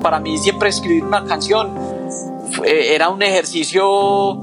para 0.00 0.20
mí 0.20 0.38
siempre 0.38 0.68
escribir 0.68 1.04
una 1.04 1.24
canción 1.24 1.74
era 2.64 3.08
un 3.08 3.22
ejercicio 3.22 4.42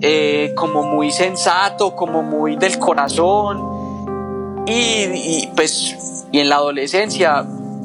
eh, 0.00 0.52
como 0.54 0.82
muy 0.82 1.10
sensato, 1.10 1.96
como 1.96 2.22
muy 2.22 2.56
del 2.56 2.78
corazón. 2.78 4.64
Y, 4.66 5.48
pues, 5.54 6.24
y 6.32 6.40
en 6.40 6.48
la 6.48 6.56
adolescencia, 6.56 7.44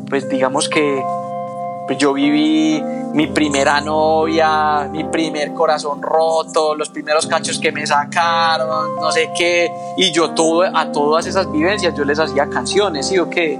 pues 0.09 0.27
digamos 0.27 0.67
que 0.67 1.03
pues 1.85 1.97
yo 1.97 2.13
viví 2.13 2.81
mi 3.13 3.27
primera 3.27 3.81
novia, 3.81 4.88
mi 4.91 5.03
primer 5.03 5.53
corazón 5.53 6.01
roto, 6.01 6.75
los 6.75 6.89
primeros 6.89 7.27
cachos 7.27 7.59
que 7.59 7.71
me 7.71 7.85
sacaron, 7.85 8.95
no 8.95 9.11
sé 9.11 9.31
qué, 9.38 9.69
y 9.97 10.11
yo 10.11 10.31
todo, 10.31 10.63
a 10.63 10.91
todas 10.91 11.25
esas 11.27 11.52
vivencias 11.52 11.94
yo 11.94 12.05
les 12.05 12.19
hacía 12.19 12.49
canciones, 12.49 13.08
¿sí 13.08 13.19
o 13.19 13.30
qué? 13.30 13.59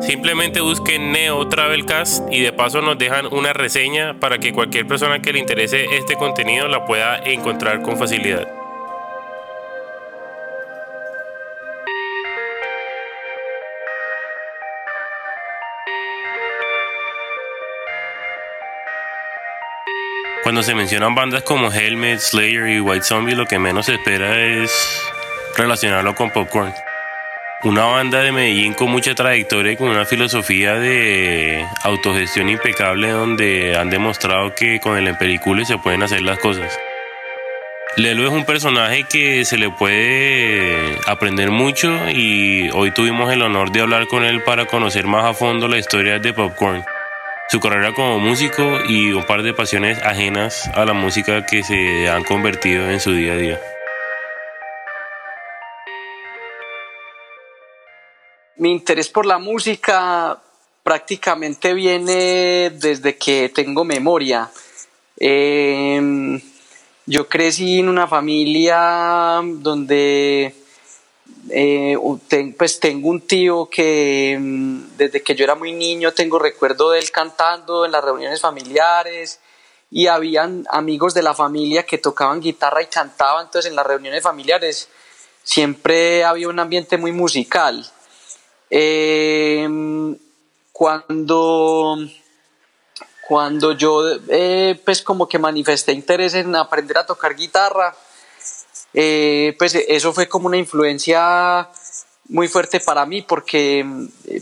Simplemente 0.00 0.60
busquen 0.60 1.12
Neo 1.12 1.48
Travelcast 1.48 2.30
y 2.30 2.40
de 2.40 2.52
paso 2.52 2.80
nos 2.80 2.98
dejan 2.98 3.26
una 3.32 3.52
reseña 3.52 4.14
para 4.20 4.38
que 4.38 4.52
cualquier 4.52 4.86
persona 4.86 5.20
que 5.20 5.32
le 5.32 5.38
interese 5.38 5.86
este 5.96 6.16
contenido 6.16 6.68
la 6.68 6.84
pueda 6.84 7.18
encontrar 7.24 7.82
con 7.82 7.98
facilidad. 7.98 8.46
Cuando 20.46 20.62
se 20.62 20.76
mencionan 20.76 21.16
bandas 21.16 21.42
como 21.42 21.72
Helmet, 21.72 22.20
Slayer 22.20 22.68
y 22.68 22.80
White 22.80 23.04
Zombie, 23.04 23.34
lo 23.34 23.46
que 23.46 23.58
menos 23.58 23.86
se 23.86 23.94
espera 23.94 24.40
es 24.40 25.02
relacionarlo 25.56 26.14
con 26.14 26.30
Popcorn. 26.30 26.72
Una 27.66 27.86
banda 27.86 28.22
de 28.22 28.30
Medellín 28.30 28.74
con 28.74 28.92
mucha 28.92 29.16
trayectoria 29.16 29.72
y 29.72 29.76
con 29.76 29.88
una 29.88 30.04
filosofía 30.04 30.74
de 30.74 31.66
autogestión 31.82 32.48
impecable 32.48 33.10
donde 33.10 33.76
han 33.76 33.90
demostrado 33.90 34.54
que 34.54 34.78
con 34.78 34.96
el 34.96 35.08
empericule 35.08 35.64
se 35.64 35.76
pueden 35.76 36.04
hacer 36.04 36.22
las 36.22 36.38
cosas. 36.38 36.78
Lelo 37.96 38.24
es 38.24 38.30
un 38.30 38.44
personaje 38.44 39.02
que 39.10 39.44
se 39.44 39.58
le 39.58 39.68
puede 39.68 40.96
aprender 41.08 41.50
mucho 41.50 42.08
y 42.08 42.70
hoy 42.72 42.92
tuvimos 42.92 43.32
el 43.32 43.42
honor 43.42 43.72
de 43.72 43.80
hablar 43.80 44.06
con 44.06 44.22
él 44.22 44.44
para 44.44 44.66
conocer 44.66 45.08
más 45.08 45.24
a 45.24 45.34
fondo 45.34 45.66
la 45.66 45.78
historia 45.78 46.20
de 46.20 46.32
Popcorn, 46.32 46.84
su 47.48 47.58
carrera 47.58 47.92
como 47.94 48.20
músico 48.20 48.78
y 48.88 49.10
un 49.10 49.24
par 49.24 49.42
de 49.42 49.54
pasiones 49.54 50.00
ajenas 50.04 50.70
a 50.72 50.84
la 50.84 50.92
música 50.92 51.44
que 51.44 51.64
se 51.64 52.08
han 52.08 52.22
convertido 52.22 52.88
en 52.88 53.00
su 53.00 53.12
día 53.12 53.32
a 53.32 53.36
día. 53.36 53.58
Mi 58.58 58.72
interés 58.72 59.10
por 59.10 59.26
la 59.26 59.38
música 59.38 60.40
prácticamente 60.82 61.74
viene 61.74 62.70
desde 62.70 63.16
que 63.16 63.50
tengo 63.50 63.84
memoria. 63.84 64.50
Em, 65.18 66.40
yo 67.04 67.28
crecí 67.28 67.80
en 67.80 67.88
una 67.88 68.06
familia 68.06 69.40
donde 69.42 70.54
eh, 71.50 71.96
pues 72.56 72.80
tengo 72.80 73.08
un 73.10 73.20
tío 73.20 73.68
que 73.68 74.32
em, 74.32 74.88
desde 74.96 75.22
que 75.22 75.34
yo 75.34 75.44
era 75.44 75.54
muy 75.54 75.72
niño 75.72 76.12
tengo 76.12 76.38
recuerdo 76.38 76.90
de 76.90 77.00
él 77.00 77.10
cantando 77.10 77.84
en 77.84 77.92
las 77.92 78.04
reuniones 78.04 78.40
familiares 78.40 79.40
y 79.90 80.06
habían 80.06 80.66
amigos 80.70 81.14
de 81.14 81.22
la 81.22 81.34
familia 81.34 81.84
que 81.84 81.98
tocaban 81.98 82.40
guitarra 82.40 82.82
y 82.82 82.86
cantaban, 82.86 83.46
entonces 83.46 83.70
en 83.70 83.76
las 83.76 83.86
reuniones 83.86 84.22
familiares 84.22 84.88
siempre 85.42 86.24
había 86.24 86.48
un 86.48 86.58
ambiente 86.58 86.96
muy 86.96 87.12
musical. 87.12 87.90
Em, 88.68 90.16
cuando, 90.72 91.96
cuando 93.26 93.72
yo 93.72 94.02
eh, 94.28 94.80
pues 94.84 95.02
como 95.02 95.28
que 95.28 95.38
manifesté 95.38 95.92
interés 95.92 96.34
en 96.34 96.54
aprender 96.56 96.98
a 96.98 97.06
tocar 97.06 97.36
guitarra, 97.36 97.94
eh, 98.92 99.54
pues 99.58 99.74
eso 99.74 100.12
fue 100.12 100.28
como 100.28 100.46
una 100.46 100.56
influencia 100.56 101.68
muy 102.28 102.48
fuerte 102.48 102.80
para 102.80 103.06
mí 103.06 103.22
porque 103.22 103.86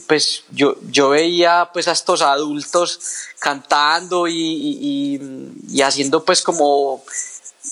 pues 0.06 0.44
yo, 0.50 0.76
yo 0.90 1.10
veía 1.10 1.68
pues 1.72 1.86
a 1.88 1.92
estos 1.92 2.22
adultos 2.22 3.28
cantando 3.38 4.26
y, 4.26 5.20
y, 5.68 5.82
haciendo 5.82 6.24
pues 6.24 6.40
como 6.40 7.04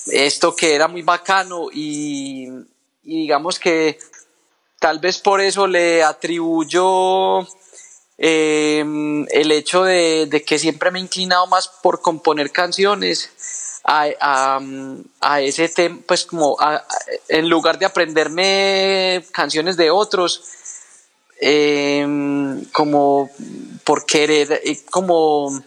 esto 0.07 0.55
que 0.55 0.75
era 0.75 0.87
muy 0.87 1.01
bacano 1.01 1.69
y 1.71 2.47
digamos 3.01 3.57
que 3.57 3.97
Tal 4.83 4.99
vez 4.99 5.17
por 5.17 5.39
eso 5.39 5.65
le 5.65 6.03
atribuyo 6.03 7.39
em, 8.17 9.25
el 9.29 9.53
hecho 9.53 9.85
de, 9.85 10.43
que 10.45 10.59
siempre 10.59 10.91
me 10.91 10.99
he 10.99 11.01
inclinado 11.01 11.47
más 11.47 11.69
por 11.69 12.01
componer 12.01 12.51
canciones 12.51 13.79
a, 13.85 14.59
ese 15.39 15.69
tema, 15.69 15.99
pues 16.05 16.25
como 16.25 16.57
en 17.29 17.47
lugar 17.47 17.79
de 17.79 17.85
aprenderme 17.85 19.25
canciones 19.31 19.77
de 19.77 19.89
otros, 19.89 20.43
em, 21.39 22.65
como 22.73 23.29
por 23.85 24.05
querer, 24.05 24.59
eh, 24.65 24.81
como 24.91 25.63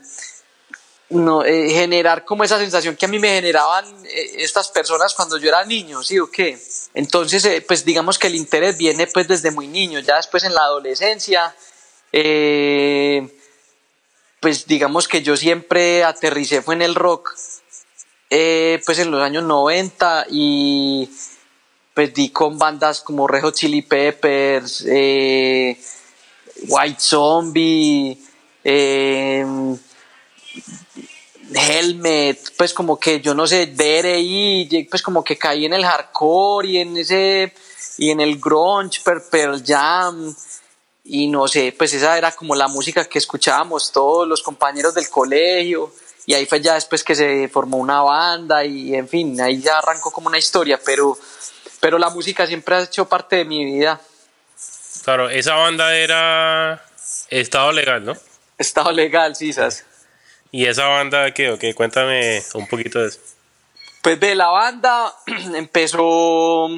no, 1.09 1.45
eh, 1.45 1.71
generar 1.71 2.25
como 2.25 2.43
esa 2.43 2.59
sensación 2.59 2.97
que 2.97 3.05
a 3.07 3.09
mí 3.09 3.21
me 3.21 3.29
generaban 3.29 3.85
eh, 4.05 4.33
estas 4.39 4.69
personas 4.69 5.15
cuando 5.15 5.39
yo 5.39 5.49
era 5.49 5.65
niño, 5.65 6.03
¿sí 6.03 6.19
o 6.19 6.29
qué? 6.31 6.59
Entonces, 6.95 7.45
eh, 7.45 7.65
pues 7.67 7.85
digamos 7.85 8.19
que 8.19 8.27
el 8.27 8.35
interés 8.35 8.77
viene 8.77 9.07
pues 9.07 9.29
desde 9.29 9.53
muy 9.53 9.69
niño, 9.69 10.01
ya 10.01 10.17
después 10.17 10.43
en 10.43 10.55
la 10.55 10.63
adolescencia, 10.63 11.55
pues 14.41 14.67
digamos 14.67 15.07
que 15.07 15.23
yo 15.23 15.37
siempre 15.37 16.03
aterricé 16.03 16.63
fue 16.63 16.75
en 16.75 16.83
el 16.83 16.95
rock, 16.95 17.35
pues 18.29 18.99
en 18.99 19.11
los 19.11 19.23
años 19.23 19.45
90 19.45 20.27
y 20.31 21.09
pues 21.95 22.15
di 22.15 22.31
con 22.31 22.59
bandas 22.59 23.01
como 23.01 23.29
Rejo 23.29 23.51
Chili 23.51 23.83
Peppers, 23.83 24.83
White 26.69 27.01
Zombie, 27.01 28.19
Helmet, 31.57 32.53
pues 32.57 32.73
como 32.75 32.99
que 32.99 33.21
yo 33.21 33.35
no 33.35 33.47
sé, 33.47 33.67
DRI, 33.67 34.89
pues 34.91 35.03
como 35.03 35.25
que 35.25 35.37
caí 35.37 35.65
en 35.65 35.75
el 35.75 35.85
hardcore 35.85 36.69
y 36.69 36.79
en 36.79 36.97
ese 36.97 37.53
y 37.99 38.11
en 38.11 38.21
el 38.21 38.39
grunge, 38.39 39.01
Pearl 39.31 39.63
Jam 39.65 40.35
y 41.05 41.29
no 41.29 41.47
sé, 41.47 41.75
pues 41.77 41.93
esa 41.95 42.19
era 42.19 42.33
como 42.33 42.55
la 42.55 42.69
música 42.69 43.05
que 43.05 43.19
escuchábamos 43.19 43.93
todos 43.93 44.27
los 44.27 44.43
compañeros 44.43 44.95
del 44.95 45.09
colegio 45.09 45.93
y 46.27 46.35
ahí 46.35 46.47
fue 46.47 46.61
ya 46.61 46.75
después 46.75 47.05
que 47.05 47.15
se 47.15 47.49
formó 47.49 47.77
una 47.77 48.03
banda 48.03 48.65
y 48.65 48.95
en 48.95 49.09
fin, 49.09 49.41
ahí 49.41 49.61
ya 49.61 49.79
arrancó 49.79 50.11
como 50.11 50.29
una 50.29 50.39
historia, 50.39 50.81
pero 50.85 51.17
pero 51.81 51.99
la 51.99 52.11
música 52.11 52.47
siempre 52.47 52.75
ha 52.75 52.83
hecho 52.83 53.09
parte 53.09 53.37
de 53.37 53.45
mi 53.45 53.65
vida. 53.65 54.01
Claro, 55.05 55.31
esa 55.31 55.55
banda 55.55 55.97
era 55.97 56.85
Estado 57.31 57.71
Legal, 57.71 58.05
¿no? 58.05 58.15
Estado 58.59 58.91
Legal, 58.91 59.37
sí, 59.37 59.53
¿sabes? 59.53 59.85
¿Y 60.57 60.65
esa 60.65 60.87
banda 60.87 61.35
qué? 61.35 61.51
Ok, 61.51 61.65
cuéntame 61.75 62.43
un 62.55 62.67
poquito 62.67 62.99
de 63.01 63.09
eso. 63.09 63.21
Pues 64.01 64.19
de 64.19 64.35
la 64.35 64.49
banda 64.49 65.13
empezó 65.55 66.71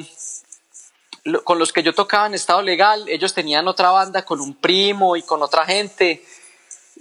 con 1.45 1.57
los 1.57 1.71
que 1.71 1.81
yo 1.81 1.93
tocaba 1.93 2.27
en 2.27 2.33
estado 2.33 2.61
legal, 2.61 3.07
ellos 3.07 3.33
tenían 3.33 3.69
otra 3.69 3.91
banda 3.91 4.25
con 4.25 4.41
un 4.41 4.53
primo 4.53 5.15
y 5.15 5.21
con 5.21 5.41
otra 5.41 5.65
gente 5.65 6.25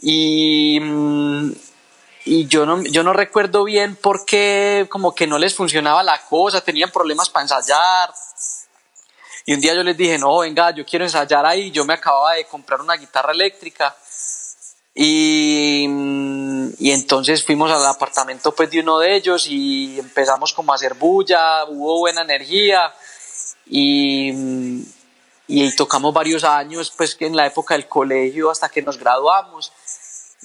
y, 0.02 0.78
mm, 0.80 1.50
y 2.26 2.46
yo, 2.46 2.64
no, 2.64 2.80
yo 2.84 3.02
no 3.02 3.12
recuerdo 3.12 3.64
bien 3.64 3.96
por 3.96 4.24
qué 4.24 4.86
como 4.88 5.16
que 5.16 5.26
no 5.26 5.36
les 5.36 5.56
funcionaba 5.56 6.04
la 6.04 6.20
cosa, 6.26 6.60
tenían 6.60 6.92
problemas 6.92 7.28
para 7.28 7.42
ensayar 7.42 8.14
y 9.46 9.52
un 9.52 9.60
día 9.60 9.74
yo 9.74 9.82
les 9.82 9.96
dije, 9.96 10.16
no, 10.16 10.38
venga, 10.38 10.70
yo 10.70 10.86
quiero 10.86 11.04
ensayar 11.04 11.44
ahí, 11.44 11.72
yo 11.72 11.84
me 11.84 11.94
acababa 11.94 12.34
de 12.34 12.44
comprar 12.44 12.80
una 12.80 12.94
guitarra 12.94 13.32
eléctrica 13.32 13.96
y, 15.00 15.84
y, 16.80 16.90
entonces 16.90 17.44
fuimos 17.44 17.70
al 17.70 17.86
apartamento 17.86 18.52
pues 18.52 18.68
de 18.68 18.80
uno 18.80 18.98
de 18.98 19.14
ellos 19.14 19.46
y 19.46 19.96
empezamos 19.96 20.52
como 20.52 20.72
a 20.72 20.74
hacer 20.74 20.94
bulla, 20.94 21.66
hubo 21.66 22.00
buena 22.00 22.22
energía 22.22 22.92
y, 23.64 24.32
y 25.46 25.76
tocamos 25.76 26.12
varios 26.12 26.42
años 26.42 26.92
pues 26.96 27.16
en 27.20 27.36
la 27.36 27.46
época 27.46 27.74
del 27.74 27.86
colegio 27.86 28.50
hasta 28.50 28.68
que 28.68 28.82
nos 28.82 28.98
graduamos. 28.98 29.72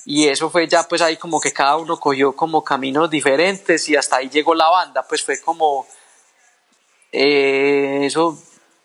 Y 0.06 0.28
eso 0.28 0.52
fue 0.52 0.68
ya 0.68 0.88
pues 0.88 1.02
ahí 1.02 1.18
como 1.18 1.42
que 1.42 1.52
cada 1.52 1.78
uno 1.78 2.00
cogió 2.00 2.36
como 2.36 2.64
caminos 2.64 3.10
diferentes 3.10 3.90
y 3.90 3.96
hasta 3.96 4.18
ahí 4.18 4.30
llegó 4.30 4.54
la 4.54 4.70
banda, 4.70 5.02
pues 5.02 5.24
fue 5.24 5.42
como 5.42 5.88
eh, 7.12 8.02
eso, 8.04 8.38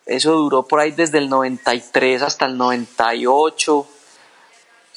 eso 0.06 0.32
duró 0.32 0.62
por 0.62 0.80
ahí 0.80 0.92
desde 0.92 1.18
el 1.18 1.28
93 1.28 2.22
hasta 2.22 2.46
el 2.46 2.56
98, 2.56 3.86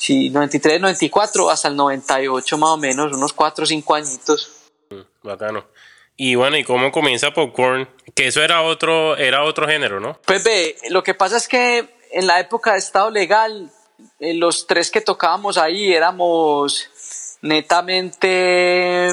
sí, 0.01 0.31
93, 0.31 0.81
94 0.81 1.51
hasta 1.51 1.67
el 1.67 1.75
98 1.75 2.57
más 2.57 2.71
o 2.71 2.77
menos, 2.77 3.13
unos 3.13 3.33
4 3.33 3.63
o 3.63 3.67
5 3.67 3.95
añitos. 3.95 4.51
Mm, 4.89 5.27
bacano. 5.27 5.65
Y 6.17 6.33
bueno, 6.33 6.57
¿y 6.57 6.63
cómo 6.63 6.91
comienza 6.91 7.31
Popcorn? 7.31 7.87
Que 8.15 8.27
eso 8.27 8.41
era 8.41 8.63
otro, 8.63 9.15
era 9.15 9.43
otro 9.43 9.67
género, 9.67 9.99
¿no? 9.99 10.19
Pues 10.25 10.43
ve, 10.43 10.75
lo 10.89 11.03
que 11.03 11.13
pasa 11.13 11.37
es 11.37 11.47
que 11.47 11.87
en 12.11 12.25
la 12.25 12.39
época 12.39 12.73
de 12.73 12.79
Estado 12.79 13.11
Legal 13.11 13.71
eh, 14.19 14.33
los 14.33 14.65
tres 14.65 14.89
que 14.89 15.01
tocábamos 15.01 15.57
ahí 15.57 15.93
éramos 15.93 16.89
netamente 17.41 19.09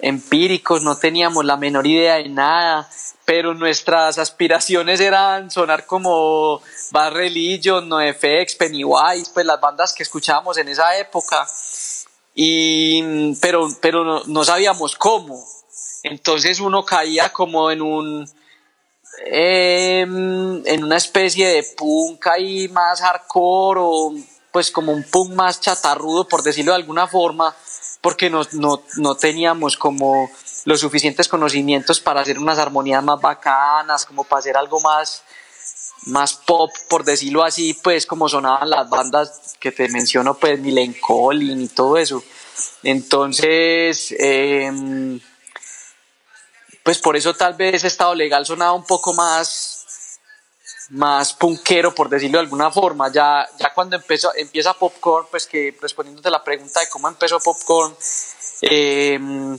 empíricos, 0.00 0.82
no 0.82 0.96
teníamos 0.96 1.44
la 1.44 1.56
menor 1.56 1.86
idea 1.86 2.16
de 2.16 2.28
nada, 2.28 2.88
pero 3.24 3.54
nuestras 3.54 4.18
aspiraciones 4.18 5.00
eran 5.00 5.50
sonar 5.50 5.86
como 5.86 6.60
Bad 6.90 7.12
Religion, 7.12 7.88
NoFX, 7.88 8.56
Pennywise, 8.56 9.30
pues 9.32 9.46
las 9.46 9.60
bandas 9.60 9.94
que 9.94 10.02
escuchábamos 10.02 10.58
en 10.58 10.68
esa 10.68 10.96
época, 10.98 11.46
y, 12.34 13.34
pero, 13.36 13.68
pero 13.80 14.04
no, 14.04 14.22
no 14.26 14.44
sabíamos 14.44 14.96
cómo. 14.96 15.42
Entonces 16.02 16.60
uno 16.60 16.84
caía 16.84 17.32
como 17.32 17.70
en 17.70 17.80
un 17.80 18.28
Em, 19.26 20.66
en 20.66 20.84
una 20.84 20.96
especie 20.96 21.48
de 21.48 21.62
punk 21.76 22.26
ahí 22.26 22.68
más 22.68 23.00
hardcore 23.00 23.80
o 23.82 24.14
pues 24.54 24.70
como 24.70 24.92
un 24.92 25.02
punk 25.02 25.32
más 25.32 25.60
chatarrudo 25.60 26.28
por 26.28 26.44
decirlo 26.44 26.70
de 26.70 26.76
alguna 26.76 27.08
forma 27.08 27.52
porque 28.00 28.30
no, 28.30 28.46
no, 28.52 28.84
no 28.98 29.16
teníamos 29.16 29.76
como 29.76 30.30
los 30.64 30.78
suficientes 30.78 31.26
conocimientos 31.26 32.00
para 32.00 32.20
hacer 32.20 32.38
unas 32.38 32.60
armonías 32.60 33.02
más 33.02 33.20
bacanas 33.20 34.06
como 34.06 34.22
para 34.22 34.38
hacer 34.38 34.56
algo 34.56 34.78
más 34.78 35.24
más 36.06 36.34
pop 36.34 36.70
por 36.88 37.02
decirlo 37.02 37.42
así 37.42 37.74
pues 37.74 38.06
como 38.06 38.28
sonaban 38.28 38.70
las 38.70 38.88
bandas 38.88 39.56
que 39.58 39.72
te 39.72 39.88
menciono 39.88 40.34
pues 40.34 40.60
Milen 40.60 40.94
Collin 41.00 41.60
y 41.60 41.66
todo 41.66 41.96
eso. 41.96 42.22
Entonces 42.84 44.14
eh, 44.20 44.70
pues 46.84 46.98
por 46.98 47.16
eso 47.16 47.34
tal 47.34 47.54
vez 47.54 47.82
Estado 47.82 48.14
Legal 48.14 48.46
sonaba 48.46 48.72
un 48.72 48.84
poco 48.84 49.14
más, 49.14 49.73
más 50.90 51.32
punkero, 51.32 51.94
por 51.94 52.08
decirlo 52.08 52.38
de 52.38 52.44
alguna 52.44 52.70
forma. 52.70 53.10
Ya, 53.12 53.48
ya 53.58 53.72
cuando 53.72 53.96
empezó, 53.96 54.34
empieza 54.34 54.74
Popcorn, 54.74 55.26
pues 55.30 55.46
que 55.46 55.76
respondiéndote 55.80 56.30
la 56.30 56.42
pregunta 56.42 56.80
de 56.80 56.88
cómo 56.88 57.08
empezó 57.08 57.40
Popcorn, 57.40 57.94
em, 58.62 59.58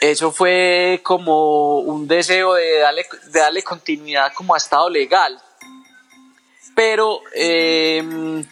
eso 0.00 0.30
fue 0.30 1.00
como 1.02 1.80
un 1.80 2.06
deseo 2.06 2.54
de 2.54 2.78
darle, 2.78 3.06
de 3.32 3.40
darle 3.40 3.62
continuidad 3.62 4.32
como 4.34 4.54
a 4.54 4.58
Estado 4.58 4.88
Legal. 4.88 5.40
Pero 6.74 7.20
em, 7.34 8.46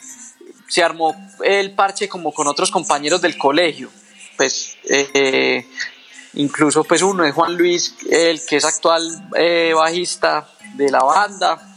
se 0.69 0.83
armó 0.83 1.15
el 1.45 1.73
parche 1.75 2.09
como 2.09 2.33
con 2.33 2.49
otros 2.49 2.71
compañeros 2.71 3.23
del 3.23 3.39
colegio. 3.39 3.91
Pues 4.37 4.77
eh, 4.85 5.65
Incluso 6.37 6.85
pues 6.85 7.01
uno 7.01 7.25
es 7.25 7.35
Juan 7.35 7.57
Luis, 7.57 7.95
el 8.11 8.45
que 8.45 8.57
es 8.57 8.65
actual 8.65 9.31
eh, 9.37 9.73
bajista 9.75 10.47
de 10.77 10.91
la 10.91 11.03
banda. 11.03 11.75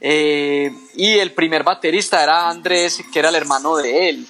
Eh, 0.00 0.72
y 0.94 1.18
el 1.18 1.32
primer 1.32 1.62
baterista 1.62 2.22
era 2.22 2.48
Andrés, 2.48 3.02
que 3.12 3.18
era 3.18 3.28
el 3.28 3.36
hermano 3.36 3.76
de 3.76 4.08
él. 4.08 4.26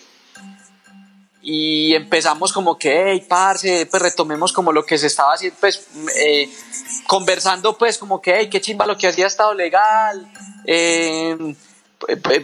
Y 1.41 1.95
empezamos 1.95 2.53
como 2.53 2.79
que, 2.79 3.11
hey, 3.11 3.27
parce, 3.29 3.87
pues 3.87 4.03
retomemos 4.03 4.53
como 4.53 4.71
lo 4.71 4.85
que 4.85 4.97
se 4.99 5.09
estaba 5.09 5.35
haciendo, 5.35 5.57
pues 5.59 5.89
eh, 6.17 6.49
conversando 7.09 7.77
pues 7.77 7.99
como 7.99 8.21
que, 8.21 8.37
hey, 8.37 8.49
qué 8.49 8.61
chimba 8.61 8.87
lo 8.87 8.97
que 8.97 9.09
hacía 9.09 9.27
estado 9.27 9.55
legal. 9.55 10.31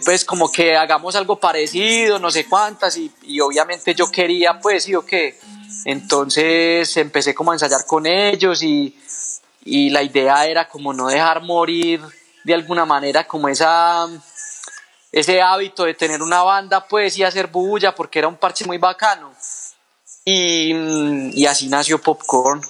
pues 0.05 0.25
como 0.25 0.51
que 0.51 0.77
hagamos 0.77 1.15
algo 1.15 1.39
parecido, 1.39 2.19
no 2.19 2.31
sé 2.31 2.47
cuántas, 2.47 2.97
y, 2.97 3.13
y 3.23 3.41
obviamente 3.41 3.95
yo 3.95 4.11
quería, 4.11 4.59
pues, 4.59 4.85
sí 4.85 4.95
o 4.97 5.05
qué, 5.05 5.39
entonces 5.85 6.97
empecé 6.97 7.35
como 7.35 7.53
a 7.53 7.55
ensayar 7.55 7.87
con 7.87 8.07
ellos 8.07 8.63
y, 8.63 8.99
la 9.65 10.03
idea 10.03 10.47
era 10.47 10.69
como 10.69 10.93
no 10.93 11.09
dejar 11.09 11.43
morir 11.43 12.01
de 12.45 12.55
alguna 12.55 12.85
manera 12.85 13.27
como 13.27 13.49
esa 13.49 14.07
ese 15.11 15.41
hábito 15.41 15.85
de 15.85 15.95
tener 15.95 16.23
una 16.23 16.43
banda 16.43 16.87
pues 16.87 17.17
y 17.19 17.25
hacer 17.25 17.47
bulla 17.49 17.95
porque 17.95 18.19
era 18.19 18.29
un 18.29 18.37
parche 18.37 18.65
muy 18.65 18.79
bacano 18.79 19.35
y, 20.25 21.47
así 21.47 21.69
nació 21.69 22.01
Popcorn. 22.01 22.61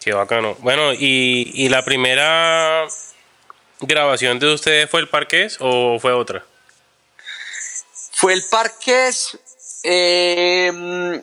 Qué 0.00 0.12
bacano. 0.12 0.56
Bueno, 0.60 0.92
y, 0.92 1.50
y, 1.54 1.68
la 1.68 1.84
primera 1.84 2.86
grabación 3.80 4.38
de 4.38 4.52
ustedes 4.52 4.90
fue 4.90 5.00
el 5.00 5.08
Parqués 5.08 5.58
o 5.60 5.98
fue 6.00 6.12
otra? 6.12 6.44
Fue 8.12 8.32
el 8.32 8.42
Parqués. 8.50 9.38
Eh, 9.84 11.22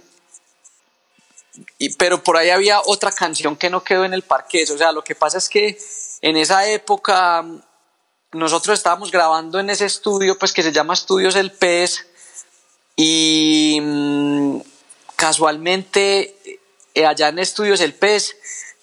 pero 1.98 2.24
por 2.24 2.38
ahí 2.38 2.50
había 2.50 2.82
otra 2.86 3.12
canción 3.12 3.56
que 3.56 3.70
no 3.70 3.84
quedó 3.84 4.06
en 4.06 4.14
el 4.14 4.24
parqués. 4.24 4.72
O 4.72 4.78
sea, 4.78 4.92
lo 4.92 5.04
que 5.04 5.16
pasa 5.16 5.38
es 5.38 5.50
que 5.50 5.78
en 6.22 6.38
esa 6.38 6.68
época 6.70 7.42
mm, 7.42 7.62
nosotros 8.34 8.78
estábamos 8.78 9.12
grabando 9.12 9.60
en 9.60 9.70
ese 9.70 9.86
estudio, 9.86 10.38
pues 10.38 10.54
que 10.54 10.64
se 10.64 10.72
llama 10.72 10.94
Estudios 10.94 11.36
El 11.36 11.52
Pez, 11.52 12.08
y 12.96 13.80
mm, 13.82 14.60
casualmente 15.16 16.60
eh, 16.94 17.06
allá 17.06 17.30
en 17.30 17.40
Estudios 17.40 17.82
El 17.82 17.94
Pez, 17.94 18.36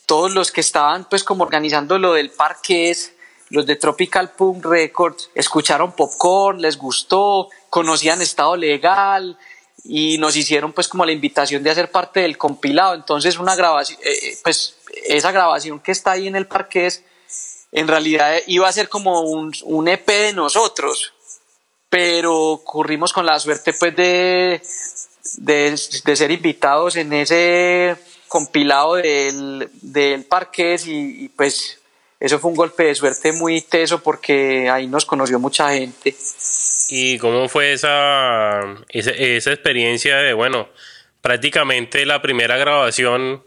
todos 0.06 0.32
los 0.32 0.50
que 0.50 0.60
estaban 0.60 1.08
pues 1.08 1.22
como 1.22 1.44
organizando 1.44 1.98
lo 1.98 2.14
del 2.14 2.30
parqués, 2.30 3.12
los 3.50 3.66
de 3.66 3.76
Tropical 3.76 4.32
Punk 4.32 4.64
Records, 4.64 5.30
escucharon 5.34 5.92
Popcorn, 5.92 6.60
les 6.60 6.76
gustó, 6.76 7.48
conocían 7.68 8.22
Estado 8.22 8.56
Legal, 8.56 9.38
y 9.84 10.18
nos 10.18 10.36
hicieron 10.36 10.72
pues 10.72 10.88
como 10.88 11.04
la 11.04 11.12
invitación 11.12 11.62
de 11.62 11.70
hacer 11.70 11.90
parte 11.90 12.20
del 12.20 12.38
compilado. 12.38 12.94
Entonces 12.94 13.38
una 13.38 13.54
grabación, 13.56 13.98
eh, 14.02 14.12
eh, 14.22 14.38
pues 14.42 14.76
esa 15.06 15.32
grabación 15.32 15.80
que 15.80 15.92
está 15.92 16.12
ahí 16.12 16.26
en 16.26 16.36
el 16.36 16.46
parqués, 16.46 17.04
en 17.72 17.88
realidad 17.88 18.36
iba 18.46 18.68
a 18.68 18.72
ser 18.72 18.88
como 18.88 19.20
un, 19.22 19.52
un 19.64 19.88
EP 19.88 20.06
de 20.06 20.32
nosotros, 20.32 21.12
pero 21.88 22.60
corrimos 22.64 23.12
con 23.12 23.26
la 23.26 23.38
suerte 23.38 23.72
pues 23.72 23.94
de, 23.96 24.62
de, 25.36 26.16
ser 26.16 26.30
invitados 26.30 26.96
en 26.96 27.12
ese 27.12 27.96
compilado 28.28 28.94
del, 28.96 29.68
del 29.80 30.24
parqués 30.24 30.86
y, 30.86 31.24
y 31.24 31.28
pues 31.28 31.79
eso 32.20 32.38
fue 32.38 32.50
un 32.50 32.56
golpe 32.56 32.84
de 32.84 32.94
suerte 32.94 33.32
muy 33.32 33.62
teso 33.62 34.02
porque 34.02 34.68
ahí 34.68 34.86
nos 34.86 35.06
conoció 35.06 35.38
mucha 35.38 35.72
gente. 35.72 36.14
¿Y 36.90 37.16
cómo 37.16 37.48
fue 37.48 37.72
esa, 37.72 38.60
esa, 38.90 39.50
experiencia 39.50 40.18
de, 40.18 40.34
bueno, 40.34 40.68
prácticamente 41.22 42.04
la 42.04 42.20
primera 42.20 42.58
grabación 42.58 43.42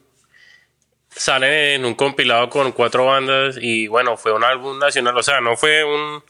sale 1.10 1.75
en 1.75 1.86
un 1.86 1.94
compilado 1.94 2.50
con 2.50 2.72
cuatro 2.72 3.06
bandas 3.06 3.58
y 3.62 3.88
bueno, 3.88 4.18
fue 4.18 4.34
un 4.34 4.44
álbum 4.44 4.80
nacional, 4.80 5.15
o 5.15 5.22
sea, 5.22 5.39
no 5.39 5.56
fue 5.56 5.84
un, 5.84 6.24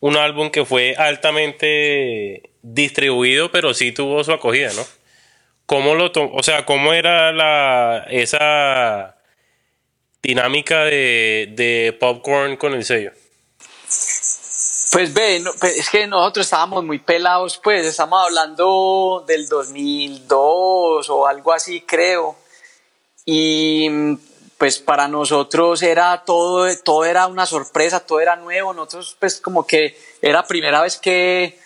un 0.00 0.16
álbum 0.16 0.50
que 0.50 0.64
fue 0.64 0.96
altamente 0.96 2.50
distribuido, 2.62 3.52
pero 3.52 3.72
sí 3.72 3.92
tuvo 3.92 4.24
su 4.24 4.32
acogida, 4.32 4.72
¿no? 4.72 4.82
¿Cómo 5.66 5.94
lo 5.94 6.10
o 6.14 6.42
sea, 6.42 6.66
cómo 6.66 6.92
era 6.92 7.30
la 7.32 8.04
esa 8.10 9.16
dinámica 10.24 10.84
de, 10.84 11.52
de 11.54 11.96
popcorn 12.00 12.56
con 12.56 12.72
el 12.72 12.84
sello? 12.84 13.12
Pues 14.90 15.12
ve, 15.12 15.44
pues, 15.60 15.76
es 15.76 15.90
que 15.90 16.06
nosotros 16.06 16.46
estábamos 16.46 16.82
muy 16.82 16.98
pelados, 16.98 17.60
pues 17.62 17.84
estamos 17.84 18.24
hablando 18.24 19.22
del 19.26 19.46
2002 19.48 21.10
o 21.10 21.26
algo 21.26 21.52
así, 21.52 21.82
creo. 21.82 22.36
Y 23.26 23.88
pues 24.56 24.78
para 24.78 25.08
nosotros 25.08 25.82
era 25.82 26.22
todo, 26.24 26.68
todo 26.84 27.04
era 27.04 27.26
una 27.26 27.44
sorpresa, 27.44 28.00
todo 28.00 28.20
era 28.20 28.36
nuevo. 28.36 28.72
Nosotros 28.72 29.16
pues 29.18 29.40
como 29.40 29.66
que 29.66 29.98
era 30.22 30.46
primera 30.46 30.80
vez 30.80 30.96
que 30.96 31.58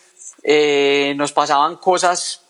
eh, 0.42 1.12
nos 1.16 1.32
pasaban 1.32 1.76
cosas 1.76 2.42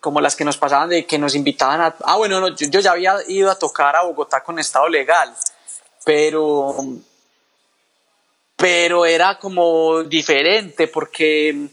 como 0.00 0.20
las 0.20 0.36
que 0.36 0.44
nos 0.44 0.56
pasaban 0.56 0.88
de 0.88 1.06
que 1.06 1.18
nos 1.18 1.34
invitaban 1.34 1.80
a... 1.80 1.94
Ah, 2.04 2.16
bueno, 2.16 2.48
yo, 2.48 2.66
yo 2.68 2.80
ya 2.80 2.92
había 2.92 3.16
ido 3.28 3.50
a 3.50 3.58
tocar 3.58 3.96
a 3.96 4.02
Bogotá 4.02 4.42
con 4.42 4.58
estado 4.58 4.88
legal, 4.88 5.34
pero 6.04 6.76
pero 8.62 9.04
era 9.04 9.40
como 9.40 10.04
diferente 10.04 10.86
porque 10.86 11.68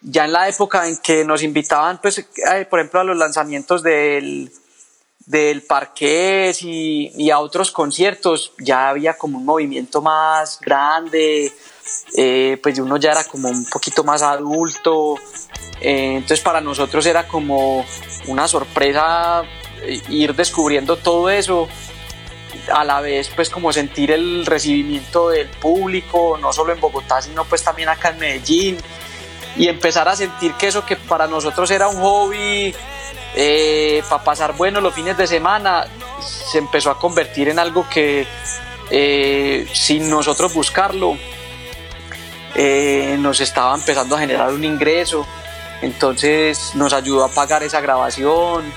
ya 0.00 0.24
en 0.24 0.32
la 0.32 0.48
época 0.48 0.88
en 0.88 0.96
que 0.98 1.22
nos 1.22 1.42
invitaban, 1.42 2.00
pues, 2.00 2.24
por 2.70 2.78
ejemplo, 2.78 3.00
a 3.00 3.04
los 3.04 3.16
lanzamientos 3.18 3.82
del, 3.82 4.50
del 5.26 5.62
parqués 5.62 6.62
y, 6.62 7.30
a 7.30 7.40
otros 7.40 7.70
conciertos 7.70 8.54
ya 8.58 8.88
había 8.88 9.18
como 9.18 9.36
un 9.36 9.44
movimiento 9.44 10.00
más 10.00 10.58
grande, 10.60 11.52
eh, 12.16 12.58
pues 12.62 12.78
uno 12.78 12.96
ya 12.96 13.12
era 13.12 13.24
como 13.24 13.48
un 13.48 13.64
poquito 13.66 14.04
más 14.04 14.22
adulto, 14.22 15.16
eh, 15.80 16.14
entonces 16.16 16.40
para 16.40 16.60
nosotros 16.60 17.04
era 17.06 17.26
como 17.28 17.84
una 18.26 18.48
sorpresa 18.48 19.42
eh, 19.82 20.00
ir 20.08 20.34
descubriendo 20.34 20.96
todo 20.96 21.30
eso, 21.30 21.68
a 22.72 22.84
la 22.84 23.00
vez 23.00 23.30
pues 23.34 23.50
como 23.50 23.72
sentir 23.72 24.10
el 24.10 24.44
recibimiento 24.46 25.30
del 25.30 25.48
público, 25.48 26.38
no 26.40 26.52
solo 26.52 26.72
en 26.72 26.80
Bogotá, 26.80 27.22
sino 27.22 27.44
pues 27.44 27.62
también 27.62 27.88
acá 27.88 28.10
en 28.10 28.18
Medellín, 28.18 28.78
y 29.56 29.68
empezar 29.68 30.08
a 30.08 30.16
sentir 30.16 30.52
que 30.54 30.68
eso 30.68 30.84
que 30.84 30.96
para 30.96 31.26
nosotros 31.26 31.70
era 31.70 31.88
un 31.88 32.00
hobby, 32.00 32.74
eh, 33.34 34.02
para 34.08 34.24
pasar 34.24 34.56
bueno 34.56 34.80
los 34.80 34.94
fines 34.94 35.16
de 35.16 35.26
semana, 35.26 35.86
se 36.20 36.58
empezó 36.58 36.90
a 36.90 36.98
convertir 36.98 37.48
en 37.48 37.58
algo 37.58 37.88
que 37.88 38.26
eh, 38.90 39.68
sin 39.72 40.08
nosotros 40.08 40.54
buscarlo 40.54 41.16
eh, 42.54 43.16
nos 43.18 43.40
estaba 43.40 43.74
empezando 43.74 44.16
a 44.16 44.20
generar 44.20 44.52
un 44.52 44.64
ingreso. 44.64 45.26
Entonces 45.82 46.72
nos 46.74 46.92
ayudó 46.92 47.24
a 47.24 47.28
pagar 47.28 47.62
esa 47.62 47.80
grabación. 47.80 48.72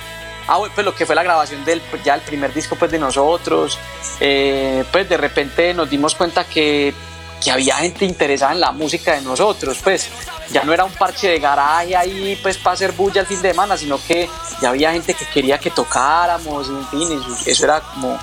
Ah, 0.47 0.59
pues 0.73 0.85
lo 0.85 0.93
que 0.93 1.05
fue 1.05 1.15
la 1.15 1.23
grabación 1.23 1.63
del 1.65 1.81
ya 2.03 2.15
el 2.15 2.21
primer 2.21 2.53
disco 2.53 2.75
pues 2.75 2.91
de 2.91 2.99
nosotros. 2.99 3.79
pues 4.19 5.09
de 5.09 5.17
repente 5.17 5.73
nos 5.73 5.89
dimos 5.89 6.15
cuenta 6.15 6.43
que 6.43 6.93
que 7.41 7.51
había 7.51 7.75
gente 7.77 8.05
interesada 8.05 8.53
en 8.53 8.59
la 8.59 8.71
música 8.71 9.15
de 9.15 9.21
nosotros, 9.21 9.79
pues 9.83 10.09
ya 10.51 10.63
no 10.63 10.73
era 10.73 10.85
un 10.85 10.91
parche 10.91 11.27
de 11.27 11.39
garaje 11.39 11.95
ahí 11.95 12.39
pues 12.41 12.57
para 12.57 12.75
hacer 12.75 12.91
bulla 12.91 13.21
el 13.21 13.27
fin 13.27 13.41
de 13.41 13.49
semana, 13.49 13.75
sino 13.75 13.99
que 14.01 14.29
ya 14.61 14.69
había 14.69 14.91
gente 14.93 15.13
que 15.13 15.25
quería 15.25 15.57
que 15.57 15.71
tocáramos, 15.71 16.67
en 16.69 16.87
fin, 16.87 17.19
eso, 17.45 17.65
era 17.65 17.81
como 17.81 18.17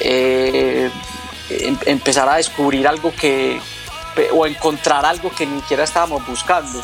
eh, 0.00 0.90
em, 1.50 1.76
empezar 1.86 2.28
a 2.28 2.36
descubrir 2.36 2.86
algo 2.86 3.12
que, 3.14 3.60
o 4.32 4.46
encontrar 4.46 5.04
algo 5.04 5.30
que 5.30 5.46
ni 5.46 5.60
siquiera 5.60 5.84
estábamos 5.84 6.26
buscando. 6.26 6.82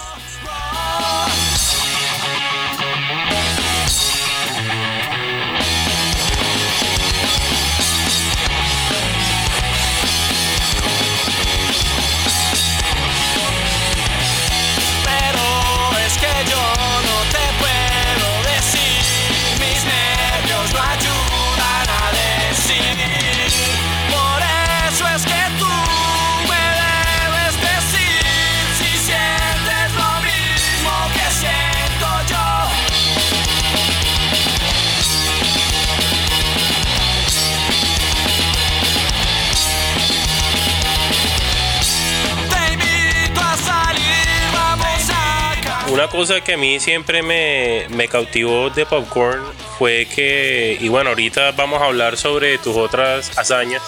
Una 46.05 46.13
cosa 46.13 46.43
que 46.43 46.53
a 46.53 46.57
mí 46.59 46.81
siempre 46.81 47.23
me, 47.23 47.87
me, 47.89 48.09
cautivó 48.09 48.69
de 48.69 48.85
Popcorn 48.85 49.43
fue 49.79 50.07
que, 50.15 50.77
y 50.79 50.89
bueno, 50.89 51.11
ahorita 51.11 51.53
vamos 51.53 51.81
a 51.81 51.87
hablar 51.87 52.19
sobre 52.19 52.59
tus 52.59 52.77
otras 52.77 53.39
hazañas 53.39 53.83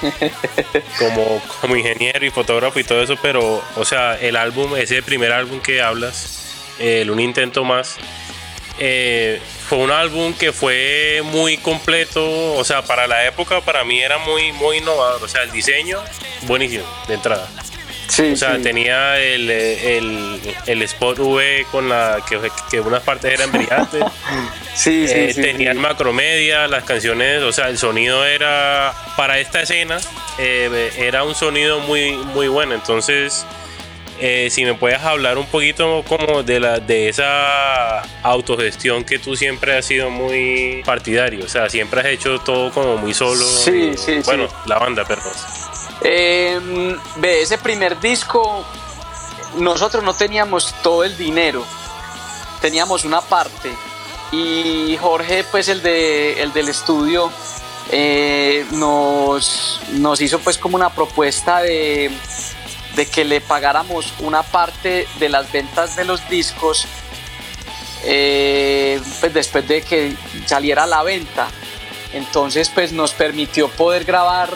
como, 1.00 1.42
como 1.60 1.74
ingeniero 1.74 2.24
y 2.24 2.30
fotógrafo 2.30 2.78
y 2.78 2.84
todo 2.84 3.02
eso, 3.02 3.16
pero, 3.20 3.60
o 3.74 3.84
sea, 3.84 4.16
el 4.20 4.36
álbum, 4.36 4.76
ese 4.76 5.02
primer 5.02 5.32
álbum 5.32 5.58
que 5.58 5.82
hablas, 5.82 6.46
el 6.78 7.10
Un 7.10 7.18
Intento 7.18 7.64
Más, 7.64 7.96
eh, 8.78 9.40
fue 9.68 9.78
un 9.78 9.90
álbum 9.90 10.34
que 10.34 10.52
fue 10.52 11.22
muy 11.24 11.56
completo, 11.56 12.54
o 12.54 12.62
sea, 12.62 12.82
para 12.82 13.08
la 13.08 13.26
época 13.26 13.62
para 13.62 13.82
mí 13.82 13.98
era 13.98 14.18
muy, 14.18 14.52
muy 14.52 14.76
innovador, 14.76 15.24
o 15.24 15.28
sea, 15.28 15.42
el 15.42 15.50
diseño, 15.50 15.98
buenísimo, 16.46 16.84
de 17.08 17.14
entrada 17.14 17.50
o 18.08 18.36
sea, 18.36 18.58
tenía 18.58 19.18
el, 19.20 19.50
el, 19.50 20.40
el, 20.66 20.82
Spot 20.82 21.18
V 21.18 21.66
con 21.70 21.88
la 21.88 22.22
que, 22.28 22.38
que 22.70 22.80
unas 22.80 23.02
partes 23.02 23.32
eran 23.32 23.52
brillantes. 23.52 24.02
sí, 24.74 25.04
eh, 25.08 25.32
sí, 25.34 25.42
Tenía 25.42 25.72
el 25.72 25.78
macromedia, 25.78 26.66
las 26.68 26.84
canciones, 26.84 27.42
o 27.42 27.52
sea, 27.52 27.68
el 27.68 27.78
sonido 27.78 28.24
era 28.24 28.92
para 29.16 29.38
esta 29.38 29.62
escena 29.62 29.98
eh, 30.38 30.92
era 30.96 31.24
un 31.24 31.34
sonido 31.34 31.80
muy 31.80 32.12
muy 32.12 32.48
bueno. 32.48 32.74
Entonces, 32.74 33.44
eh, 34.20 34.48
si 34.50 34.64
me 34.64 34.74
puedes 34.74 35.00
hablar 35.00 35.38
un 35.38 35.46
poquito 35.46 36.04
como 36.06 36.42
de 36.42 36.60
la 36.60 36.80
de 36.80 37.08
esa 37.08 38.00
autogestión 38.22 39.04
que 39.04 39.18
tú 39.18 39.36
siempre 39.36 39.76
has 39.76 39.86
sido 39.86 40.10
muy 40.10 40.82
partidario, 40.84 41.44
o 41.44 41.48
sea, 41.48 41.68
siempre 41.68 42.00
has 42.00 42.06
hecho 42.06 42.38
todo 42.40 42.70
como 42.72 42.96
muy 42.96 43.14
solo. 43.14 43.44
Sí, 43.44 43.92
sí, 43.96 44.20
bueno, 44.24 44.48
la 44.66 44.78
banda, 44.78 45.04
perdón. 45.04 45.32
Eh, 46.02 46.96
ese 47.22 47.58
primer 47.58 47.98
disco, 48.00 48.64
nosotros 49.56 50.02
no 50.04 50.14
teníamos 50.14 50.74
todo 50.82 51.04
el 51.04 51.16
dinero, 51.16 51.64
teníamos 52.60 53.04
una 53.04 53.20
parte. 53.20 53.72
Y 54.30 54.96
Jorge, 55.00 55.44
pues 55.44 55.68
el, 55.68 55.82
de, 55.82 56.42
el 56.42 56.52
del 56.52 56.68
estudio, 56.68 57.32
eh, 57.90 58.66
nos, 58.72 59.80
nos 59.92 60.20
hizo 60.20 60.38
pues 60.40 60.58
como 60.58 60.76
una 60.76 60.90
propuesta 60.90 61.62
de, 61.62 62.10
de 62.94 63.06
que 63.06 63.24
le 63.24 63.40
pagáramos 63.40 64.12
una 64.18 64.42
parte 64.42 65.08
de 65.18 65.28
las 65.30 65.50
ventas 65.50 65.96
de 65.96 66.04
los 66.04 66.28
discos 66.28 66.86
eh, 68.04 69.00
pues 69.20 69.32
después 69.34 69.66
de 69.66 69.82
que 69.82 70.14
saliera 70.46 70.84
a 70.84 70.86
la 70.86 71.02
venta. 71.02 71.48
Entonces 72.12 72.68
pues 72.68 72.92
nos 72.92 73.12
permitió 73.12 73.68
poder 73.68 74.04
grabar 74.04 74.50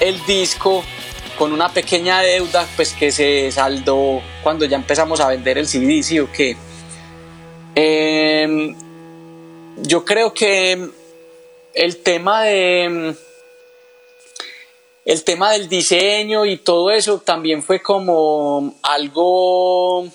el 0.00 0.24
disco 0.26 0.82
con 1.38 1.52
una 1.52 1.72
pequeña 1.72 2.20
deuda 2.20 2.66
pues 2.76 2.92
que 2.92 3.12
se 3.12 3.50
saldó 3.52 4.20
cuando 4.42 4.64
ya 4.64 4.76
empezamos 4.76 5.20
a 5.20 5.28
vender 5.28 5.58
el 5.58 5.66
CD, 5.66 6.02
¿sí 6.02 6.18
o 6.18 6.30
qué? 6.32 6.56
Em, 7.74 8.76
yo 9.78 10.04
creo 10.04 10.34
que 10.34 10.90
el 11.72 11.96
tema 11.98 12.42
de 12.42 13.14
el 15.04 15.24
tema 15.24 15.52
del 15.52 15.68
diseño 15.68 16.44
y 16.44 16.58
todo 16.58 16.90
eso 16.90 17.18
también 17.18 17.62
fue 17.62 17.80
como 17.80 18.74
algo 18.82 20.06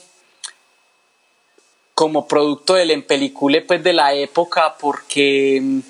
como 1.95 2.27
producto 2.27 2.75
del 2.75 2.91
empelicule 2.91 3.61
pues 3.61 3.81
de 3.83 3.93
la 3.93 4.13
época 4.13 4.75
porque 4.79 5.81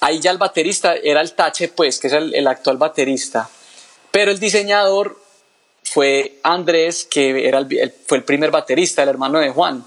ahí 0.00 0.20
ya 0.20 0.30
el 0.30 0.38
baterista 0.38 0.94
era 0.94 1.20
el 1.20 1.32
Tache, 1.32 1.68
pues, 1.68 1.98
que 1.98 2.08
es 2.08 2.12
el, 2.12 2.46
actual 2.46 2.76
baterista. 2.76 3.48
Pero 4.10 4.30
el 4.30 4.38
diseñador 4.38 5.18
fue 5.82 6.38
Andrés, 6.42 7.04
que 7.04 7.46
era 7.46 7.58
el, 7.58 7.94
fue 8.06 8.18
el 8.18 8.24
primer 8.24 8.50
baterista, 8.50 9.02
el 9.02 9.08
hermano 9.08 9.38
de 9.38 9.50
Juan. 9.50 9.84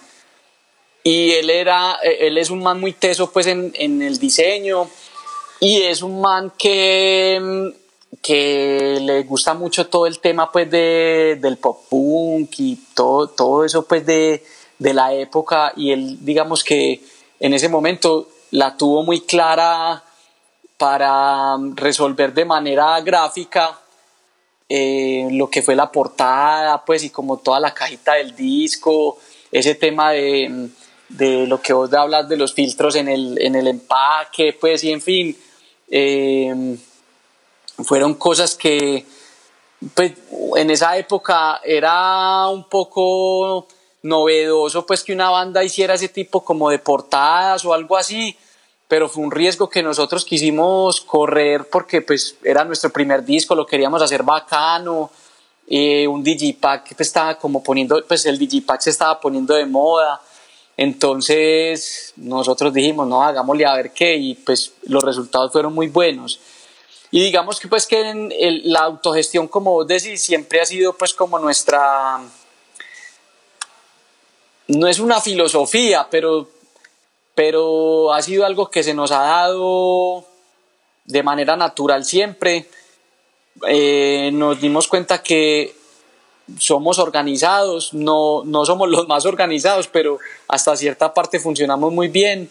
Y 1.03 1.31
él, 1.31 1.49
era, 1.49 1.99
él 2.03 2.37
es 2.37 2.49
un 2.49 2.61
man 2.61 2.79
muy 2.79 2.93
teso 2.93 3.31
pues 3.31 3.47
en, 3.47 3.73
el 3.75 4.19
diseño 4.19 4.87
y 5.59 5.81
es 5.81 6.03
un 6.03 6.21
man 6.21 6.53
que, 6.55 7.73
que 8.21 8.99
le 9.01 9.23
gusta 9.23 9.55
mucho 9.55 9.87
todo 9.87 10.05
el 10.05 10.19
tema 10.19 10.51
pues 10.51 10.69
de, 10.69 11.39
del 11.41 11.57
pop 11.57 11.85
punk 11.89 12.51
y 12.59 12.79
todo, 12.93 13.29
todo 13.29 13.65
eso 13.65 13.83
pues 13.87 14.05
de, 14.05 14.43
de 14.77 14.93
la 14.93 15.11
época 15.15 15.73
y 15.75 15.91
él 15.91 16.23
digamos 16.23 16.63
que 16.63 17.01
en 17.39 17.55
ese 17.55 17.67
momento 17.67 18.29
la 18.51 18.75
tuvo 18.77 19.03
muy 19.03 19.21
clara 19.21 20.03
para 20.77 21.57
resolver 21.75 22.33
de 22.33 22.45
manera 22.45 22.99
gráfica 23.01 23.79
eh, 24.67 25.27
lo 25.31 25.49
que 25.49 25.61
fue 25.61 25.75
la 25.75 25.91
portada, 25.91 26.83
pues, 26.85 27.03
y 27.03 27.09
como 27.09 27.37
toda 27.37 27.59
la 27.59 27.73
cajita 27.73 28.13
del 28.13 28.35
disco, 28.35 29.19
ese 29.51 29.75
tema 29.75 30.11
de, 30.11 30.69
de 31.09 31.45
lo 31.45 31.61
que 31.61 31.73
vos 31.73 31.93
hablas 31.93 32.29
de 32.29 32.37
los 32.37 32.53
filtros 32.53 32.95
en 32.95 33.09
el, 33.09 33.37
en 33.41 33.55
el 33.55 33.67
empaque, 33.67 34.57
pues, 34.59 34.83
y 34.85 34.91
en 34.91 35.01
fin, 35.01 35.37
eh, 35.89 36.77
fueron 37.83 38.13
cosas 38.13 38.55
que, 38.55 39.05
pues, 39.93 40.13
en 40.55 40.71
esa 40.71 40.97
época 40.97 41.59
era 41.63 42.47
un 42.47 42.63
poco 42.69 43.67
novedoso, 44.03 44.85
pues, 44.85 45.03
que 45.03 45.13
una 45.13 45.29
banda 45.29 45.63
hiciera 45.63 45.93
ese 45.93 46.09
tipo 46.09 46.43
como 46.43 46.69
de 46.69 46.79
portadas 46.79 47.63
o 47.65 47.73
algo 47.73 47.97
así, 47.97 48.35
pero 48.91 49.07
fue 49.07 49.23
un 49.23 49.31
riesgo 49.31 49.69
que 49.69 49.81
nosotros 49.81 50.25
quisimos 50.25 50.99
correr 50.99 51.69
porque 51.69 52.01
pues 52.01 52.35
era 52.43 52.65
nuestro 52.65 52.89
primer 52.89 53.23
disco, 53.23 53.55
lo 53.55 53.65
queríamos 53.65 54.01
hacer 54.01 54.21
bacano, 54.21 55.09
eh, 55.65 56.05
un 56.05 56.21
digipack 56.21 56.93
que 56.93 57.01
estaba 57.01 57.37
como 57.37 57.63
poniendo, 57.63 58.03
pues 58.05 58.25
el 58.25 58.37
digipack 58.37 58.81
se 58.81 58.89
estaba 58.89 59.17
poniendo 59.17 59.53
de 59.53 59.65
moda, 59.65 60.19
Entonces 60.75 62.11
nosotros 62.17 62.73
dijimos, 62.73 63.07
no, 63.07 63.23
hagámosle 63.23 63.65
a 63.65 63.75
ver 63.75 63.91
qué, 63.93 64.17
y 64.17 64.35
pues 64.35 64.73
los 64.83 65.01
resultados 65.01 65.53
fueron 65.53 65.73
muy 65.73 65.87
buenos. 65.87 66.41
Y 67.11 67.23
digamos 67.23 67.61
que 67.61 67.69
pues 67.69 67.87
que 67.87 68.61
la 68.65 68.81
autogestión, 68.81 69.47
como 69.47 69.71
vos 69.71 69.87
decís, 69.87 70.21
siempre 70.21 70.59
ha 70.59 70.65
sido 70.65 70.97
pues 70.97 71.13
como 71.13 71.39
nuestra, 71.39 72.19
no 74.77 74.87
es 74.87 74.99
una 74.99 75.21
filosofía, 75.21 76.07
pero, 76.09 76.49
pero 77.35 78.13
ha 78.13 78.21
sido 78.21 78.45
algo 78.45 78.69
que 78.69 78.83
se 78.83 78.93
nos 78.93 79.11
ha 79.11 79.21
dado 79.21 80.25
de 81.05 81.23
manera 81.23 81.55
natural 81.55 82.05
siempre. 82.05 82.67
Eh, 83.67 84.31
nos 84.33 84.59
dimos 84.59 84.87
cuenta 84.87 85.21
que 85.21 85.75
somos 86.57 86.99
organizados, 86.99 87.93
no, 87.93 88.43
no 88.43 88.65
somos 88.65 88.89
los 88.89 89.07
más 89.07 89.25
organizados, 89.25 89.87
pero 89.87 90.19
hasta 90.47 90.75
cierta 90.75 91.13
parte 91.13 91.39
funcionamos 91.39 91.93
muy 91.93 92.07
bien. 92.07 92.49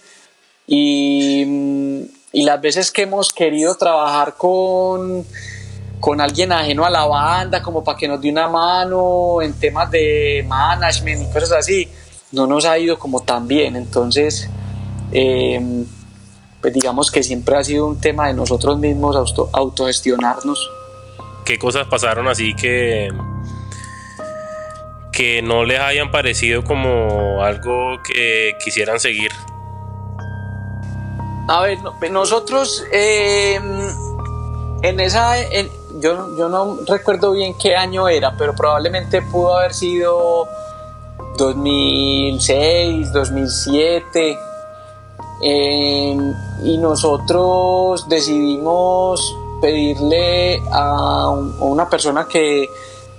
Y 0.66 2.08
y 2.32 2.44
las 2.44 2.60
veces 2.60 2.90
que 2.90 3.02
hemos 3.02 3.32
querido 3.32 3.74
trabajar 3.74 4.34
con, 4.36 5.26
con 5.98 6.20
alguien 6.20 6.52
ajeno 6.52 6.84
a 6.84 6.90
la 6.90 7.04
banda, 7.06 7.60
como 7.62 7.82
para 7.82 7.98
que 7.98 8.06
nos 8.06 8.20
dé 8.20 8.30
una 8.30 8.48
mano 8.48 9.42
en 9.42 9.52
temas 9.54 9.90
de 9.90 10.44
management 10.46 11.22
y 11.22 11.32
cosas 11.32 11.52
así, 11.52 11.88
no 12.32 12.46
nos 12.46 12.64
ha 12.64 12.78
ido 12.78 12.98
como 12.98 13.20
tan 13.20 13.48
bien. 13.48 13.76
Entonces, 13.76 14.48
em, 15.12 15.84
pues 16.60 16.72
digamos 16.72 17.10
que 17.10 17.22
siempre 17.22 17.56
ha 17.56 17.64
sido 17.64 17.86
un 17.86 18.00
tema 18.00 18.28
de 18.28 18.34
nosotros 18.34 18.78
mismos 18.78 19.16
auto, 19.16 19.50
autogestionarnos. 19.52 20.70
¿Qué 21.44 21.58
cosas 21.58 21.86
pasaron 21.88 22.28
así 22.28 22.54
que, 22.54 23.08
que 25.12 25.42
no 25.42 25.64
les 25.64 25.80
hayan 25.80 26.10
parecido 26.10 26.62
como 26.62 27.42
algo 27.42 28.00
que 28.02 28.56
quisieran 28.62 29.00
seguir? 29.00 29.32
A 31.48 31.62
ver, 31.62 31.78
nosotros 32.12 32.84
em, 32.92 33.88
en 34.82 35.00
esa, 35.00 35.34
yo, 36.00 36.36
yo 36.38 36.48
no 36.48 36.78
recuerdo 36.86 37.32
bien 37.32 37.54
qué 37.60 37.74
año 37.74 38.08
era, 38.08 38.36
pero 38.36 38.54
probablemente 38.54 39.20
pudo 39.20 39.56
haber 39.56 39.74
sido 39.74 40.46
2006, 41.36 43.12
2007. 43.12 44.38
Em, 45.42 46.34
y 46.62 46.76
nosotros 46.76 48.06
decidimos 48.08 49.34
pedirle 49.60 50.62
a, 50.70 51.30
una 51.60 51.88
persona 51.88 52.26
que 52.26 52.68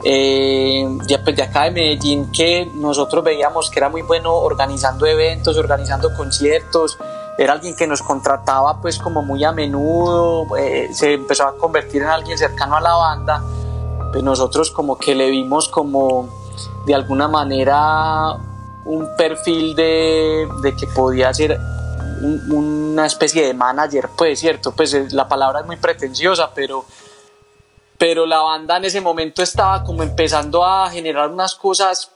eh, 0.04 0.88
pues, 1.24 1.36
de, 1.36 1.44
acá 1.44 1.64
de 1.64 1.72
Medellín 1.72 2.32
que 2.32 2.70
nosotros 2.76 3.24
veíamos 3.24 3.70
que 3.70 3.80
era 3.80 3.90
muy 3.90 4.02
bueno 4.02 4.36
organizando 4.36 5.06
eventos, 5.06 5.58
organizando 5.58 6.14
conciertos, 6.16 6.98
era 7.38 7.54
alguien 7.54 7.76
que 7.76 7.88
nos 7.88 8.02
contrataba 8.02 8.82
pues 8.82 8.98
como 9.00 9.22
muy 9.22 9.44
a 9.44 9.52
menudo, 9.52 10.48
eh, 10.58 10.90
se 10.94 11.14
empezó 11.14 11.46
a 11.46 11.56
convertir 11.58 12.02
en 12.02 12.10
alguien 12.10 12.38
cercano 12.38 12.76
a 12.76 12.82
la 12.82 12.94
banda, 12.94 13.44
pues 14.12 14.24
nosotros 14.24 14.72
como 14.72 14.98
que 14.98 15.16
le 15.16 15.30
vimos 15.30 15.70
como 15.70 16.41
de 16.86 16.96
alguna 16.96 17.28
manera 17.28 18.38
un 18.86 19.16
perfil 19.16 19.76
de, 19.76 20.48
de 20.62 20.76
que 20.76 20.88
podía 20.88 21.34
ser 21.34 21.60
una 22.22 23.06
especie 23.06 23.46
de 23.48 23.54
manager, 23.54 24.10
pues 24.16 24.40
cierto, 24.40 24.74
pues 24.74 24.94
eh, 24.94 25.08
la 25.12 25.28
palabra 25.28 25.62
es 25.62 25.66
muy 25.66 25.78
pretenciosa, 25.78 26.52
pero, 26.54 26.86
pero 27.98 28.26
la 28.26 28.40
banda 28.40 28.78
en 28.78 28.86
ese 28.86 29.02
momento 29.02 29.42
estaba 29.42 29.84
como 29.84 30.04
empezando 30.04 30.64
a 30.64 30.90
generar 30.90 31.30
unas 31.30 31.56
cosas 31.56 32.12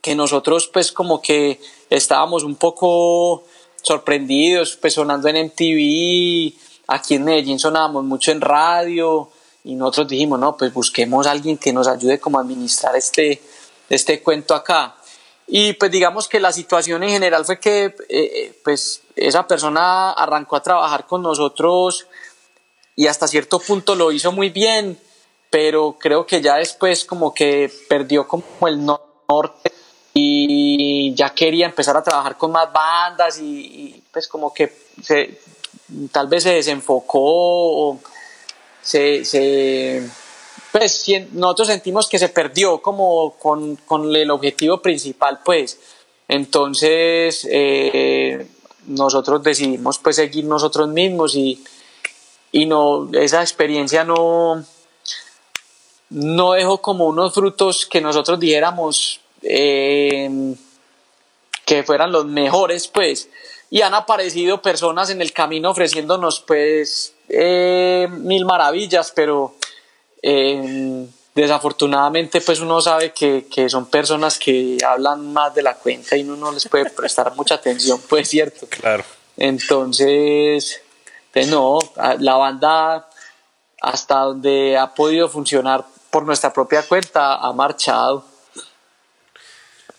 que 0.00 0.14
nosotros 0.14 0.70
pues 0.72 0.92
como 0.92 1.20
que 1.20 1.60
estábamos 1.90 2.44
un 2.44 2.56
poco 2.56 3.44
sorprendidos, 3.82 4.76
pues 4.76 4.94
sonando 4.94 5.28
en 5.28 5.46
MTV, 5.46 6.54
aquí 6.86 7.14
en 7.14 7.24
Medellín 7.24 7.58
sonábamos 7.58 8.04
mucho 8.04 8.32
en 8.32 8.40
radio 8.40 9.30
y 9.68 9.74
nosotros 9.74 10.08
dijimos, 10.08 10.40
no, 10.40 10.56
pues 10.56 10.72
busquemos 10.72 11.26
a 11.26 11.30
alguien 11.30 11.58
que 11.58 11.74
nos 11.74 11.88
ayude 11.88 12.18
como 12.18 12.38
a 12.38 12.40
administrar 12.40 12.96
este, 12.96 13.42
este 13.90 14.22
cuento 14.22 14.54
acá. 14.54 14.96
Y 15.46 15.74
pues 15.74 15.90
digamos 15.90 16.26
que 16.26 16.40
la 16.40 16.52
situación 16.52 17.02
en 17.02 17.10
general 17.10 17.44
fue 17.44 17.60
que 17.60 17.84
eh, 17.84 17.94
eh, 18.08 18.60
pues 18.64 19.02
esa 19.14 19.46
persona 19.46 20.12
arrancó 20.12 20.56
a 20.56 20.62
trabajar 20.62 21.06
con 21.06 21.20
nosotros 21.20 22.06
y 22.96 23.08
hasta 23.08 23.28
cierto 23.28 23.58
punto 23.58 23.94
lo 23.94 24.10
hizo 24.10 24.32
muy 24.32 24.48
bien, 24.48 24.98
pero 25.50 25.96
creo 26.00 26.24
que 26.24 26.40
ya 26.40 26.56
después 26.56 27.04
como 27.04 27.34
que 27.34 27.70
perdió 27.90 28.26
como 28.26 28.44
el 28.62 28.82
norte 28.86 29.70
y 30.14 31.12
ya 31.14 31.34
quería 31.34 31.66
empezar 31.66 31.94
a 31.94 32.02
trabajar 32.02 32.38
con 32.38 32.52
más 32.52 32.72
bandas 32.72 33.38
y, 33.38 34.02
pues 34.10 34.28
como 34.28 34.54
que 34.54 34.72
se, 35.02 35.38
tal 36.10 36.26
vez 36.26 36.44
se 36.44 36.54
desenfocó 36.54 37.20
o 37.20 38.00
se, 38.88 40.08
pues 40.72 41.06
nosotros 41.32 41.68
sentimos 41.68 42.08
que 42.08 42.18
se 42.18 42.28
perdió 42.28 42.80
como 42.80 43.34
con, 43.38 43.76
con 43.76 44.14
el 44.14 44.30
objetivo 44.30 44.80
principal 44.80 45.40
pues. 45.44 45.78
Entonces 46.26 47.46
eh, 47.50 48.46
nosotros 48.86 49.42
decidimos 49.42 49.98
pues 49.98 50.16
seguir 50.16 50.44
nosotros 50.44 50.88
mismos 50.88 51.34
y, 51.34 51.62
y 52.52 52.66
no 52.66 53.10
esa 53.12 53.40
experiencia 53.40 54.04
no 54.04 54.64
no 56.10 56.52
dejó 56.52 56.80
como 56.80 57.06
unos 57.06 57.34
frutos 57.34 57.84
que 57.84 58.00
nosotros 58.00 58.40
dijéramos 58.40 59.20
eh, 59.42 60.54
que 61.68 61.82
fueran 61.82 62.12
los 62.12 62.24
mejores, 62.24 62.88
pues, 62.88 63.28
y 63.70 63.82
han 63.82 63.94
aparecido 63.94 64.62
personas 64.62 65.10
en 65.10 65.20
el 65.20 65.32
camino 65.32 65.70
ofreciéndonos, 65.70 66.40
pues, 66.40 67.14
eh, 67.28 68.08
mil 68.10 68.44
maravillas, 68.44 69.12
pero 69.14 69.54
eh, 70.22 71.06
desafortunadamente, 71.34 72.40
pues, 72.40 72.60
uno 72.60 72.80
sabe 72.80 73.12
que, 73.12 73.46
que, 73.50 73.68
son 73.68 73.86
personas 73.86 74.38
que 74.38 74.78
hablan 74.86 75.32
más 75.32 75.54
de 75.54 75.62
la 75.62 75.74
cuenta 75.74 76.16
y 76.16 76.22
uno 76.22 76.36
no 76.36 76.52
les 76.52 76.66
puede 76.68 76.90
prestar 76.90 77.34
mucha 77.36 77.56
atención, 77.56 78.00
pues, 78.08 78.28
cierto. 78.28 78.66
Claro. 78.68 79.04
Entonces, 79.36 80.82
pues 81.32 81.48
no, 81.48 81.78
la 82.18 82.34
banda 82.34 83.08
hasta 83.80 84.18
donde 84.20 84.76
ha 84.76 84.92
podido 84.94 85.28
funcionar 85.28 85.84
por 86.10 86.24
nuestra 86.24 86.52
propia 86.52 86.82
cuenta 86.82 87.36
ha 87.36 87.52
marchado. 87.52 88.24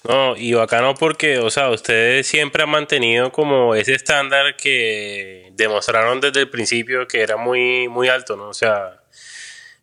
No, 0.08 0.38
y 0.38 0.54
bacano 0.54 0.96
porque, 0.96 1.40
o 1.40 1.50
sea, 1.50 1.70
ustedes 1.70 2.26
siempre 2.26 2.64
han 2.64 2.70
mantenido 2.70 3.32
como 3.32 3.76
ese 3.76 3.94
estándar 3.94 4.56
que 4.56 5.52
demostraron 5.54 6.22
desde 6.22 6.42
el 6.42 6.50
principio 6.50 7.06
que 7.08 7.22
era 7.22 7.36
muy, 7.36 7.90
muy 7.90 8.08
alto, 8.08 8.38
¿no? 8.38 8.48
O 8.48 8.54
sea, 8.54 9.02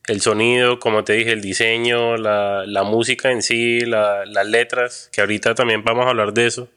el 0.07 0.21
sonido, 0.23 0.79
como 0.79 1.05
te 1.05 1.15
dije, 1.15 1.33
el 1.33 1.43
diseño, 1.43 2.17
la, 2.17 2.65
la 2.67 2.83
música 2.83 3.31
en 3.31 3.43
sí, 3.43 3.81
las 3.81 4.47
letras, 4.47 5.11
que 5.13 5.21
ahorita 5.21 5.55
también 5.55 5.85
vamos 5.85 6.07
a 6.07 6.11
hablar 6.11 6.33
de 6.33 6.47
eso. 6.47 6.69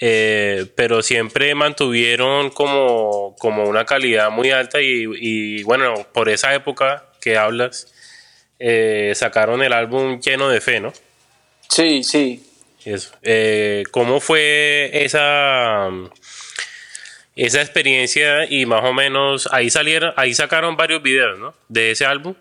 Eh, 0.00 0.66
pero 0.74 1.02
siempre 1.02 1.54
mantuvieron 1.54 2.50
como, 2.50 3.36
como 3.38 3.64
una 3.64 3.84
calidad 3.84 4.30
muy 4.30 4.50
alta 4.50 4.80
y, 4.80 5.62
bueno, 5.62 5.94
por 6.12 6.28
esa 6.28 6.54
época 6.54 7.04
que 7.20 7.36
hablas, 7.36 7.92
eh, 8.58 9.12
sacaron 9.14 9.62
el 9.62 9.72
álbum 9.72 10.20
lleno 10.20 10.48
de 10.48 10.60
fe, 10.60 10.80
¿no? 10.80 10.92
Sí, 11.68 12.02
sí, 12.02 12.44
eso. 12.92 13.10
Eh, 13.22 13.84
¿Cómo 13.90 14.20
fue 14.20 14.90
esa, 14.92 15.88
esa 17.36 17.60
experiencia 17.60 18.44
y 18.48 18.66
más 18.66 18.84
o 18.84 18.92
menos 18.92 19.48
ahí 19.52 19.70
salieron, 19.70 20.12
ahí 20.16 20.34
sacaron 20.34 20.76
varios 20.76 21.02
videos, 21.02 21.38
¿no? 21.38 21.54
De 21.68 21.90
ese 21.90 22.06
álbum. 22.06 22.34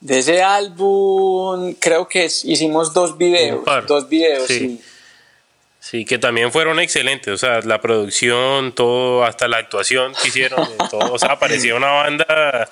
De 0.00 0.18
ese 0.18 0.42
álbum 0.42 1.74
creo 1.80 2.06
que 2.08 2.24
hicimos 2.24 2.92
dos 2.92 3.16
videos, 3.16 3.64
dos 3.86 4.08
videos, 4.08 4.46
sí. 4.48 4.80
sí. 5.80 6.04
que 6.04 6.18
también 6.18 6.52
fueron 6.52 6.78
excelentes, 6.78 7.32
o 7.32 7.38
sea, 7.38 7.60
la 7.60 7.80
producción, 7.80 8.72
todo, 8.72 9.24
hasta 9.24 9.48
la 9.48 9.56
actuación 9.56 10.12
que 10.20 10.28
hicieron, 10.28 10.68
todo, 10.90 11.12
o 11.12 11.18
sea, 11.18 11.38
parecía 11.38 11.74
una 11.74 11.90
banda, 11.90 12.68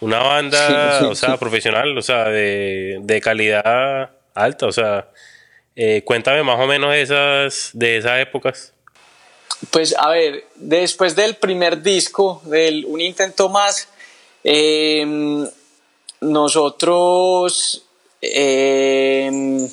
una 0.00 0.20
banda, 0.20 1.06
o 1.06 1.14
sea, 1.14 1.36
profesional, 1.36 1.98
o 1.98 2.02
sea, 2.02 2.30
de, 2.30 2.98
de 3.02 3.20
calidad 3.20 4.10
alta, 4.34 4.66
o 4.66 4.72
sea, 4.72 5.08
eh, 5.76 6.02
cuéntame 6.04 6.42
más 6.42 6.60
o 6.60 6.66
menos 6.66 6.94
esas, 6.94 7.70
de 7.72 7.98
esas 7.98 8.20
épocas. 8.20 8.72
Pues 9.70 9.94
a 9.96 10.08
ver, 10.10 10.46
después 10.56 11.16
del 11.16 11.36
primer 11.36 11.82
disco, 11.82 12.42
del 12.44 12.84
Un 12.86 13.00
Intento 13.00 13.48
Más, 13.48 13.88
em, 14.42 15.48
nosotros 16.20 17.84
em, 18.20 19.68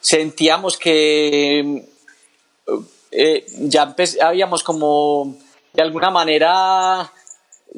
sentíamos 0.00 0.76
que 0.76 1.84
eh, 3.10 3.46
ya 3.60 3.94
habíamos 4.22 4.62
como 4.62 5.36
de 5.72 5.82
alguna 5.82 6.10
manera 6.10 7.10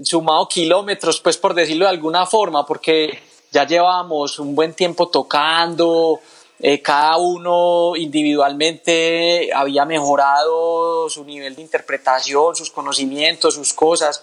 sumado 0.02 0.48
kilómetros, 0.48 1.20
pues 1.20 1.36
por 1.36 1.54
decirlo 1.54 1.84
de 1.84 1.90
alguna 1.90 2.26
forma, 2.26 2.64
porque 2.66 3.18
ya 3.50 3.66
llevábamos 3.66 4.38
un 4.38 4.54
buen 4.54 4.74
tiempo 4.74 5.08
tocando, 5.08 6.20
eh, 6.62 6.82
cada 6.82 7.16
uno 7.16 7.96
individualmente 7.96 9.50
había 9.54 9.86
mejorado 9.86 11.08
su 11.08 11.24
nivel 11.24 11.56
de 11.56 11.62
interpretación, 11.62 12.54
sus 12.54 12.70
conocimientos, 12.70 13.54
sus 13.54 13.72
cosas. 13.72 14.22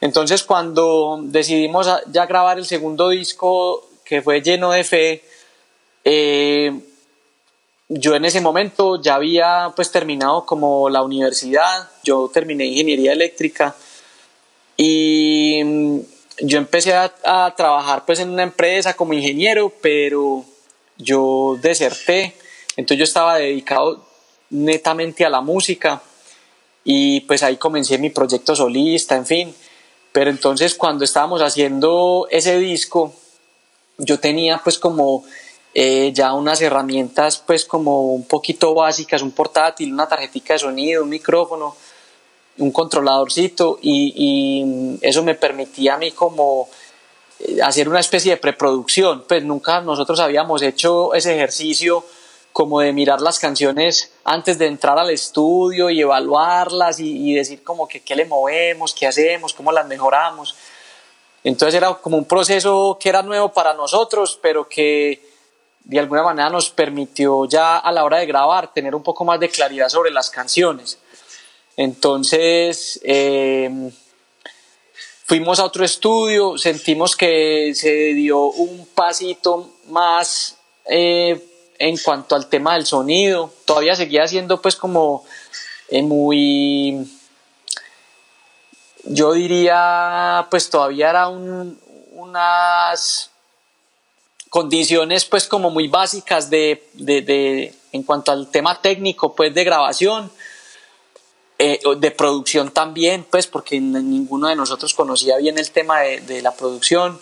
Entonces 0.00 0.44
cuando 0.44 1.18
decidimos 1.22 1.88
ya 2.12 2.26
grabar 2.26 2.58
el 2.58 2.66
segundo 2.66 3.08
disco, 3.08 3.88
que 4.04 4.22
fue 4.22 4.40
lleno 4.42 4.70
de 4.70 4.84
fe, 4.84 5.24
eh, 6.04 6.72
yo 7.88 8.14
en 8.14 8.26
ese 8.26 8.40
momento 8.40 9.02
ya 9.02 9.16
había 9.16 9.72
pues 9.74 9.90
terminado 9.90 10.46
como 10.46 10.88
la 10.88 11.02
universidad, 11.02 11.90
yo 12.04 12.30
terminé 12.32 12.64
ingeniería 12.64 13.12
eléctrica 13.12 13.74
y 14.76 15.60
mm, 15.64 15.98
yo 16.42 16.58
empecé 16.58 16.94
a, 16.94 17.12
a 17.24 17.52
trabajar 17.56 18.04
pues 18.06 18.20
en 18.20 18.30
una 18.30 18.44
empresa 18.44 18.94
como 18.94 19.14
ingeniero, 19.14 19.72
pero 19.82 20.44
yo 21.02 21.58
deserté, 21.60 22.34
entonces 22.76 22.98
yo 22.98 23.04
estaba 23.04 23.38
dedicado 23.38 24.06
netamente 24.50 25.24
a 25.24 25.30
la 25.30 25.40
música 25.40 26.02
y 26.84 27.20
pues 27.22 27.42
ahí 27.42 27.56
comencé 27.56 27.98
mi 27.98 28.10
proyecto 28.10 28.54
solista, 28.56 29.16
en 29.16 29.26
fin. 29.26 29.54
Pero 30.12 30.30
entonces 30.30 30.74
cuando 30.74 31.04
estábamos 31.04 31.40
haciendo 31.40 32.26
ese 32.30 32.58
disco, 32.58 33.14
yo 33.98 34.20
tenía 34.20 34.60
pues 34.62 34.78
como 34.78 35.24
eh, 35.74 36.12
ya 36.14 36.34
unas 36.34 36.60
herramientas 36.60 37.38
pues 37.38 37.64
como 37.64 38.12
un 38.12 38.24
poquito 38.24 38.74
básicas, 38.74 39.22
un 39.22 39.30
portátil, 39.32 39.92
una 39.92 40.08
tarjetita 40.08 40.52
de 40.52 40.58
sonido, 40.58 41.02
un 41.02 41.08
micrófono, 41.08 41.76
un 42.58 42.70
controladorcito 42.70 43.78
y, 43.80 44.98
eso 45.00 45.22
me 45.22 45.34
permitía 45.34 45.94
a 45.94 45.98
mí 45.98 46.12
como 46.12 46.68
hacer 47.62 47.88
una 47.88 48.00
especie 48.00 48.32
de 48.32 48.36
preproducción, 48.36 49.24
pues 49.26 49.42
nunca 49.44 49.80
nosotros 49.80 50.20
habíamos 50.20 50.62
hecho 50.62 51.14
ese 51.14 51.34
ejercicio 51.34 52.04
como 52.52 52.80
de 52.80 52.92
mirar 52.92 53.20
las 53.20 53.38
canciones 53.38 54.12
antes 54.24 54.58
de 54.58 54.66
entrar 54.66 54.98
al 54.98 55.10
estudio 55.10 55.90
y 55.90 56.00
evaluarlas 56.00 57.00
y, 57.00 57.34
decir 57.34 57.64
como 57.64 57.88
que 57.88 58.00
qué 58.00 58.14
le 58.14 58.26
movemos, 58.26 58.94
qué 58.94 59.06
hacemos, 59.06 59.54
cómo 59.54 59.72
las 59.72 59.86
mejoramos. 59.86 60.54
Entonces 61.44 61.74
era 61.74 61.94
como 61.94 62.18
un 62.18 62.26
proceso 62.26 62.98
que 63.00 63.08
era 63.08 63.22
nuevo 63.22 63.52
para 63.52 63.74
nosotros, 63.74 64.38
pero 64.40 64.68
que 64.68 65.26
de 65.84 65.98
alguna 65.98 66.22
manera 66.22 66.50
nos 66.50 66.70
permitió 66.70 67.46
ya 67.46 67.78
a 67.78 67.90
la 67.90 68.04
hora 68.04 68.18
de 68.18 68.26
grabar 68.26 68.72
tener 68.72 68.94
un 68.94 69.02
poco 69.02 69.24
más 69.24 69.40
de 69.40 69.48
claridad 69.48 69.88
sobre 69.88 70.10
las 70.10 70.30
canciones. 70.30 70.98
Entonces, 71.76 73.00
eh, 73.02 73.90
Fuimos 75.32 75.60
a 75.60 75.64
otro 75.64 75.82
estudio, 75.82 76.58
sentimos 76.58 77.16
que 77.16 77.72
se 77.74 78.12
dio 78.12 78.50
un 78.50 78.86
pasito 78.94 79.70
más 79.88 80.58
eh, 80.84 81.42
en 81.78 81.96
cuanto 81.96 82.34
al 82.34 82.50
tema 82.50 82.74
del 82.74 82.84
sonido. 82.84 83.50
Todavía 83.64 83.96
seguía 83.96 84.28
siendo 84.28 84.60
pues 84.60 84.76
como 84.76 85.24
eh, 85.88 86.02
muy, 86.02 87.10
yo 89.04 89.32
diría, 89.32 90.48
pues 90.50 90.68
todavía 90.68 91.08
era 91.08 91.28
unas 91.28 93.30
condiciones 94.50 95.24
pues 95.24 95.48
como 95.48 95.70
muy 95.70 95.88
básicas 95.88 96.50
de, 96.50 96.86
de, 96.92 97.74
en 97.92 98.02
cuanto 98.02 98.32
al 98.32 98.50
tema 98.50 98.82
técnico 98.82 99.34
pues 99.34 99.54
de 99.54 99.64
grabación 99.64 100.30
eh, 101.64 101.78
de 101.96 102.10
producción 102.10 102.72
también, 102.72 103.24
pues 103.30 103.46
porque 103.46 103.80
ninguno 103.80 104.48
de 104.48 104.56
nosotros 104.56 104.94
conocía 104.94 105.36
bien 105.36 105.58
el 105.58 105.70
tema 105.70 106.00
de, 106.00 106.42
la 106.42 106.56
producción, 106.56 107.20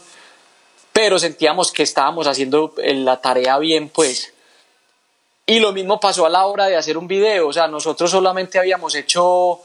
pero 0.94 1.18
sentíamos 1.18 1.70
que 1.70 1.83
estábamos 1.83 2.26
haciendo 2.26 2.72
eh, 2.79 2.94
la 2.94 3.20
tarea 3.20 3.59
bien, 3.59 3.90
pues. 3.90 4.33
Y 5.44 5.59
lo 5.59 5.74
mismo 5.74 6.00
pasó 6.00 6.24
a 6.24 6.31
la 6.31 6.46
hora 6.46 6.68
de 6.68 6.76
hacer 6.79 6.96
un 6.96 7.07
video, 7.07 7.48
o 7.48 7.53
sea, 7.53 7.68
nosotros 7.68 8.11
solamente 8.11 8.59
habíamos 8.59 8.94
hecho 8.94 9.61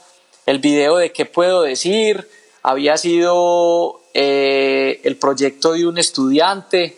el 0.46 0.60
video 0.60 0.98
de 0.98 1.14
qué 1.14 1.24
puedo 1.24 1.62
decir, 1.62 2.30
había 2.62 2.98
sido 2.98 4.02
eh, 4.14 5.00
el 5.06 5.16
proyecto 5.16 5.72
de 5.72 5.88
un 5.88 5.98
estudiante, 5.98 6.98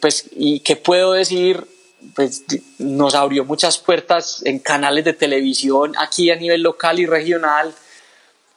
pues, 0.00 0.28
y 0.32 0.58
qué 0.58 0.74
puedo 0.74 1.12
decir, 1.12 1.68
pues, 2.14 2.44
nos 2.78 3.14
abrió 3.14 3.44
muchas 3.44 3.78
puertas 3.78 4.42
en 4.44 4.58
canales 4.58 5.04
de 5.04 5.12
televisión 5.12 5.94
aquí 5.98 6.30
a 6.30 6.36
nivel 6.36 6.62
local 6.62 6.98
y 6.98 7.06
regional. 7.06 7.74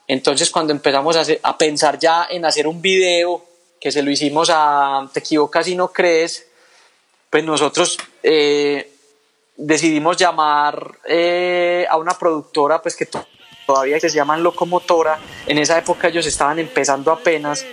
Entonces 0.06 0.50
cuando 0.50 0.72
empezamos 0.72 1.16
a, 1.42 1.58
pensar 1.58 1.98
ya 1.98 2.26
en 2.30 2.44
hacer 2.44 2.66
un 2.66 2.80
video, 2.80 3.44
que 3.80 3.92
se 3.92 4.02
lo 4.02 4.10
hicimos 4.10 4.50
a 4.52 5.08
Te 5.12 5.20
equivocas 5.20 5.68
y 5.68 5.76
no 5.76 5.88
crees, 5.88 6.46
pues 7.30 7.44
nosotros 7.44 7.98
eh, 8.22 8.90
decidimos 9.56 10.16
llamar 10.16 10.98
eh, 11.04 11.86
a 11.88 11.96
una 11.96 12.16
productora 12.18 12.80
pues 12.80 12.96
que 12.96 13.08
todavía 13.66 14.00
se 14.00 14.08
llaman 14.08 14.42
Locomotora. 14.42 15.18
En 15.46 15.58
esa 15.58 15.76
época 15.76 16.08
ellos 16.08 16.26
estaban 16.26 16.58
empezando 16.58 17.12
apenas 17.12 17.66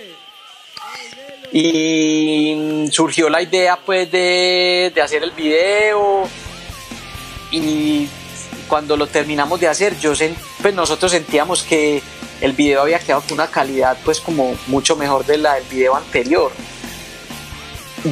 y 1.58 2.86
surgió 2.90 3.30
la 3.30 3.40
idea 3.40 3.78
pues 3.84 4.10
de, 4.10 4.92
hacer 5.02 5.22
el 5.22 5.30
video. 5.30 6.24
Y 7.50 8.08
cuando 8.68 8.94
lo 8.94 9.06
terminamos 9.06 9.58
de 9.60 9.68
hacer 9.68 9.98
yo 9.98 10.12
pues 10.60 10.74
nosotros 10.74 11.12
sentíamos 11.12 11.62
que 11.62 12.02
el 12.42 12.52
video 12.52 12.82
había 12.82 12.98
quedado 12.98 13.22
con 13.22 13.34
una 13.34 13.46
calidad 13.46 13.96
pues 14.04 14.20
como 14.20 14.54
mucho 14.66 14.96
mejor 14.96 15.24
de 15.24 15.38
la 15.38 15.54
del 15.54 15.64
video 15.64 15.96
anterior. 15.96 16.52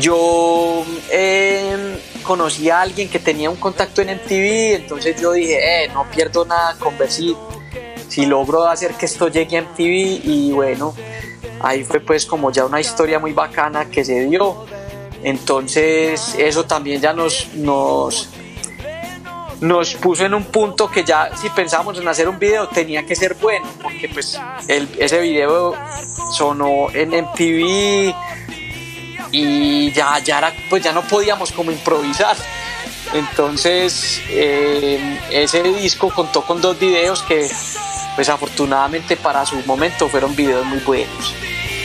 Yo 0.00 0.82
em, 1.10 1.98
conocí 2.22 2.70
a 2.70 2.80
alguien 2.80 3.10
que 3.10 3.18
tenía 3.18 3.50
un 3.50 3.56
contacto 3.56 4.00
en 4.00 4.16
MTV 4.16 4.76
entonces 4.76 5.20
yo 5.20 5.32
dije 5.32 5.84
eh, 5.84 5.88
no 5.88 6.10
pierdo 6.10 6.46
nada 6.46 6.76
con 6.78 6.96
ver 6.96 7.10
si 7.10 7.36
logro 8.24 8.66
hacer 8.66 8.94
que 8.94 9.04
esto 9.04 9.28
llegue 9.28 9.58
a 9.58 9.62
MTV 9.62 10.24
y 10.24 10.52
bueno 10.52 10.94
ahí 11.64 11.84
fue 11.84 12.00
pues 12.00 12.26
como 12.26 12.50
ya 12.50 12.64
una 12.64 12.80
historia 12.80 13.18
muy 13.18 13.32
bacana 13.32 13.86
que 13.86 14.04
se 14.04 14.26
dio. 14.26 14.66
Entonces 15.22 16.34
eso 16.38 16.64
también 16.64 17.00
ya 17.00 17.12
nos, 17.12 17.48
nos, 17.54 18.28
nos 19.60 19.94
puso 19.94 20.26
en 20.26 20.34
un 20.34 20.44
punto 20.44 20.90
que 20.90 21.02
ya 21.02 21.34
si 21.36 21.48
pensábamos 21.48 21.98
en 21.98 22.06
hacer 22.06 22.28
un 22.28 22.38
video 22.38 22.68
tenía 22.68 23.06
que 23.06 23.16
ser 23.16 23.34
bueno, 23.34 23.66
porque 23.82 24.08
pues 24.08 24.38
ese 24.68 25.20
video 25.20 25.74
sonó 26.30 26.88
en 26.92 27.10
MTV 27.10 28.14
y 29.32 29.90
ya, 29.92 30.18
ya, 30.18 30.52
pues 30.68 30.82
ya 30.82 30.92
no 30.92 31.02
podíamos 31.02 31.50
como 31.52 31.70
improvisar. 31.70 32.36
Entonces 33.14 34.20
eh, 34.28 35.20
ese 35.30 35.62
disco 35.62 36.10
contó 36.10 36.42
con 36.42 36.60
dos 36.60 36.78
videos 36.78 37.22
que 37.22 37.48
pues 38.14 38.28
afortunadamente 38.28 39.16
para 39.16 39.44
su 39.46 39.56
momento 39.66 40.08
fueron 40.08 40.36
videos 40.36 40.66
muy 40.66 40.80
buenos. 40.80 41.34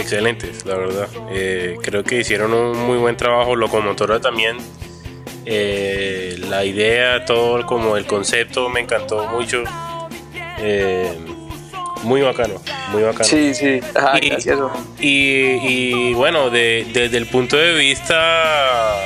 excelentes, 0.00 0.64
la 0.64 0.76
verdad. 0.76 1.08
Eh, 1.30 1.76
creo 1.82 2.04
que 2.04 2.20
hicieron 2.20 2.52
un 2.52 2.78
muy 2.78 2.98
buen 2.98 3.16
trabajo. 3.16 3.56
Locomotora 3.56 4.20
también. 4.20 4.56
Eh, 5.44 6.36
la 6.48 6.64
idea, 6.64 7.24
todo 7.24 7.64
como 7.66 7.96
el 7.96 8.06
concepto 8.06 8.68
me 8.68 8.80
encantó 8.80 9.26
mucho. 9.28 9.64
Eh, 10.58 11.16
muy 12.02 12.20
bacano, 12.20 12.60
muy 12.92 13.02
bacano. 13.02 13.24
Sí, 13.24 13.54
sí, 13.54 13.80
y, 15.00 16.10
Y, 16.10 16.14
bueno, 16.14 16.50
desde 16.50 17.16
el 17.16 17.26
punto 17.26 17.56
de 17.56 17.74
vista 17.74 18.96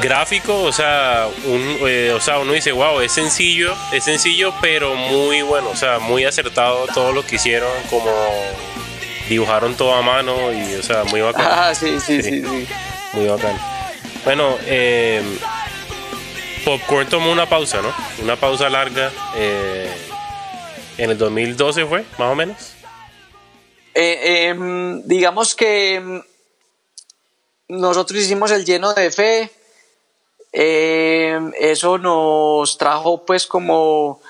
gráfico, 0.00 0.62
o 0.64 0.72
sea, 0.72 1.28
o 1.28 2.20
sea, 2.20 2.38
uno 2.38 2.52
dice, 2.52 2.72
wow, 2.72 3.00
es 3.00 3.12
sencillo, 3.12 3.72
es 3.92 4.04
sencillo, 4.04 4.52
pero 4.60 4.94
muy 4.96 5.42
bueno, 5.42 5.70
o 5.70 5.76
sea, 5.76 6.00
muy 6.00 6.24
acertado 6.24 6.86
todo 6.92 7.12
lo 7.12 7.24
que 7.24 7.36
hicieron, 7.36 7.70
como 7.88 8.10
dibujaron 9.28 9.76
todo 9.76 9.94
a 9.94 10.02
mano 10.02 10.52
y, 10.52 10.74
o 10.74 10.82
sea, 10.82 11.04
muy 11.04 11.20
bacán. 11.22 11.46
Ah, 11.48 11.74
sí, 11.74 12.00
sí, 12.00 12.22
sí, 12.22 12.42
sí. 12.42 12.68
Muy 13.12 13.26
bacán. 13.26 13.58
Bueno, 14.24 14.56
eh, 14.66 15.22
Popcorn 16.64 17.08
tomó 17.08 17.32
una 17.32 17.48
pausa, 17.48 17.82
¿no? 17.82 17.92
Una 18.22 18.36
pausa 18.36 18.68
larga. 18.68 19.10
Eh, 19.36 19.90
en 20.98 21.10
el 21.10 21.18
2012 21.18 21.86
fue, 21.86 22.04
más 22.18 22.32
o 22.32 22.34
menos. 22.34 22.74
Eh, 23.94 24.48
em, 24.48 25.02
digamos 25.04 25.54
que 25.54 25.96
em, 25.96 26.22
nosotros 27.68 28.20
hicimos 28.20 28.50
el 28.50 28.64
lleno 28.64 28.94
de 28.94 29.10
fe 29.10 29.50
eh, 30.52 31.40
eso 31.58 31.96
nos 31.96 32.76
trajo 32.76 33.24
pues 33.24 33.46
como 33.46 34.20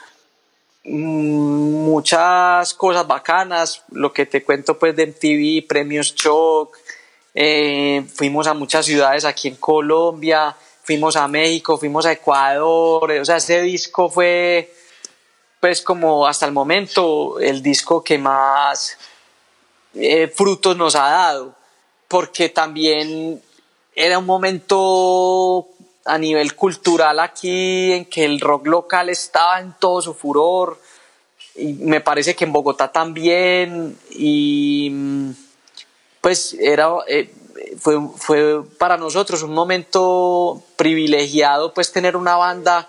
muchas 0.85 2.75
cosas 2.75 3.07
bacanas, 3.07 3.83
lo 3.91 4.13
que 4.13 4.27
te 4.27 4.43
cuento 4.43 4.79
pues 4.79 4.97
de 4.97 5.07
MTV, 5.07 5.67
premios 5.69 6.15
Choc, 6.15 6.77
eh, 7.35 8.05
fuimos 8.15 8.47
a 8.47 8.55
muchas 8.55 8.87
ciudades 8.87 9.25
aquí 9.25 9.49
en 9.49 9.57
Colombia, 9.57 10.55
fuimos 10.83 11.17
a 11.17 11.29
México, 11.29 11.79
fuimos 11.79 12.05
a 12.07 12.13
Ecuador, 12.13 13.11
o 13.11 13.25
sea, 13.25 13.37
ese 13.37 13.63
disco 13.63 14.11
fue 14.11 14.73
pues 15.61 15.81
como 15.81 16.27
hasta 16.27 16.45
el 16.45 16.53
momento 16.53 17.39
el 17.39 17.63
disco 17.63 18.03
que 18.03 18.19
más 18.19 18.99
eh, 19.95 20.27
frutos 20.27 20.77
nos 20.77 20.97
ha 20.97 21.09
dado, 21.09 21.55
porque 22.09 22.49
también 22.49 23.41
era 23.95 24.19
un 24.19 24.27
momento 24.27 25.69
a 26.05 26.19
nivel 26.19 26.55
cultural 26.55 27.21
aquí 27.21 27.93
en 27.93 28.05
que 28.07 28.25
el 28.25 28.41
rock 28.41 28.67
local 28.67 29.09
estaba 29.09 29.61
en 29.61 29.75
todo 29.79 30.03
su 30.03 30.15
furor 30.15 30.79
y 31.55 31.75
me 31.75 32.01
parece 32.01 32.35
que 32.35 32.45
en 32.45 32.53
Bogotá 32.53 32.91
también 32.91 33.97
y 34.11 34.91
pues 36.21 36.55
era 36.55 36.91
eh, 37.07 37.33
fue, 37.79 37.99
fue 38.17 38.65
para 38.79 38.97
nosotros 38.97 39.43
un 39.43 39.53
momento 39.53 40.63
privilegiado 40.77 41.75
pues 41.75 41.93
tener 41.93 42.17
una 42.17 42.37
banda 42.37 42.89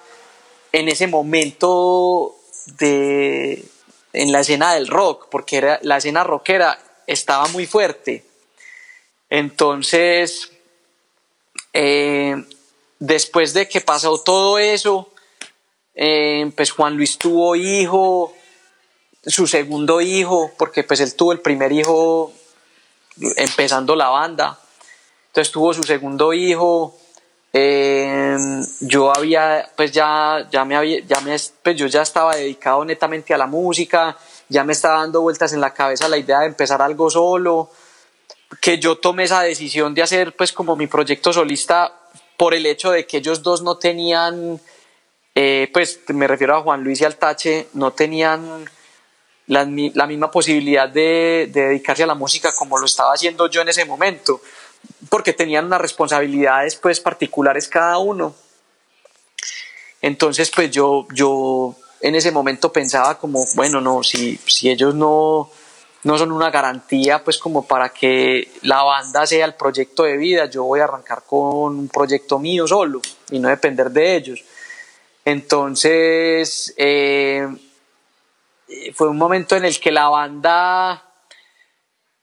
en 0.71 0.87
ese 0.87 1.07
momento 1.07 2.35
de 2.79 3.65
en 4.13 4.31
la 4.31 4.39
escena 4.39 4.73
del 4.73 4.87
rock 4.87 5.27
porque 5.29 5.57
era, 5.57 5.79
la 5.83 5.97
escena 5.97 6.23
rockera 6.23 6.79
estaba 7.05 7.47
muy 7.49 7.65
fuerte. 7.65 8.23
Entonces 9.29 10.51
eh, 11.73 12.43
después 13.03 13.53
de 13.53 13.67
que 13.67 13.81
pasó 13.81 14.17
todo 14.19 14.57
eso, 14.57 15.09
eh, 15.93 16.49
pues 16.55 16.71
Juan 16.71 16.95
Luis 16.95 17.17
tuvo 17.17 17.53
hijo, 17.53 18.33
su 19.25 19.45
segundo 19.45 19.99
hijo, 19.99 20.51
porque 20.57 20.85
pues 20.85 21.01
él 21.01 21.13
tuvo 21.13 21.33
el 21.33 21.41
primer 21.41 21.73
hijo 21.73 22.31
empezando 23.35 23.97
la 23.97 24.07
banda, 24.07 24.57
entonces 25.27 25.51
tuvo 25.51 25.73
su 25.73 25.83
segundo 25.83 26.31
hijo, 26.31 26.95
eh, 27.51 28.37
yo 28.79 29.11
había, 29.15 29.69
pues 29.75 29.91
ya, 29.91 30.47
ya 30.49 30.63
me 30.63 30.77
había, 30.77 30.99
ya 31.05 31.19
me, 31.19 31.35
pues 31.61 31.75
yo 31.75 31.87
ya 31.87 32.03
estaba 32.03 32.37
dedicado 32.37 32.85
netamente 32.85 33.33
a 33.33 33.37
la 33.37 33.47
música, 33.47 34.17
ya 34.47 34.63
me 34.63 34.71
estaba 34.71 35.01
dando 35.01 35.19
vueltas 35.19 35.51
en 35.51 35.59
la 35.59 35.73
cabeza 35.73 36.07
la 36.07 36.17
idea 36.17 36.39
de 36.39 36.45
empezar 36.45 36.81
algo 36.81 37.09
solo, 37.09 37.69
que 38.61 38.79
yo 38.79 38.97
tomé 38.97 39.23
esa 39.25 39.41
decisión 39.41 39.93
de 39.93 40.03
hacer 40.03 40.37
pues 40.37 40.53
como 40.53 40.77
mi 40.77 40.87
proyecto 40.87 41.33
solista 41.33 41.99
por 42.37 42.53
el 42.53 42.65
hecho 42.65 42.91
de 42.91 43.05
que 43.05 43.17
ellos 43.17 43.43
dos 43.43 43.61
no 43.61 43.77
tenían, 43.77 44.59
eh, 45.35 45.69
pues 45.73 45.99
me 46.09 46.27
refiero 46.27 46.55
a 46.55 46.61
Juan 46.61 46.83
Luis 46.83 47.01
y 47.01 47.05
Altache, 47.05 47.67
no 47.73 47.91
tenían 47.91 48.69
la, 49.47 49.65
misma 49.65 50.31
posibilidad 50.31 50.89
de, 50.89 51.49
dedicarse 51.51 52.03
a 52.03 52.07
la 52.07 52.15
música 52.15 52.51
como 52.57 52.77
lo 52.77 52.85
estaba 52.85 53.13
haciendo 53.13 53.47
yo 53.47 53.61
en 53.61 53.69
ese 53.69 53.85
momento, 53.85 54.41
porque 55.09 55.33
tenían 55.33 55.65
unas 55.65 55.81
responsabilidades 55.81 56.75
pues 56.75 56.99
particulares 56.99 57.67
cada 57.67 57.97
uno. 57.97 58.35
Entonces 60.01 60.51
pues 60.51 60.71
yo, 60.71 61.07
yo 61.13 61.75
en 62.01 62.15
ese 62.15 62.31
momento 62.31 62.71
pensaba 62.71 63.17
como, 63.17 63.45
bueno, 63.55 63.79
no, 63.79 64.03
si, 64.03 64.37
si 64.45 64.69
ellos 64.69 64.95
no 64.95 65.49
no 66.03 66.17
son 66.17 66.31
una 66.31 66.51
garantía 66.51 67.23
pues 67.23 67.37
como 67.37 67.65
para 67.65 67.89
que 67.89 68.51
la 68.61 68.83
banda 68.83 69.25
sea 69.25 69.45
el 69.45 69.55
proyecto 69.55 70.03
de 70.03 70.17
vida. 70.17 70.45
Yo 70.45 70.65
voy 70.65 70.81
a 70.81 70.83
arrancar 70.83 71.23
con 71.25 71.79
un 71.79 71.87
proyecto 71.87 72.39
mío 72.39 72.67
solo 72.67 73.01
y 73.31 73.39
no 73.39 73.49
depender 73.49 73.89
de 73.89 74.15
ellos. 74.17 74.43
Entonces 75.23 76.73
eh, 76.77 77.47
fue 78.93 79.07
un 79.07 79.17
momento 79.17 79.55
en 79.55 79.63
el 79.65 79.79
que 79.79 79.91
la 79.91 80.09
banda 80.09 81.09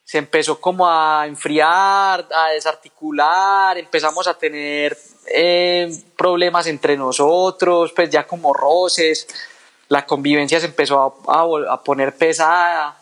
se 0.05 0.19
empezó 0.19 0.61
como 0.61 0.87
a 0.89 1.25
enfriar, 1.27 2.29
a 2.35 2.49
desarticular, 2.49 3.79
empezamos 3.79 4.27
a 4.27 4.37
tener 4.37 4.99
eh, 5.33 5.91
problemas 6.19 6.67
entre 6.67 6.97
nosotros, 6.97 7.93
pues 7.95 8.11
ya 8.11 8.27
como 8.27 8.53
roces, 8.53 9.29
la 9.89 10.05
convivencia 10.05 10.61
se 10.61 10.67
empezó 10.67 11.23
a, 11.29 11.73
a 11.73 11.83
poner 11.83 12.17
pesada 12.17 13.00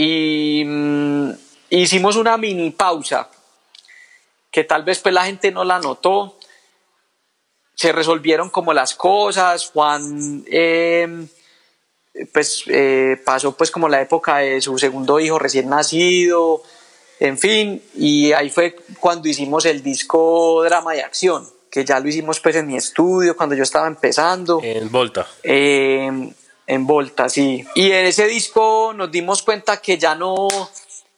y 0.00 0.62
mm, 0.64 1.32
hicimos 1.70 2.14
una 2.14 2.36
mini 2.36 2.70
pausa 2.70 3.28
que 4.48 4.62
tal 4.62 4.84
vez 4.84 5.00
pues 5.00 5.12
la 5.12 5.24
gente 5.24 5.50
no 5.50 5.64
la 5.64 5.80
notó. 5.80 6.36
Se 7.74 7.90
resolvieron 7.90 8.48
como 8.48 8.72
las 8.72 8.94
cosas. 8.94 9.72
Juan 9.72 10.44
em, 10.46 11.26
pues 12.32 12.62
eh, 12.68 13.20
pasó 13.24 13.56
pues 13.56 13.72
como 13.72 13.88
la 13.88 14.00
época 14.00 14.36
de 14.36 14.60
su 14.60 14.78
segundo 14.78 15.18
hijo 15.18 15.36
recién 15.36 15.68
nacido, 15.68 16.62
en 17.18 17.36
fin, 17.36 17.82
y 17.96 18.30
ahí 18.30 18.50
fue 18.50 18.76
cuando 19.00 19.28
hicimos 19.28 19.66
el 19.66 19.82
disco 19.82 20.62
Drama 20.62 20.94
y 20.94 21.00
Acción, 21.00 21.44
que 21.72 21.84
ya 21.84 21.98
lo 21.98 22.08
hicimos 22.08 22.38
pues 22.38 22.54
en 22.54 22.68
mi 22.68 22.76
estudio 22.76 23.36
cuando 23.36 23.56
yo 23.56 23.64
estaba 23.64 23.88
empezando. 23.88 24.60
En 24.62 24.92
Volta. 24.92 25.26
Eh, 25.42 26.32
en 26.68 26.86
Volta, 26.86 27.30
sí. 27.30 27.66
Y 27.74 27.90
en 27.92 28.04
ese 28.04 28.26
disco 28.26 28.92
nos 28.94 29.10
dimos 29.10 29.42
cuenta 29.42 29.80
que 29.80 29.96
ya 29.96 30.14
no, 30.14 30.46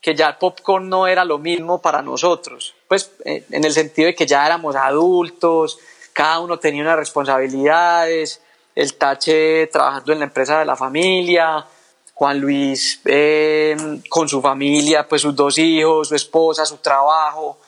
que 0.01 0.15
ya 0.15 0.29
el 0.29 0.37
popcorn 0.37 0.89
no 0.89 1.09
era 1.09 1.25
lo 1.25 1.39
mismo 1.39 1.83
para 1.83 2.03
nosotros. 2.03 2.75
Pues 2.87 3.11
eh, 3.25 3.45
en 3.51 3.65
el 3.65 3.73
sentido 3.73 4.07
de 4.07 4.15
que 4.15 4.27
ya 4.27 4.47
éramos 4.47 4.77
adultos, 4.77 5.81
cada 6.13 6.39
uno 6.39 6.61
tenía 6.61 6.83
unas 6.83 6.97
responsabilidades, 6.97 8.41
el 8.77 8.95
Tache 8.95 9.67
trabajando 9.67 10.13
en 10.13 10.21
la 10.21 10.27
empresa 10.27 10.61
de 10.61 10.65
la 10.65 10.77
familia, 10.77 11.67
Juan 12.15 12.39
Luis 12.39 13.01
eh, 13.07 13.77
con 14.09 14.29
su 14.29 14.41
familia, 14.41 15.09
pues 15.09 15.23
sus 15.23 15.35
dos 15.35 15.59
hijos, 15.59 16.09
su 16.09 16.15
esposa, 16.15 16.65
su 16.65 16.77
trabajo, 16.77 17.59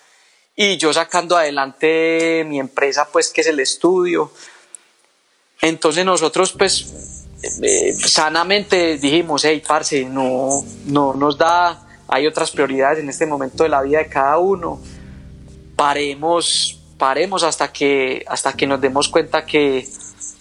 y 0.55 0.77
yo 0.77 0.93
sacando 0.93 1.37
adelante 1.37 2.45
mi 2.47 2.61
empresa, 2.61 3.09
pues 3.11 3.31
que 3.31 3.41
es 3.41 3.49
el 3.49 3.59
estudio. 3.59 4.31
Entonces 5.61 6.05
nosotros 6.05 6.53
pues 6.53 7.12
eh, 7.43 7.93
sanamente 7.93 8.99
dijimos, 8.99 9.45
hey, 9.45 9.63
parce, 9.67 10.05
no, 10.05 10.63
no 10.87 11.15
nos 11.15 11.37
da, 11.37 11.87
hay 12.09 12.27
otras 12.27 12.51
prioridades 12.51 13.01
en 13.01 13.09
este 13.09 13.27
momento 13.27 13.65
de 13.65 13.69
la 13.69 13.83
vida 13.83 13.99
de 13.99 14.09
cada 14.09 14.39
uno, 14.39 14.81
paremos, 15.75 16.81
paremos 16.99 17.43
hasta 17.43 17.73
que, 17.73 18.25
hasta 18.29 18.53
que 18.53 18.67
nos 18.67 18.81
demos 18.81 19.09
cuenta 19.09 19.45
que, 19.45 19.89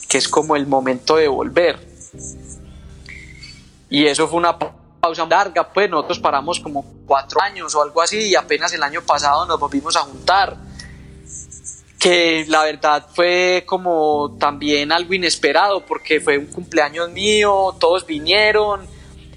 que 0.07 0.17
es 0.17 0.27
como 0.27 0.55
el 0.55 0.67
momento 0.67 1.15
de 1.15 1.27
volver. 1.27 1.79
Y 3.89 4.05
eso 4.05 4.27
fue 4.27 4.37
una 4.37 4.57
pausa 4.57 5.25
larga, 5.25 5.67
pues 5.67 5.89
nosotros 5.89 6.19
paramos 6.19 6.59
como 6.59 6.85
cuatro 7.05 7.41
años 7.41 7.73
o 7.75 7.81
algo 7.81 8.01
así 8.01 8.29
y 8.29 8.35
apenas 8.35 8.71
el 8.73 8.83
año 8.83 9.01
pasado 9.01 9.45
nos 9.45 9.59
volvimos 9.59 9.95
a 9.95 10.01
juntar 10.01 10.55
que 12.01 12.45
la 12.47 12.63
verdad 12.63 13.05
fue 13.13 13.63
como 13.67 14.35
también 14.39 14.91
algo 14.91 15.13
inesperado 15.13 15.85
porque 15.85 16.19
fue 16.19 16.39
un 16.39 16.47
cumpleaños 16.47 17.11
mío, 17.11 17.75
todos 17.79 18.07
vinieron 18.07 18.87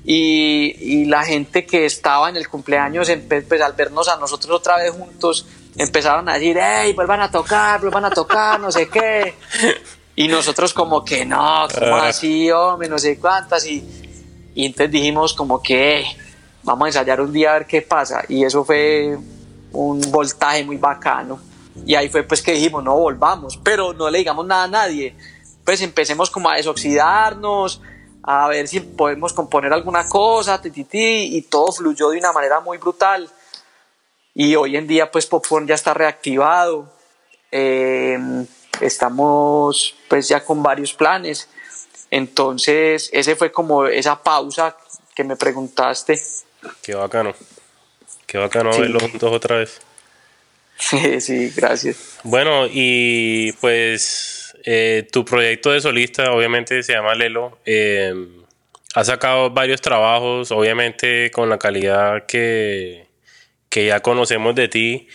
y, 0.03 1.05
la 1.05 1.25
gente 1.25 1.67
que 1.67 1.85
estaba 1.85 2.31
en 2.31 2.37
el 2.39 2.49
cumpleaños, 2.49 3.11
pues 3.29 3.61
al 3.61 3.75
vernos 3.75 4.09
a 4.09 4.17
nosotros 4.17 4.61
otra 4.61 4.79
vez 4.79 4.93
juntos, 4.93 5.47
empezaron 5.77 6.27
a 6.31 6.35
decir, 6.35 6.57
hey, 6.59 6.95
vuelvan 6.95 7.21
a 7.21 7.31
tocar, 7.31 7.83
vuelvan 7.83 8.07
a 8.07 8.11
tocar, 8.11 8.59
no 8.59 8.73
sé 8.73 8.89
qué. 8.89 9.35
Y 10.17 10.29
nosotros 10.29 10.73
como 10.73 11.05
que 11.05 11.25
no, 11.25 11.67
como 11.75 11.97
ah. 11.97 12.07
así, 12.07 12.49
hombre, 12.49 12.89
no 12.89 13.01
sé 13.01 13.19
cuántas. 13.19 13.67
Y, 13.67 13.85
y 14.55 14.65
entonces 14.65 14.93
dijimos 14.93 15.35
como 15.35 15.61
que 15.61 16.05
vamos 16.63 16.85
a 16.85 16.89
ensayar 16.91 17.21
un 17.21 17.33
día 17.33 17.51
a 17.51 17.55
ver 17.55 17.67
qué 17.67 17.83
pasa. 17.83 18.23
Y 18.29 18.45
eso 18.45 18.65
fue 18.65 19.19
un 19.73 20.01
voltaje 20.13 20.63
muy 20.63 20.77
bacano. 20.77 21.41
Y 21.87 21.95
ahí 21.95 22.09
fue 22.09 22.23
pues 22.23 22.43
que 22.43 22.53
dijimos, 22.53 22.83
no, 22.85 22.97
volvamos, 22.97 23.57
pero 23.59 23.93
no 23.93 24.11
le 24.11 24.19
digamos 24.19 24.47
nada 24.47 24.65
a 24.65 24.69
nadie. 24.69 25.17
Pues 25.65 25.81
empecemos 25.81 26.31
como 26.31 26.51
a 26.51 26.57
desoxidarnos, 26.57 27.81
a 28.23 28.49
ver 28.49 28.69
si 28.69 28.81
podemos 28.81 29.33
componer 29.33 29.73
alguna 29.73 30.09
cosa, 30.09 30.61
y 30.65 31.43
todo 31.43 31.73
fluyó 31.73 32.11
de 32.11 32.19
una 32.19 32.33
manera 32.33 32.61
muy 32.61 32.79
brutal. 32.79 33.29
Y 34.35 34.57
hoy 34.57 34.77
en 34.77 34.87
día 34.87 35.11
pues 35.11 35.27
Popcorn 35.27 35.67
ya 35.67 35.75
está 35.75 35.95
reactivado. 35.95 36.93
Eh, 37.51 38.19
estamos 38.81 39.95
pues 40.09 40.29
ya 40.29 40.45
con 40.45 40.63
varios 40.63 40.93
planes. 40.95 41.49
Entonces, 42.11 43.11
ese 43.13 43.37
fue 43.37 43.51
como 43.53 43.87
esa 43.87 44.23
pausa 44.23 44.77
que 45.15 45.25
me 45.25 45.37
preguntaste. 45.37 46.21
Qué 46.83 46.95
bacano. 46.95 47.35
Qué 48.27 48.39
bacano 48.39 48.71
verlos 48.71 49.03
juntos 49.03 49.33
otra 49.33 49.57
vez. 49.57 49.81
Sí, 51.21 51.51
gracias. 51.57 52.19
Bueno, 52.25 52.67
y 52.71 53.53
pues 53.61 54.55
eh, 54.65 55.07
tu 55.11 55.25
proyecto 55.25 55.71
de 55.73 55.81
solista 55.81 56.33
obviamente 56.33 56.83
se 56.83 56.93
llama 56.95 57.15
Lelo. 57.15 57.59
Eh, 57.65 58.15
has 58.95 59.07
sacado 59.09 59.51
varios 59.51 59.81
trabajos, 59.81 60.51
obviamente 60.53 61.31
con 61.31 61.49
la 61.49 61.59
calidad 61.59 62.27
que, 62.27 63.09
que 63.69 63.87
ya 63.87 64.01
conocemos 64.01 64.55
de 64.55 64.69
ti. 64.69 65.09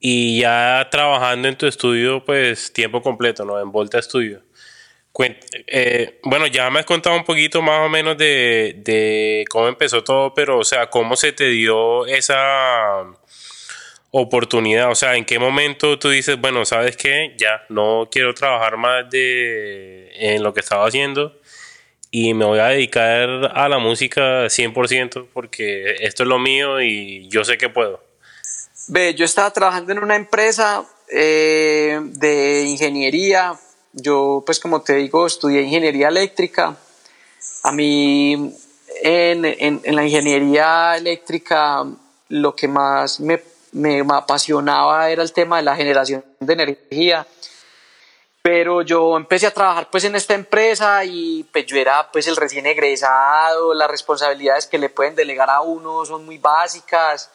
y 0.00 0.40
ya 0.40 0.88
trabajando 0.90 1.48
en 1.48 1.56
tu 1.56 1.66
estudio, 1.66 2.24
pues 2.24 2.72
tiempo 2.72 3.02
completo, 3.02 3.44
¿no? 3.44 3.60
En 3.60 3.72
Volta 3.72 4.02
Studio. 4.02 4.42
Eh, 5.66 6.20
bueno, 6.24 6.46
ya 6.48 6.70
me 6.70 6.80
has 6.80 6.86
contado 6.86 7.16
un 7.16 7.24
poquito 7.24 7.62
más 7.62 7.86
o 7.86 7.88
menos 7.88 8.18
de, 8.18 8.74
de 8.84 9.44
cómo 9.48 9.68
empezó 9.68 10.02
todo, 10.04 10.34
pero, 10.34 10.58
o 10.58 10.64
sea, 10.64 10.90
cómo 10.90 11.16
se 11.16 11.32
te 11.32 11.48
dio 11.48 12.06
esa 12.06 13.04
oportunidad? 14.16 14.90
O 14.90 14.94
sea, 14.94 15.16
¿en 15.16 15.24
qué 15.24 15.38
momento 15.38 15.98
tú 15.98 16.08
dices, 16.08 16.40
bueno, 16.40 16.64
sabes 16.64 16.96
qué, 16.96 17.34
ya 17.36 17.64
no 17.68 18.08
quiero 18.10 18.32
trabajar 18.32 18.76
más 18.76 19.10
de, 19.10 20.08
en 20.14 20.42
lo 20.42 20.54
que 20.54 20.60
estaba 20.60 20.86
haciendo 20.86 21.36
y 22.12 22.32
me 22.32 22.44
voy 22.44 22.60
a 22.60 22.66
dedicar 22.66 23.28
a 23.54 23.68
la 23.68 23.78
música 23.78 24.44
100% 24.44 25.26
porque 25.32 25.96
esto 25.98 26.22
es 26.22 26.28
lo 26.28 26.38
mío 26.38 26.80
y 26.80 27.28
yo 27.28 27.44
sé 27.44 27.58
que 27.58 27.68
puedo? 27.68 28.00
Ve, 28.86 29.14
yo 29.14 29.24
estaba 29.24 29.50
trabajando 29.50 29.90
en 29.90 29.98
una 29.98 30.14
empresa 30.14 30.84
eh, 31.10 31.98
de 32.00 32.62
ingeniería. 32.62 33.58
Yo, 33.92 34.44
pues 34.46 34.60
como 34.60 34.82
te 34.82 34.94
digo, 34.94 35.26
estudié 35.26 35.62
ingeniería 35.62 36.06
eléctrica. 36.06 36.76
A 37.64 37.72
mí 37.72 38.54
en, 39.02 39.44
en, 39.44 39.80
en 39.82 39.96
la 39.96 40.04
ingeniería 40.04 40.96
eléctrica 40.96 41.84
lo 42.28 42.54
que 42.54 42.68
más 42.68 43.18
me 43.18 43.42
me 43.74 44.00
apasionaba 44.08 45.10
era 45.10 45.22
el 45.22 45.32
tema 45.32 45.58
de 45.58 45.64
la 45.64 45.76
generación 45.76 46.24
de 46.40 46.52
energía. 46.52 47.26
Pero 48.40 48.82
yo 48.82 49.16
empecé 49.16 49.46
a 49.46 49.54
trabajar 49.54 49.88
pues 49.90 50.04
en 50.04 50.14
esta 50.14 50.34
empresa 50.34 51.04
y 51.04 51.44
pues 51.44 51.66
yo 51.66 51.76
era 51.76 52.10
pues 52.12 52.26
el 52.28 52.36
recién 52.36 52.66
egresado, 52.66 53.74
las 53.74 53.90
responsabilidades 53.90 54.66
que 54.66 54.78
le 54.78 54.90
pueden 54.90 55.14
delegar 55.14 55.50
a 55.50 55.60
uno 55.60 56.04
son 56.04 56.24
muy 56.24 56.38
básicas. 56.38 57.30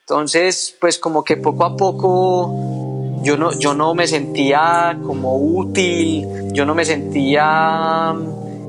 Entonces 0.00 0.76
pues 0.80 0.98
como 0.98 1.24
que 1.24 1.36
poco 1.38 1.64
a 1.64 1.76
poco 1.76 2.52
yo 3.22 3.36
no, 3.38 3.58
yo 3.58 3.74
no 3.74 3.94
me 3.94 4.06
sentía 4.06 4.96
como 5.02 5.36
útil, 5.36 6.52
yo 6.52 6.66
no 6.66 6.74
me 6.74 6.84
sentía 6.84 8.14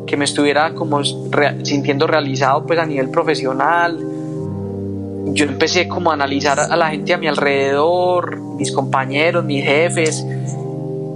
que 0.08 0.18
me 0.18 0.26
estuviera 0.26 0.74
como 0.74 1.04
sintiendo 1.04 2.08
realizado 2.08 2.66
pues 2.66 2.80
a 2.80 2.86
nivel 2.86 3.12
profesional 3.12 4.15
yo 5.34 5.46
empecé 5.46 5.88
como 5.88 6.12
a 6.12 6.14
analizar 6.14 6.60
a 6.60 6.76
la 6.76 6.90
gente 6.90 7.14
a 7.14 7.18
mi 7.18 7.28
alrededor, 7.28 8.40
mis 8.40 8.72
compañeros, 8.72 9.44
mis 9.44 9.64
jefes, 9.64 10.26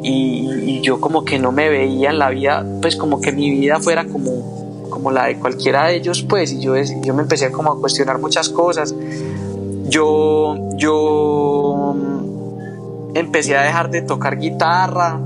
y, 0.04 0.82
yo 0.82 1.02
como 1.02 1.26
que 1.26 1.38
no 1.40 1.52
me 1.52 1.70
veía 1.70 2.10
en 2.10 2.20
la 2.20 2.30
vida, 2.30 2.66
pues 2.82 2.96
como 2.96 3.20
que 3.20 3.34
mi 3.34 3.50
vida 3.52 3.80
fuera 3.80 4.06
como, 4.06 4.88
como 4.90 5.12
la 5.12 5.26
de 5.26 5.38
cualquiera 5.38 5.88
de 5.88 5.98
ellos, 5.98 6.22
pues, 6.22 6.54
y 6.54 6.62
yo, 6.62 6.74
yo 6.78 7.14
me 7.14 7.24
empecé 7.24 7.52
como 7.52 7.74
a 7.74 7.80
cuestionar 7.80 8.18
muchas 8.18 8.48
cosas. 8.48 8.96
Yo, 9.90 10.56
yo 10.78 11.96
empecé 13.14 13.58
a 13.58 13.64
dejar 13.64 13.90
de 13.90 14.02
tocar 14.04 14.40
guitarra, 14.40 15.20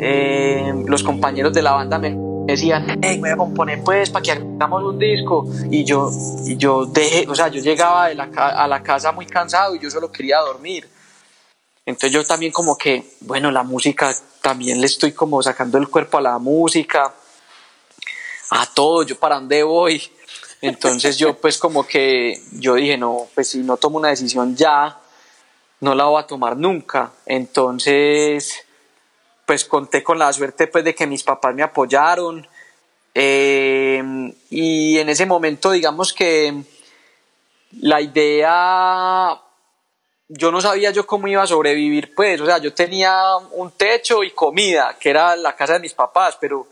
eh, 0.00 0.72
los 0.86 1.02
compañeros 1.02 1.52
de 1.52 1.62
la 1.62 1.72
banda 1.72 1.98
me 1.98 2.29
decían, 2.50 2.98
hey, 3.02 3.18
voy 3.18 3.30
a 3.30 3.36
componer 3.36 3.82
pues 3.82 4.10
para 4.10 4.22
que 4.22 4.32
hagamos 4.32 4.82
un 4.82 4.98
disco. 4.98 5.46
Y 5.70 5.84
yo, 5.84 6.10
y 6.44 6.56
yo 6.56 6.86
dejé, 6.86 7.26
o 7.28 7.34
sea, 7.34 7.48
yo 7.48 7.60
llegaba 7.60 8.08
de 8.08 8.14
la, 8.14 8.24
a 8.24 8.68
la 8.68 8.82
casa 8.82 9.12
muy 9.12 9.26
cansado 9.26 9.74
y 9.74 9.80
yo 9.80 9.90
solo 9.90 10.10
quería 10.10 10.38
dormir. 10.38 10.88
Entonces 11.86 12.12
yo 12.12 12.24
también 12.24 12.52
como 12.52 12.76
que, 12.76 13.16
bueno, 13.20 13.50
la 13.50 13.62
música, 13.62 14.14
también 14.40 14.80
le 14.80 14.86
estoy 14.86 15.12
como 15.12 15.42
sacando 15.42 15.78
el 15.78 15.88
cuerpo 15.88 16.18
a 16.18 16.22
la 16.22 16.38
música, 16.38 17.12
a 18.50 18.66
todo, 18.66 19.02
yo 19.02 19.18
para 19.18 19.36
dónde 19.36 19.62
voy. 19.62 20.02
Entonces 20.60 21.16
yo 21.16 21.36
pues 21.38 21.58
como 21.58 21.86
que, 21.86 22.40
yo 22.52 22.74
dije, 22.74 22.96
no, 22.98 23.28
pues 23.34 23.48
si 23.48 23.58
no 23.58 23.76
tomo 23.76 23.98
una 23.98 24.08
decisión 24.08 24.54
ya, 24.54 25.00
no 25.80 25.94
la 25.94 26.04
voy 26.04 26.22
a 26.22 26.26
tomar 26.26 26.56
nunca. 26.56 27.12
Entonces 27.26 28.54
pues 29.50 29.64
conté 29.64 30.00
con 30.04 30.16
la 30.16 30.32
suerte 30.32 30.68
pues 30.68 30.84
de 30.84 30.94
que 30.94 31.08
mis 31.08 31.24
papás 31.24 31.52
me 31.56 31.64
apoyaron 31.64 32.46
eh, 33.12 34.00
y 34.48 34.96
en 34.96 35.08
ese 35.08 35.26
momento 35.26 35.72
digamos 35.72 36.12
que 36.12 36.54
la 37.80 38.00
idea 38.00 39.40
yo 40.28 40.52
no 40.52 40.60
sabía 40.60 40.92
yo 40.92 41.04
cómo 41.04 41.26
iba 41.26 41.42
a 41.42 41.48
sobrevivir 41.48 42.14
pues 42.14 42.40
o 42.40 42.46
sea 42.46 42.58
yo 42.58 42.72
tenía 42.72 43.12
un 43.54 43.72
techo 43.72 44.22
y 44.22 44.30
comida 44.30 44.96
que 45.00 45.10
era 45.10 45.34
la 45.34 45.56
casa 45.56 45.72
de 45.72 45.80
mis 45.80 45.94
papás 45.94 46.38
pero 46.40 46.68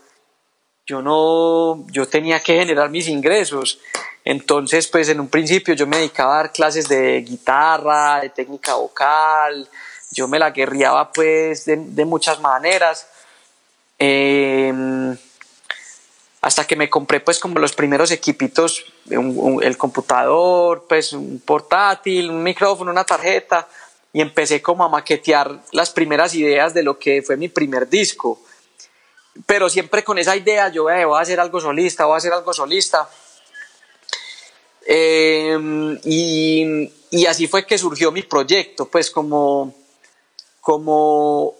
yo 0.85 1.01
no 1.01 1.85
yo 1.91 2.07
tenía 2.07 2.39
que 2.39 2.59
generar 2.59 2.89
mis 2.89 3.09
ingresos. 3.09 3.79
Entonces 4.23 4.87
pues 4.87 5.09
en 5.09 5.19
un 5.19 5.27
principio 5.27 5.73
yo 5.73 5.85
me 5.85 5.97
dedicaba 5.97 6.35
a 6.35 6.43
dar 6.43 6.53
clases 6.53 6.87
de 6.87 7.19
guitarra 7.23 8.21
de 8.21 8.29
técnica 8.29 8.75
vocal 8.75 9.67
yo 10.19 10.27
me 10.27 10.37
la 10.37 10.51
guerreaba 10.51 11.13
pues 11.13 11.63
de, 11.65 12.05
muchas 12.05 12.41
maneras. 12.41 13.07
Em, 13.97 15.15
hasta 16.41 16.67
que 16.67 16.75
me 16.75 16.89
compré 16.89 17.21
pues 17.21 17.39
como 17.39 17.57
los 17.59 17.71
primeros 17.71 18.11
equipitos, 18.11 18.83
el 19.09 19.77
computador, 19.77 20.85
pues 20.89 21.13
un 21.13 21.39
portátil, 21.39 22.29
un 22.29 22.43
micrófono, 22.43 22.91
una 22.91 23.05
tarjeta 23.05 23.65
y 24.11 24.19
empecé 24.19 24.61
como 24.61 24.83
a 24.83 24.89
maquetear 24.89 25.61
las 25.71 25.91
primeras 25.91 26.35
ideas 26.35 26.73
de 26.73 26.83
lo 26.83 26.99
que 26.99 27.21
fue 27.21 27.37
mi 27.37 27.47
primer 27.47 27.87
disco. 27.87 28.41
Pero 29.45 29.69
siempre 29.69 30.03
con 30.03 30.17
esa 30.17 30.35
idea, 30.35 30.67
yo 30.67 30.83
voy 30.83 30.93
a 30.93 31.21
hacer 31.21 31.39
algo 31.39 31.61
solista, 31.61 32.05
voy 32.05 32.15
a 32.15 32.17
hacer 32.17 32.33
algo 32.33 32.53
solista. 32.53 33.09
Em, 34.85 35.97
y, 36.03 36.91
y 37.09 37.25
así 37.25 37.47
fue 37.47 37.65
que 37.65 37.77
surgió 37.77 38.11
mi 38.11 38.23
proyecto, 38.23 38.85
pues 38.85 39.11
como 39.11 39.78
como 40.61 41.55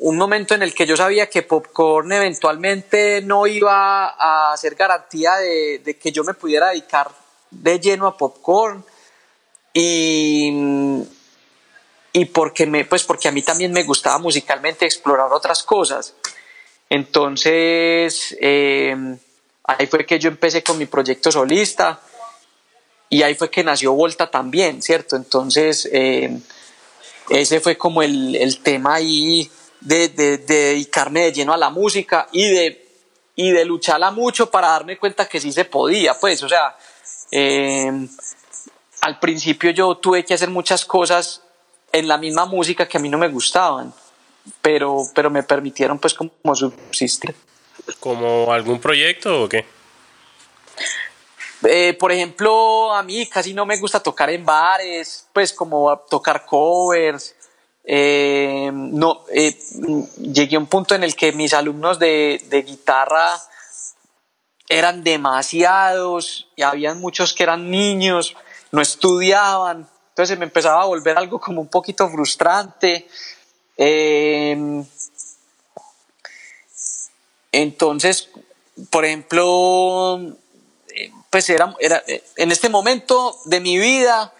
un 0.00 0.16
momento 0.16 0.54
en 0.54 0.62
el 0.62 0.74
que 0.74 0.86
yo 0.86 0.96
sabía 0.96 1.28
que 1.28 1.42
Popcorn 1.42 2.12
eventualmente 2.12 3.20
no 3.22 3.46
iba 3.46 4.06
a 4.06 4.56
ser 4.56 4.74
garantía 4.74 5.36
de, 5.36 5.98
que 6.00 6.12
yo 6.12 6.22
me 6.24 6.34
pudiera 6.34 6.68
dedicar 6.68 7.10
de 7.50 7.80
lleno 7.80 8.06
a 8.06 8.16
Popcorn 8.16 8.84
y, 9.72 10.52
y 12.12 12.24
porque, 12.26 12.66
me, 12.66 12.84
pues 12.84 13.02
porque 13.04 13.28
a 13.28 13.32
mí 13.32 13.42
también 13.42 13.72
me 13.72 13.82
gustaba 13.82 14.18
musicalmente 14.18 14.84
explorar 14.84 15.32
otras 15.32 15.62
cosas. 15.62 16.14
Entonces, 16.88 18.36
eh, 18.40 18.96
ahí 19.64 19.86
fue 19.86 20.06
que 20.06 20.18
yo 20.18 20.28
empecé 20.28 20.62
con 20.62 20.78
mi 20.78 20.86
proyecto 20.86 21.30
solista 21.30 22.00
y 23.10 23.22
ahí 23.22 23.34
fue 23.34 23.50
que 23.50 23.64
nació 23.64 23.92
Volta 23.92 24.30
también, 24.30 24.80
¿cierto? 24.80 25.16
Entonces, 25.16 25.88
eh, 25.92 26.38
ese 27.30 27.60
fue 27.60 27.76
como 27.76 28.02
el, 28.02 28.36
el 28.36 28.60
tema 28.60 28.94
ahí 28.94 29.50
de, 29.80 30.08
de, 30.08 30.38
dedicarme 30.38 31.22
de 31.22 31.32
lleno 31.32 31.52
a 31.52 31.56
la 31.56 31.70
música 31.70 32.28
y 32.32 32.48
de, 32.48 32.86
y 33.36 33.50
de 33.50 33.64
lucharla 33.64 34.10
mucho 34.10 34.50
para 34.50 34.68
darme 34.68 34.98
cuenta 34.98 35.28
que 35.28 35.40
sí 35.40 35.52
se 35.52 35.64
podía, 35.64 36.18
pues, 36.18 36.42
o 36.42 36.48
sea, 36.48 36.76
em, 37.30 38.08
al 39.02 39.18
principio 39.18 39.70
yo 39.70 39.96
tuve 39.96 40.24
que 40.24 40.34
hacer 40.34 40.50
muchas 40.50 40.84
cosas 40.84 41.42
en 41.92 42.08
la 42.08 42.18
misma 42.18 42.46
música 42.46 42.88
que 42.88 42.98
a 42.98 43.00
mí 43.00 43.08
no 43.08 43.18
me 43.18 43.28
gustaban, 43.28 43.92
pero, 44.60 45.02
pero 45.14 45.30
me 45.30 45.42
permitieron 45.42 45.98
pues 45.98 46.14
como 46.14 46.54
subsistir. 46.54 47.34
¿Como 48.00 48.52
algún 48.52 48.80
proyecto 48.80 49.44
o 49.44 49.48
qué? 49.48 49.64
Eh, 51.64 51.96
por 51.98 52.12
ejemplo, 52.12 52.92
a 52.94 53.02
mí 53.02 53.26
casi 53.26 53.52
no 53.52 53.66
me 53.66 53.78
gusta 53.78 54.00
tocar 54.00 54.30
en 54.30 54.44
bares, 54.44 55.26
pues 55.32 55.52
como 55.52 55.98
tocar 56.08 56.44
covers. 56.44 57.34
Eh, 57.84 58.70
no, 58.72 59.24
eh, 59.32 59.58
llegué 60.20 60.56
a 60.56 60.58
un 60.58 60.66
punto 60.66 60.94
en 60.94 61.02
el 61.02 61.16
que 61.16 61.32
mis 61.32 61.54
alumnos 61.54 61.98
de, 61.98 62.44
de, 62.48 62.62
guitarra 62.62 63.40
eran 64.68 65.02
demasiados 65.02 66.48
y 66.54 66.62
habían 66.62 67.00
muchos 67.00 67.32
que 67.32 67.44
eran 67.44 67.70
niños, 67.70 68.36
no 68.72 68.82
estudiaban, 68.82 69.88
entonces 70.10 70.38
me 70.38 70.44
empezaba 70.44 70.82
a 70.82 70.86
volver 70.86 71.16
algo 71.16 71.40
como 71.40 71.62
un 71.62 71.68
poquito 71.68 72.10
frustrante. 72.10 73.08
entonces, 77.52 78.28
por 78.90 79.06
ejemplo, 79.06 80.36
pues 81.30 81.48
era, 81.50 81.74
era, 81.80 82.02
en 82.36 82.52
este 82.52 82.68
momento 82.68 83.38
de 83.44 83.60
mi 83.60 83.78
vida 83.78 84.32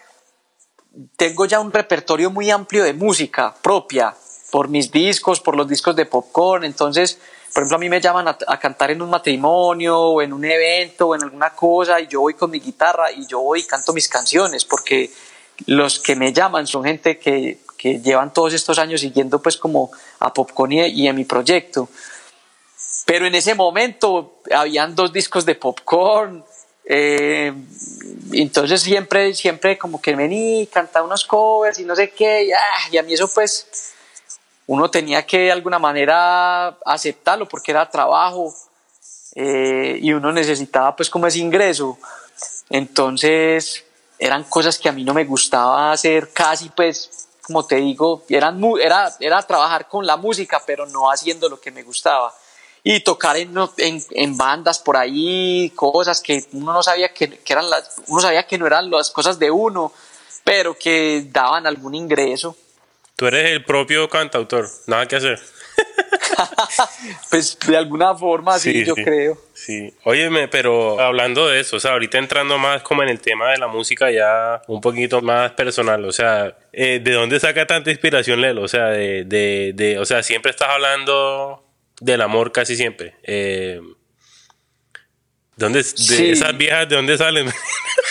tengo 1.16 1.46
ya 1.46 1.60
un 1.60 1.72
repertorio 1.72 2.30
muy 2.30 2.50
amplio 2.50 2.84
de 2.84 2.92
música 2.92 3.54
propia, 3.62 4.14
por 4.50 4.68
mis 4.68 4.90
discos, 4.90 5.40
por 5.40 5.56
los 5.56 5.68
discos 5.68 5.94
de 5.94 6.06
popcorn, 6.06 6.64
entonces, 6.64 7.18
por 7.52 7.62
ejemplo, 7.62 7.76
a 7.76 7.80
mí 7.80 7.88
me 7.88 8.00
llaman 8.00 8.28
a, 8.28 8.58
cantar 8.58 8.90
en 8.90 9.02
un 9.02 9.10
matrimonio 9.10 9.98
o 9.98 10.22
en 10.22 10.32
un 10.32 10.44
evento 10.44 11.08
o 11.08 11.14
en 11.14 11.22
alguna 11.22 11.50
cosa 11.50 12.00
y 12.00 12.06
yo 12.06 12.20
voy 12.20 12.34
con 12.34 12.50
mi 12.50 12.60
guitarra 12.60 13.12
y 13.12 13.26
yo 13.26 13.40
voy 13.40 13.60
y 13.60 13.64
canto 13.64 13.92
mis 13.92 14.08
canciones, 14.08 14.64
porque 14.64 15.10
los 15.66 15.98
que 15.98 16.16
me 16.16 16.32
llaman 16.32 16.66
son 16.66 16.84
gente 16.84 17.18
que, 17.18 17.58
que 17.76 18.00
llevan 18.00 18.32
todos 18.32 18.54
estos 18.54 18.78
años 18.78 19.00
siguiendo 19.00 19.42
pues 19.42 19.56
como 19.56 19.90
a 20.20 20.32
Popcorn 20.32 20.72
y, 20.72 20.86
y 20.86 21.08
a 21.08 21.12
mi 21.12 21.24
proyecto. 21.24 21.88
Pero 23.04 23.26
en 23.26 23.34
ese 23.34 23.54
momento 23.54 24.40
habían 24.54 24.94
dos 24.94 25.12
discos 25.12 25.44
de 25.44 25.54
Popcorn, 25.54 26.44
Eh, 26.90 27.52
entonces 28.32 28.80
siempre, 28.80 29.34
siempre 29.34 29.76
como 29.76 30.00
que 30.00 30.16
vení, 30.16 30.66
cantaba 30.72 31.04
unos 31.04 31.26
covers 31.26 31.78
y 31.78 31.84
no 31.84 31.94
sé 31.94 32.10
qué, 32.10 32.44
y, 32.44 32.52
ah, 32.52 32.88
y 32.90 32.96
a 32.96 33.02
mí 33.02 33.12
eso 33.12 33.30
pues 33.32 33.92
uno 34.66 34.90
tenía 34.90 35.26
que 35.26 35.38
de 35.38 35.52
alguna 35.52 35.78
manera 35.78 36.68
aceptarlo 36.86 37.46
porque 37.46 37.72
era 37.72 37.90
trabajo 37.90 38.54
eh, 39.34 39.98
y 40.00 40.14
uno 40.14 40.32
necesitaba 40.32 40.96
pues 40.96 41.10
como 41.10 41.26
ese 41.26 41.40
ingreso. 41.40 41.98
Entonces 42.70 43.84
eran 44.18 44.44
cosas 44.44 44.78
que 44.78 44.88
a 44.88 44.92
mí 44.92 45.04
no 45.04 45.12
me 45.12 45.26
gustaba 45.26 45.92
hacer 45.92 46.32
casi 46.32 46.70
pues 46.70 47.28
como 47.42 47.66
te 47.66 47.76
digo, 47.76 48.24
eran 48.30 48.62
era, 48.80 49.10
era 49.20 49.42
trabajar 49.42 49.88
con 49.88 50.06
la 50.06 50.16
música 50.16 50.62
pero 50.66 50.86
no 50.86 51.10
haciendo 51.10 51.50
lo 51.50 51.60
que 51.60 51.70
me 51.70 51.82
gustaba 51.82 52.34
y 52.82 53.00
tocar 53.00 53.36
en, 53.36 53.54
en, 53.78 54.02
en, 54.10 54.36
bandas 54.36 54.78
por 54.78 54.96
ahí, 54.96 55.72
cosas 55.74 56.20
que 56.20 56.44
uno 56.52 56.72
no 56.72 56.82
sabía 56.82 57.12
que, 57.12 57.28
que, 57.28 57.52
eran 57.52 57.68
las, 57.68 57.96
uno 58.06 58.20
sabía 58.20 58.46
que 58.46 58.58
no 58.58 58.66
eran 58.66 58.90
las 58.90 59.10
cosas 59.10 59.38
de 59.38 59.50
uno, 59.50 59.92
pero 60.44 60.76
que 60.78 61.26
daban 61.30 61.66
algún 61.66 61.94
ingreso. 61.94 62.56
Tú 63.16 63.26
eres 63.26 63.50
el 63.50 63.64
propio 63.64 64.08
cantautor, 64.08 64.68
nada 64.86 65.06
que 65.06 65.16
hacer. 65.16 65.40
pues 67.30 67.58
de 67.66 67.76
alguna 67.76 68.14
forma 68.14 68.58
sí, 68.58 68.84
yo 68.84 68.94
creo. 68.94 69.36
Sí, 69.54 69.92
óyeme, 70.04 70.48
pero 70.48 71.00
hablando 71.00 71.48
de 71.48 71.60
eso, 71.60 71.76
o 71.76 71.80
sea, 71.80 71.92
ahorita 71.92 72.18
entrando 72.18 72.58
más 72.58 72.82
como 72.82 73.02
en 73.02 73.08
el 73.08 73.20
tema 73.20 73.50
de 73.50 73.58
la 73.58 73.66
música 73.66 74.10
ya 74.10 74.62
un 74.68 74.80
poquito 74.80 75.20
más 75.20 75.52
personal, 75.52 76.04
o 76.04 76.12
sea, 76.12 76.56
eh, 76.72 77.00
¿de 77.02 77.12
dónde 77.12 77.40
saca 77.40 77.66
tanta 77.66 77.90
inspiración 77.90 78.40
Lelo? 78.40 78.62
O 78.62 78.68
sea, 78.68 78.86
de, 78.86 79.24
de, 79.24 79.72
de, 79.74 79.98
o 79.98 80.04
sea, 80.04 80.22
siempre 80.22 80.50
estás 80.50 80.68
hablando 80.70 81.67
del 82.00 82.20
amor 82.20 82.52
casi 82.52 82.76
siempre. 82.76 83.16
Eh, 83.22 83.80
¿dónde, 85.56 85.82
de 85.82 86.32
esas 86.32 86.56
viejas, 86.56 86.88
¿de 86.88 86.96
dónde 86.96 87.18
salen? 87.18 87.52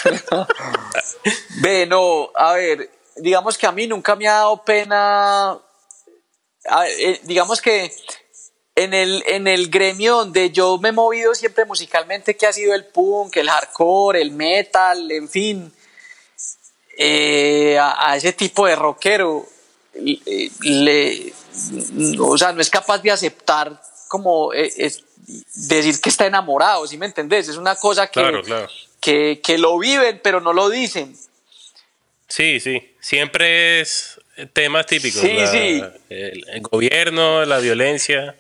Ve, 1.61 1.85
no, 1.85 2.29
a 2.35 2.53
ver, 2.53 2.89
digamos 3.15 3.57
que 3.57 3.67
a 3.67 3.71
mí 3.71 3.87
nunca 3.87 4.15
me 4.15 4.27
ha 4.27 4.33
dado 4.33 4.63
pena, 4.63 5.57
eh, 6.99 7.19
digamos 7.23 7.61
que 7.61 7.91
en 8.75 8.93
el, 8.93 9.23
en 9.27 9.47
el 9.47 9.69
gremio 9.69 10.17
donde 10.17 10.51
yo 10.51 10.77
me 10.77 10.89
he 10.89 10.91
movido 10.91 11.33
siempre 11.33 11.65
musicalmente, 11.65 12.37
que 12.37 12.45
ha 12.45 12.53
sido 12.53 12.75
el 12.75 12.85
punk, 12.85 13.37
el 13.37 13.49
hardcore, 13.49 14.21
el 14.21 14.31
metal, 14.31 15.11
en 15.11 15.27
fin, 15.27 15.73
eh, 16.95 17.77
a, 17.79 18.15
ese 18.15 18.33
tipo 18.33 18.67
de 18.67 18.75
rockero, 18.75 19.47
le, 20.61 21.33
o 22.19 22.37
sea, 22.37 22.53
no 22.53 22.61
es 22.61 22.69
capaz 22.69 22.99
de 22.99 23.11
aceptar 23.11 23.81
como 24.07 24.53
eh, 24.53 24.71
es, 24.77 25.03
decir 25.53 25.99
que 25.99 26.09
está 26.09 26.25
enamorado, 26.25 26.87
¿sí 26.87 26.97
me 26.97 27.05
entendés? 27.05 27.49
Es 27.49 27.57
una 27.57 27.75
cosa 27.75 28.07
que, 28.07 28.43
que, 29.01 29.41
que 29.43 29.57
lo 29.57 29.77
viven, 29.77 30.19
pero 30.23 30.39
no 30.39 30.53
lo 30.53 30.69
dicen. 30.69 31.15
Sí, 32.27 32.59
sí, 32.59 32.95
siempre 32.99 33.81
es 33.81 34.19
temas 34.53 34.85
típicos. 34.85 35.21
Sí, 35.21 35.37
sí. 35.51 35.83
El, 36.09 36.61
gobierno, 36.61 37.45
la 37.45 37.59
violencia, 37.59 38.35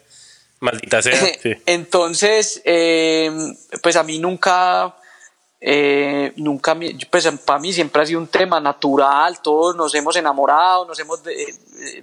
maldita 0.59 1.01
sea. 1.01 1.19
Entonces, 1.65 2.61
eh, 2.65 3.31
pues 3.81 3.95
a 3.95 4.03
mí 4.03 4.19
nunca, 4.19 4.95
eh, 5.59 6.33
nunca, 6.37 6.77
pues 7.09 7.27
para 7.45 7.59
mí 7.59 7.73
siempre 7.73 8.01
ha 8.01 8.05
sido 8.05 8.19
un 8.19 8.27
tema 8.27 8.59
natural, 8.59 9.41
todos 9.41 9.75
nos 9.75 9.93
hemos 9.95 10.15
enamorado, 10.15 10.85
nos 10.85 10.99
hemos 10.99 11.21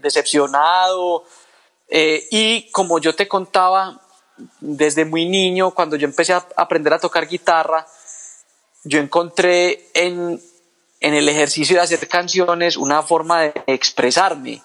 decepcionado, 0.01 1.25
eh, 1.89 2.27
y 2.31 2.71
como 2.71 2.99
yo 2.99 3.15
te 3.15 3.29
contaba, 3.29 4.01
desde 4.61 5.05
muy 5.05 5.29
niño, 5.29 5.71
cuando 5.71 5.97
yo 5.97 6.07
empecé 6.07 6.33
a 6.33 6.45
aprender 6.57 6.93
a 6.93 6.99
tocar 6.99 7.29
guitarra, 7.29 7.87
yo 8.83 8.99
encontré 8.99 9.91
en, 9.95 10.41
en 11.01 11.15
el 11.15 11.29
ejercicio 11.29 11.77
de 11.77 11.83
hacer 11.83 12.09
canciones 12.09 12.77
una 12.77 13.03
forma 13.03 13.43
de 13.43 13.55
expresarme. 13.67 14.61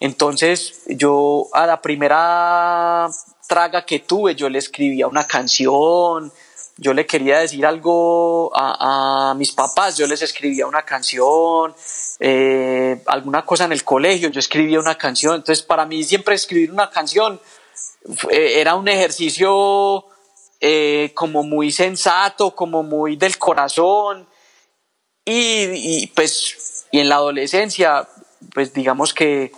Entonces 0.00 0.82
yo 0.86 1.46
a 1.52 1.66
la 1.66 1.80
primera 1.80 3.08
traga 3.46 3.84
que 3.86 4.00
tuve, 4.00 4.34
yo 4.34 4.48
le 4.48 4.58
escribía 4.58 5.06
una 5.06 5.26
canción, 5.26 6.32
yo 6.82 6.92
le 6.92 7.06
quería 7.06 7.38
decir 7.38 7.64
algo 7.64 8.50
a, 8.54 9.34
mis 9.36 9.52
papás, 9.52 9.96
yo 9.96 10.06
les 10.08 10.20
escribía 10.20 10.66
una 10.66 10.82
canción, 10.82 11.74
eh, 12.18 13.00
alguna 13.06 13.44
cosa 13.46 13.66
en 13.66 13.72
el 13.72 13.84
colegio, 13.84 14.28
yo 14.30 14.40
escribía 14.40 14.80
una 14.80 14.96
canción, 14.96 15.36
entonces 15.36 15.64
para 15.64 15.86
mí 15.86 16.02
siempre 16.02 16.34
escribir 16.34 16.72
una 16.72 16.90
canción 16.90 17.40
era 18.30 18.74
un 18.74 18.88
ejercicio 18.88 20.06
eh, 20.60 21.12
como 21.14 21.44
muy 21.44 21.70
sensato, 21.70 22.54
como 22.54 22.82
muy 22.82 23.16
del 23.16 23.38
corazón. 23.38 24.26
Y, 25.24 26.08
pues 26.08 26.86
y 26.90 26.98
en 26.98 27.08
la 27.08 27.14
adolescencia 27.14 28.08
pues 28.52 28.72
digamos 28.72 29.14
que 29.14 29.52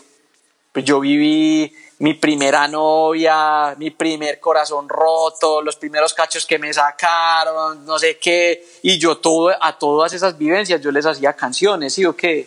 pues 0.73 0.85
yo 0.85 1.01
viví 1.01 1.73
mi 2.05 2.13
primera 2.13 2.69
novia, 2.69 3.75
mi 3.79 3.91
primer 3.91 4.39
corazón 4.39 4.91
roto, 4.91 5.63
los 5.63 5.77
primeros 5.77 6.13
cachos 6.13 6.45
que 6.45 6.59
me 6.59 6.71
sacaron, 6.71 7.87
no 7.87 7.99
sé 7.99 8.19
qué, 8.19 8.63
y 8.83 8.99
yo 8.99 9.17
todo, 9.17 9.51
a 9.59 9.79
todas 9.79 10.13
esas 10.13 10.37
vivencias 10.37 10.83
yo 10.83 10.93
les 10.93 11.07
hacía 11.07 11.33
canciones, 11.33 11.95
¿sí 11.95 12.05
o 12.05 12.15
qué? 12.15 12.47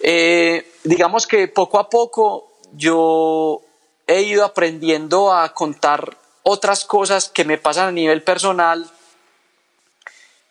Eh, 0.00 0.74
digamos 0.84 1.26
que 1.26 1.48
poco 1.48 1.80
a 1.80 1.88
poco 1.90 2.52
yo 2.72 3.62
he 4.06 4.22
ido 4.22 4.44
aprendiendo 4.44 5.32
a 5.32 5.52
contar 5.52 6.16
otras 6.44 6.84
cosas 6.84 7.30
que 7.30 7.44
me 7.44 7.58
pasan 7.58 7.88
a 7.88 7.92
nivel 7.92 8.22
personal, 8.22 8.88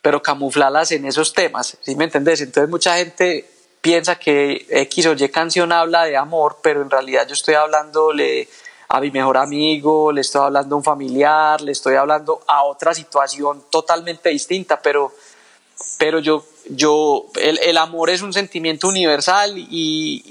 pero 0.02 0.22
camuflarlas 0.22 0.92
en 0.92 1.06
esos 1.06 1.34
temas, 1.34 1.78
¿sí 1.80 1.96
me 1.96 2.04
entendés? 2.04 2.42
Entonces 2.42 2.70
mucha 2.70 2.98
gente 2.98 3.50
piensa 3.82 4.18
que 4.18 4.66
X 4.70 5.06
o 5.08 5.14
Y 5.14 5.30
canción 5.30 5.72
habla 5.72 6.04
de 6.04 6.18
amor, 6.18 6.58
pero 6.62 6.82
en 6.82 6.90
realidad 6.90 7.28
yo 7.28 7.34
estoy 7.34 7.56
hablándole 7.56 8.48
a 8.90 9.00
mi 9.00 9.12
mejor 9.12 9.38
amigo, 9.38 10.12
le 10.12 10.22
estoy 10.22 10.42
hablando 10.42 10.76
a 10.76 10.78
un 10.80 10.84
familiar, 10.84 11.62
le 11.62 11.72
estoy 11.72 11.96
hablando 11.96 12.42
a 12.48 12.64
otra 12.64 12.94
situación 12.94 13.64
totalmente 13.70 14.30
distinta, 14.30 14.82
pero, 14.82 15.14
pero 16.00 16.20
yo, 16.20 16.44
yo 16.70 17.28
el, 17.40 17.60
el 17.60 17.78
amor 17.78 18.10
es 18.10 18.24
un 18.24 18.34
sentimiento 18.34 18.88
universal 18.88 19.56
y, 19.58 20.24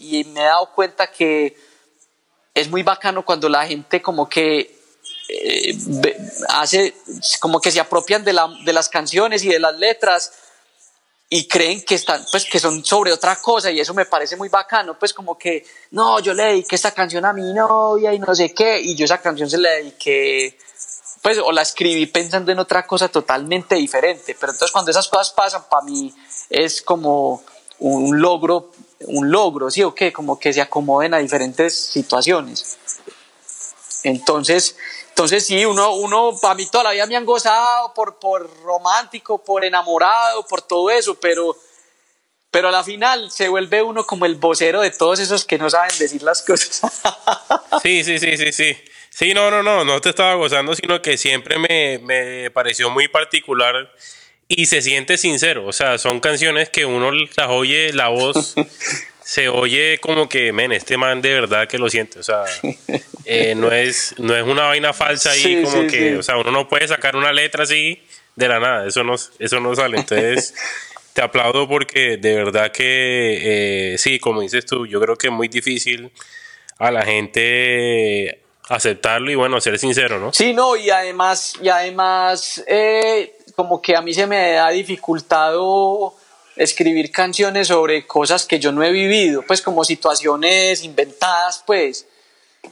y, 0.00 0.24
me 0.32 0.40
he 0.40 0.44
dado 0.44 0.70
cuenta 0.72 1.10
que 1.10 1.56
es 2.54 2.70
muy 2.70 2.84
bacano 2.84 3.24
cuando 3.24 3.48
la 3.48 3.66
gente 3.66 4.00
como 4.00 4.28
que 4.28 4.78
eh, 5.28 5.76
hace, 6.50 6.94
como 7.40 7.60
que 7.60 7.72
se 7.72 7.80
apropian 7.80 8.22
de, 8.22 8.32
la, 8.32 8.48
de 8.64 8.72
las 8.72 8.88
canciones 8.88 9.42
y 9.42 9.48
de 9.48 9.58
las 9.58 9.76
letras 9.76 10.32
y 11.36 11.48
creen 11.48 11.82
que 11.82 11.96
están 11.96 12.24
pues 12.30 12.44
que 12.44 12.60
son 12.60 12.84
sobre 12.84 13.12
otra 13.12 13.34
cosa 13.40 13.68
y 13.68 13.80
eso 13.80 13.92
me 13.92 14.04
parece 14.04 14.36
muy 14.36 14.48
bacano 14.48 14.96
pues 14.96 15.12
como 15.12 15.36
que 15.36 15.66
no 15.90 16.20
yo 16.20 16.32
le 16.32 16.44
dediqué 16.44 16.76
esta 16.76 16.92
canción 16.92 17.24
a 17.24 17.32
mi 17.32 17.52
novia 17.52 18.14
y 18.14 18.20
no 18.20 18.32
sé 18.36 18.54
qué 18.54 18.80
y 18.80 18.94
yo 18.94 19.04
esa 19.04 19.18
canción 19.18 19.50
se 19.50 19.58
la 19.58 19.70
dediqué 19.70 20.56
pues 21.20 21.38
o 21.38 21.50
la 21.50 21.62
escribí 21.62 22.06
pensando 22.06 22.52
en 22.52 22.60
otra 22.60 22.86
cosa 22.86 23.08
totalmente 23.08 23.74
diferente. 23.74 24.36
Pero 24.38 24.52
entonces 24.52 24.70
cuando 24.70 24.92
esas 24.92 25.08
cosas 25.08 25.32
pasan 25.32 25.64
para 25.68 25.82
mí 25.84 26.14
es 26.50 26.82
como 26.82 27.42
un 27.80 28.20
logro 28.20 28.70
un 29.00 29.32
logro 29.32 29.72
sí 29.72 29.82
o 29.82 29.92
qué 29.92 30.12
como 30.12 30.38
que 30.38 30.52
se 30.52 30.60
acomoden 30.60 31.14
a 31.14 31.18
diferentes 31.18 31.74
situaciones. 31.74 32.78
Entonces 34.04 34.76
entonces 35.14 35.46
sí, 35.46 35.64
uno, 35.64 35.94
uno, 35.94 36.36
para 36.42 36.56
mí 36.56 36.66
toda 36.66 36.82
la 36.82 36.90
vida 36.90 37.06
me 37.06 37.14
han 37.14 37.24
gozado 37.24 37.94
por, 37.94 38.18
por 38.18 38.50
romántico, 38.64 39.38
por 39.44 39.64
enamorado, 39.64 40.44
por 40.44 40.60
todo 40.60 40.90
eso, 40.90 41.14
pero, 41.20 41.56
pero 42.50 42.66
a 42.66 42.72
la 42.72 42.82
final 42.82 43.30
se 43.30 43.48
vuelve 43.48 43.80
uno 43.80 44.04
como 44.04 44.26
el 44.26 44.34
vocero 44.34 44.80
de 44.80 44.90
todos 44.90 45.20
esos 45.20 45.44
que 45.44 45.56
no 45.56 45.70
saben 45.70 45.96
decir 46.00 46.20
las 46.24 46.42
cosas. 46.42 46.80
Sí, 47.82 48.02
sí, 48.02 48.18
sí, 48.18 48.36
sí, 48.36 48.52
sí. 48.52 48.76
Sí, 49.10 49.34
no, 49.34 49.50
no, 49.50 49.62
no, 49.62 49.84
no 49.84 50.00
te 50.00 50.08
estaba 50.08 50.34
gozando, 50.34 50.74
sino 50.74 51.00
que 51.02 51.16
siempre 51.16 51.58
me, 51.58 51.98
me 51.98 52.50
pareció 52.50 52.90
muy 52.90 53.08
particular 53.08 53.92
y 54.48 54.66
se 54.66 54.82
siente 54.82 55.18
sincero. 55.18 55.66
O 55.66 55.72
sea, 55.72 55.98
son 55.98 56.18
canciones 56.18 56.70
que 56.70 56.86
uno 56.86 57.12
las 57.12 57.48
oye, 57.50 57.92
la 57.92 58.08
voz 58.08 58.54
se 59.24 59.48
oye 59.48 59.98
como 60.00 60.28
que, 60.28 60.52
men, 60.52 60.70
este 60.72 60.98
man 60.98 61.22
de 61.22 61.32
verdad 61.32 61.66
que 61.66 61.78
lo 61.78 61.88
siente. 61.88 62.18
O 62.18 62.22
sea, 62.22 62.44
eh, 63.24 63.54
no, 63.54 63.72
es, 63.72 64.14
no 64.18 64.36
es 64.36 64.44
una 64.44 64.64
vaina 64.64 64.92
falsa 64.92 65.30
ahí, 65.30 65.62
como 65.62 65.86
que, 65.86 66.16
o 66.16 66.22
sea, 66.22 66.36
uno 66.36 66.50
no 66.50 66.68
puede 66.68 66.86
sacar 66.86 67.16
una 67.16 67.32
letra 67.32 67.64
así 67.64 68.02
de 68.36 68.48
la 68.48 68.60
nada. 68.60 68.86
Eso 68.86 69.02
no, 69.02 69.14
eso 69.14 69.60
no 69.60 69.74
sale. 69.74 69.98
Entonces, 69.98 70.54
te 71.14 71.22
aplaudo 71.22 71.66
porque 71.66 72.18
de 72.18 72.34
verdad 72.34 72.70
que, 72.70 73.94
eh, 73.94 73.98
sí, 73.98 74.18
como 74.18 74.42
dices 74.42 74.66
tú, 74.66 74.86
yo 74.86 75.00
creo 75.00 75.16
que 75.16 75.28
es 75.28 75.32
muy 75.32 75.48
difícil 75.48 76.12
a 76.78 76.90
la 76.90 77.02
gente 77.02 78.42
aceptarlo 78.68 79.30
y 79.30 79.36
bueno, 79.36 79.58
ser 79.60 79.78
sincero, 79.78 80.18
¿no? 80.18 80.34
Sí, 80.34 80.52
no, 80.52 80.76
y 80.76 80.90
además, 80.90 81.54
y 81.62 81.70
además, 81.70 82.62
eh, 82.66 83.36
como 83.56 83.80
que 83.80 83.96
a 83.96 84.02
mí 84.02 84.12
se 84.12 84.26
me 84.26 84.58
ha 84.58 84.68
dificultado 84.68 86.14
escribir 86.56 87.10
canciones 87.10 87.68
sobre 87.68 88.06
cosas 88.06 88.46
que 88.46 88.60
yo 88.60 88.72
no 88.72 88.82
he 88.82 88.90
vivido, 88.90 89.42
pues 89.42 89.62
como 89.62 89.84
situaciones 89.84 90.84
inventadas, 90.84 91.62
pues. 91.66 92.06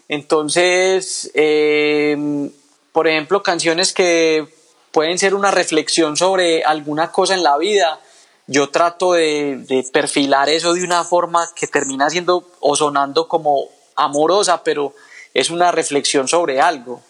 Entonces, 0.09 1.31
eh, 1.35 2.51
por 2.93 3.09
ejemplo, 3.09 3.43
canciones 3.43 3.93
que, 3.93 4.49
pueden 4.93 5.19
ser 5.19 5.35
una 5.35 5.51
reflexión 5.51 6.17
sobre 6.17 6.63
alguna 6.63 7.11
cosa 7.11 7.35
en 7.35 7.43
la 7.43 7.57
vida, 7.57 7.99
yo 8.47 8.69
trato 8.69 9.15
de, 9.15 9.85
perfilar 9.93 10.49
eso 10.49 10.75
de 10.75 10.85
una 10.85 11.03
forma 11.03 11.49
que 11.57 11.67
termina 11.67 12.11
siendo 12.11 12.47
o 12.61 12.77
sonando 12.77 13.27
como 13.27 13.69
amorosa, 13.97 14.63
pero 14.63 14.95
es 15.35 15.51
una 15.51 15.73
reflexión 15.73 16.29
sobre 16.29 16.61
algo. 16.61 17.01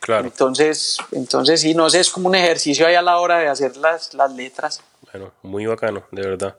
Claro. 0.00 0.26
Entonces, 0.26 0.98
entonces 1.12 1.60
sí, 1.60 1.74
no 1.74 1.90
sé, 1.90 2.00
es 2.00 2.10
como 2.10 2.28
un 2.28 2.34
ejercicio 2.34 2.86
ahí 2.86 2.94
a 2.94 3.02
la 3.02 3.18
hora 3.18 3.38
de 3.38 3.48
hacer 3.48 3.76
las, 3.76 4.14
las 4.14 4.32
letras. 4.32 4.82
Bueno, 5.12 5.32
muy 5.42 5.66
bacano, 5.66 6.06
de 6.10 6.22
verdad. 6.22 6.56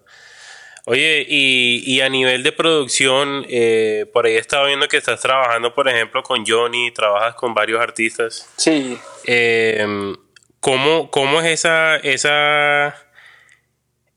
Oye, 0.85 1.25
y, 1.27 2.01
a 2.01 2.09
nivel 2.09 2.41
de 2.41 2.51
producción, 2.51 3.45
eh, 3.49 4.07
por 4.11 4.25
ahí 4.25 4.33
he 4.33 4.39
estado 4.39 4.65
viendo 4.65 4.87
que 4.87 4.97
estás 4.97 5.21
trabajando, 5.21 5.75
por 5.75 5.87
ejemplo, 5.87 6.23
con 6.23 6.43
Johnny, 6.45 6.91
trabajas 6.91 7.35
con 7.35 7.53
varios 7.53 7.79
artistas. 7.79 8.51
Sí. 8.57 8.97
Eh, 9.25 10.15
¿cómo, 10.59 11.11
¿Cómo 11.11 11.39
es 11.41 11.45
esa, 11.45 11.97
esa 11.97 12.95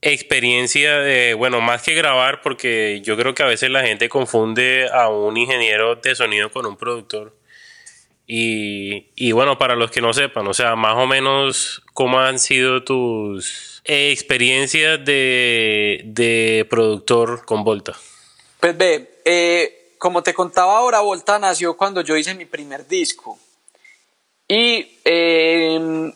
experiencia 0.01 0.97
de, 0.99 1.35
bueno, 1.35 1.61
más 1.61 1.83
que 1.83 1.93
grabar, 1.93 2.41
porque 2.41 3.01
yo 3.03 3.15
creo 3.15 3.35
que 3.35 3.43
a 3.43 3.47
veces 3.47 3.69
la 3.69 3.83
gente 3.83 4.09
confunde 4.09 4.89
a 4.91 5.09
un 5.09 5.37
ingeniero 5.37 5.95
de 5.97 6.15
sonido 6.15 6.49
con 6.51 6.65
un 6.65 6.77
productor? 6.77 7.37
Y, 8.25 9.11
y 9.15 9.33
bueno, 9.33 9.59
para 9.59 9.75
los 9.75 9.91
que 9.91 10.01
no 10.01 10.13
sepan, 10.13 10.47
o 10.47 10.53
sea, 10.55 10.75
más 10.75 10.95
o 10.95 11.05
menos, 11.05 11.83
¿cómo 11.93 12.19
han 12.19 12.39
sido 12.39 12.83
tus 12.83 13.74
experiencia 13.85 14.97
de, 14.97 16.65
productor 16.69 17.45
con 17.45 17.63
Volta? 17.63 17.95
Pues 18.59 18.77
ve, 18.77 19.21
eh, 19.23 19.95
como 19.97 20.23
te 20.23 20.33
contaba 20.33 20.77
ahora, 20.77 21.01
Volta 21.01 21.39
nació 21.39 21.77
cuando 21.77 22.01
yo 22.01 22.17
hice 22.17 22.33
mi 22.33 22.45
primer 22.45 22.87
disco. 22.87 23.37
Y 24.47 24.99
em, 25.03 26.11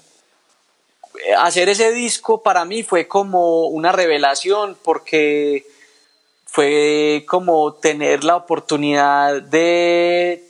hacer 1.37 1.69
ese 1.69 1.91
disco 1.91 2.41
para 2.41 2.65
mí 2.65 2.83
fue 2.83 3.07
como 3.07 3.67
una 3.67 3.91
revelación 3.91 4.77
porque 4.83 5.65
fue 6.45 7.25
como 7.27 7.73
tener 7.73 8.23
la 8.23 8.35
oportunidad 8.35 9.41
de, 9.41 10.43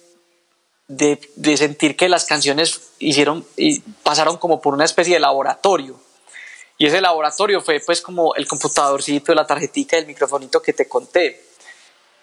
de, 0.87 1.19
de 1.35 1.57
sentir 1.57 1.95
que 1.95 2.09
las 2.09 2.25
canciones 2.25 2.91
hicieron 2.99 3.45
y 3.57 3.79
pasaron 4.03 4.37
como 4.37 4.61
por 4.61 4.73
una 4.73 4.85
especie 4.85 5.15
de 5.15 5.19
laboratorio 5.19 5.99
y 6.79 6.87
ese 6.87 7.01
laboratorio 7.01 7.59
fue 7.59 7.81
pues 7.85 8.01
como 8.01 8.33
el 8.35 8.47
computadorcito, 8.47 9.35
la 9.35 9.45
tarjetita, 9.45 9.97
el 9.97 10.07
microfonito 10.07 10.61
que 10.61 10.71
te 10.71 10.87
conté. 10.87 11.43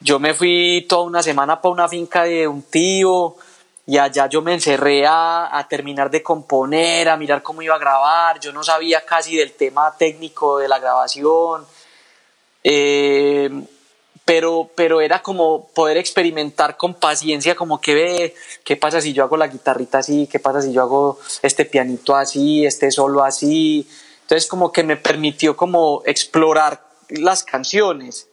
Yo 0.00 0.18
me 0.18 0.32
fui 0.32 0.86
toda 0.88 1.02
una 1.02 1.22
semana 1.22 1.60
para 1.60 1.72
una 1.72 1.88
finca 1.90 2.24
de 2.24 2.48
un 2.48 2.62
tío 2.62 3.36
y 3.86 3.98
allá 3.98 4.30
yo 4.30 4.40
me 4.40 4.54
encerré 4.54 5.04
a, 5.06 5.66
terminar 5.68 6.10
de 6.10 6.22
componer, 6.22 7.10
a 7.10 7.18
mirar 7.18 7.42
cómo 7.42 7.60
iba 7.60 7.74
a 7.74 7.78
grabar. 7.78 8.40
Yo 8.40 8.50
no 8.50 8.64
sabía 8.64 9.04
casi 9.04 9.36
del 9.36 9.52
tema 9.52 9.94
técnico 9.98 10.56
de 10.56 10.68
la 10.68 10.78
grabación. 10.78 11.66
Eh, 12.64 13.50
pero, 14.24 14.70
pero 14.74 15.02
era 15.02 15.22
como 15.22 15.68
poder 15.68 15.98
experimentar 15.98 16.78
con 16.78 16.94
paciencia, 16.94 17.54
como 17.54 17.78
que 17.78 17.94
ve, 17.94 18.34
qué 18.64 18.76
pasa 18.76 19.02
si 19.02 19.12
yo 19.12 19.22
hago 19.22 19.36
la 19.36 19.48
guitarrita 19.48 19.98
así, 19.98 20.26
qué 20.26 20.40
pasa 20.40 20.62
si 20.62 20.72
yo 20.72 20.80
hago 20.80 21.20
este 21.42 21.66
pianito 21.66 22.16
así, 22.16 22.66
este 22.66 22.90
solo 22.90 23.22
así, 23.22 23.86
entonces 24.26 24.48
como 24.48 24.72
que 24.72 24.82
me 24.82 24.96
permitió 24.96 25.56
como 25.56 26.02
explorar 26.04 26.84
las 27.10 27.44
canciones. 27.44 28.26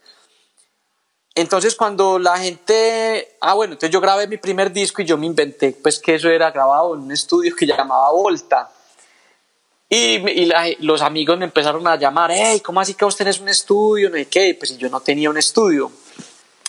Entonces 1.35 1.75
cuando 1.75 2.17
la 2.17 2.35
gente, 2.39 3.37
ah 3.39 3.53
bueno, 3.53 3.73
entonces 3.73 3.93
yo 3.93 4.01
grabé 4.01 4.27
mi 4.27 4.37
primer 4.37 4.73
disco 4.73 5.03
y 5.03 5.05
yo 5.05 5.19
me 5.19 5.27
inventé 5.27 5.77
pues 5.83 5.99
que 5.99 6.15
eso 6.15 6.31
era 6.31 6.49
grabado 6.49 6.95
en 6.95 7.01
un 7.01 7.11
estudio 7.11 7.55
que 7.55 7.67
llamaba 7.67 8.11
Volta. 8.11 8.71
Y, 9.87 10.51
los 10.79 11.03
amigos 11.03 11.37
me 11.37 11.45
empezaron 11.45 11.87
a 11.87 11.95
llamar, 11.95 12.31
hey, 12.33 12.59
¿cómo 12.61 12.81
así 12.81 12.95
que 12.95 13.05
vos 13.05 13.15
tenés 13.15 13.39
un 13.39 13.49
estudio? 13.49 14.09
No 14.09 14.15
sé 14.15 14.25
qué, 14.25 14.55
pues 14.57 14.75
yo 14.79 14.89
no 14.89 14.99
tenía 14.99 15.29
un 15.29 15.37
estudio, 15.37 15.91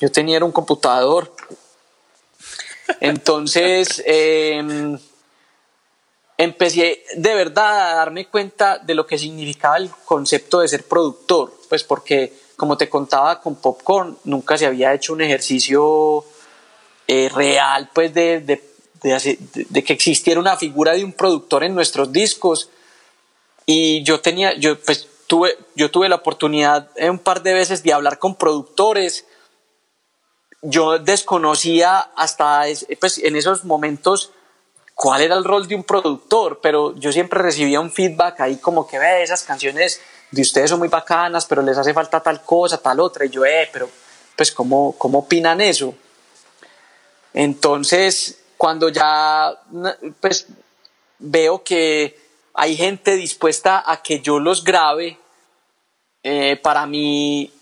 yo 0.03 0.12
tenía 0.12 0.45
un 0.45 0.53
computador. 0.53 1.35
Entonces, 3.01 4.03
eh, 4.07 4.99
empecé 6.37 7.05
de 7.16 7.35
verdad 7.35 7.93
a 7.93 7.95
darme 7.97 8.26
cuenta 8.26 8.78
de 8.78 8.95
lo 8.95 9.07
que 9.07 9.18
significaba 9.18 9.76
el 9.76 9.91
concepto 10.05 10.61
de 10.61 10.68
ser 10.68 10.85
productor, 10.85 11.53
pues 11.68 11.85
porque 11.85 12.32
como 12.57 12.76
te 12.76 12.89
contaba 12.89 13.41
con 13.41 13.57
Popcorn, 13.57 14.18
nunca 14.24 14.57
se 14.57 14.66
había 14.66 14.95
hecho 14.95 15.12
un 15.12 15.22
ejercicio 15.22 16.24
eh, 17.07 17.28
real 17.32 17.91
pues 17.93 18.14
de, 18.14 18.41
de, 18.41 18.62
de, 19.03 19.85
que 19.85 19.93
existiera 19.93 20.41
una 20.41 20.57
figura 20.57 20.93
de 20.93 21.05
un 21.05 21.12
productor 21.12 21.64
en 21.64 21.74
nuestros 21.74 22.12
discos. 22.12 22.70
Y 23.66 24.03
yo 24.03 24.20
tenía, 24.20 24.55
yo 24.55 24.78
pues 24.80 25.09
tuve, 25.26 25.57
yo 25.74 25.91
tuve 25.91 26.09
la 26.09 26.16
oportunidad 26.16 26.91
un 27.09 27.18
par 27.18 27.43
de 27.43 27.55
veces 27.55 27.82
de 27.82 27.93
hablar 27.93 28.18
con 28.18 28.37
productores, 28.37 29.24
yo 30.62 30.99
desconocía 30.99 31.99
hasta 32.16 32.64
pues, 32.99 33.18
en 33.18 33.37
esos 33.37 33.64
momentos 33.64 34.30
cuál 34.95 35.22
era 35.22 35.34
el 35.34 35.45
rol 35.45 35.66
de 35.66 35.74
un 35.74 35.84
productor, 35.84 36.61
pero 36.62 36.95
yo 36.97 37.12
siempre 37.12 37.42
recibía 37.42 37.80
un 37.80 37.90
feedback 37.90 38.40
ahí 38.40 38.57
como 38.57 38.86
que 38.86 38.99
ve 38.99 39.22
esas 39.22 39.42
canciones 39.42 40.01
de 40.30 40.42
ustedes 40.42 40.70
son 40.70 40.78
muy 40.78 40.88
bacanas, 40.88 41.47
pero 41.47 41.62
les 41.62 41.78
hace 41.78 41.92
falta 41.92 42.20
tal 42.20 42.42
cosa, 42.42 42.78
tal 42.78 43.01
otra, 43.01 43.24
y 43.24 43.30
yo, 43.30 43.45
eh, 43.45 43.68
pero 43.72 43.88
pues 44.36 44.51
¿cómo, 44.53 44.95
cómo 44.99 45.20
opinan 45.20 45.61
eso? 45.61 45.95
Entonces, 47.32 48.38
cuando 48.57 48.88
ya 48.88 49.53
pues 50.20 50.47
veo 51.18 51.62
que 51.62 52.18
hay 52.55 52.76
gente 52.76 53.16
dispuesta 53.16 53.82
a 53.84 54.03
que 54.03 54.20
yo 54.20 54.38
los 54.38 54.64
grabe, 54.64 55.18
eh, 56.22 56.57
para 56.62 56.86
mí 56.86 57.53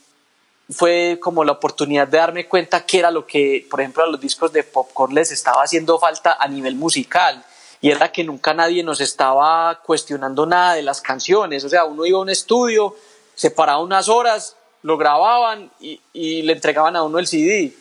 fue 0.72 1.18
como 1.20 1.44
la 1.44 1.52
oportunidad 1.52 2.08
de 2.08 2.18
darme 2.18 2.46
cuenta 2.48 2.84
que 2.84 2.98
era 2.98 3.10
lo 3.10 3.26
que, 3.26 3.66
por 3.70 3.80
ejemplo, 3.80 4.04
a 4.04 4.06
los 4.06 4.20
discos 4.20 4.52
de 4.52 4.62
Popcorn 4.62 5.14
les 5.14 5.32
estaba 5.32 5.62
haciendo 5.62 5.98
falta 5.98 6.36
a 6.38 6.48
nivel 6.48 6.74
musical. 6.74 7.44
Y 7.80 7.90
era 7.90 8.12
que 8.12 8.22
nunca 8.22 8.54
nadie 8.54 8.84
nos 8.84 9.00
estaba 9.00 9.80
cuestionando 9.82 10.46
nada 10.46 10.74
de 10.74 10.82
las 10.82 11.00
canciones. 11.00 11.64
O 11.64 11.68
sea, 11.68 11.84
uno 11.84 12.06
iba 12.06 12.18
a 12.18 12.22
un 12.22 12.30
estudio, 12.30 12.96
se 13.34 13.50
paraba 13.50 13.80
unas 13.80 14.08
horas, 14.08 14.56
lo 14.82 14.96
grababan 14.96 15.70
y, 15.80 16.00
y 16.12 16.42
le 16.42 16.52
entregaban 16.52 16.94
a 16.94 17.02
uno 17.02 17.18
el 17.18 17.26
CD. 17.26 17.74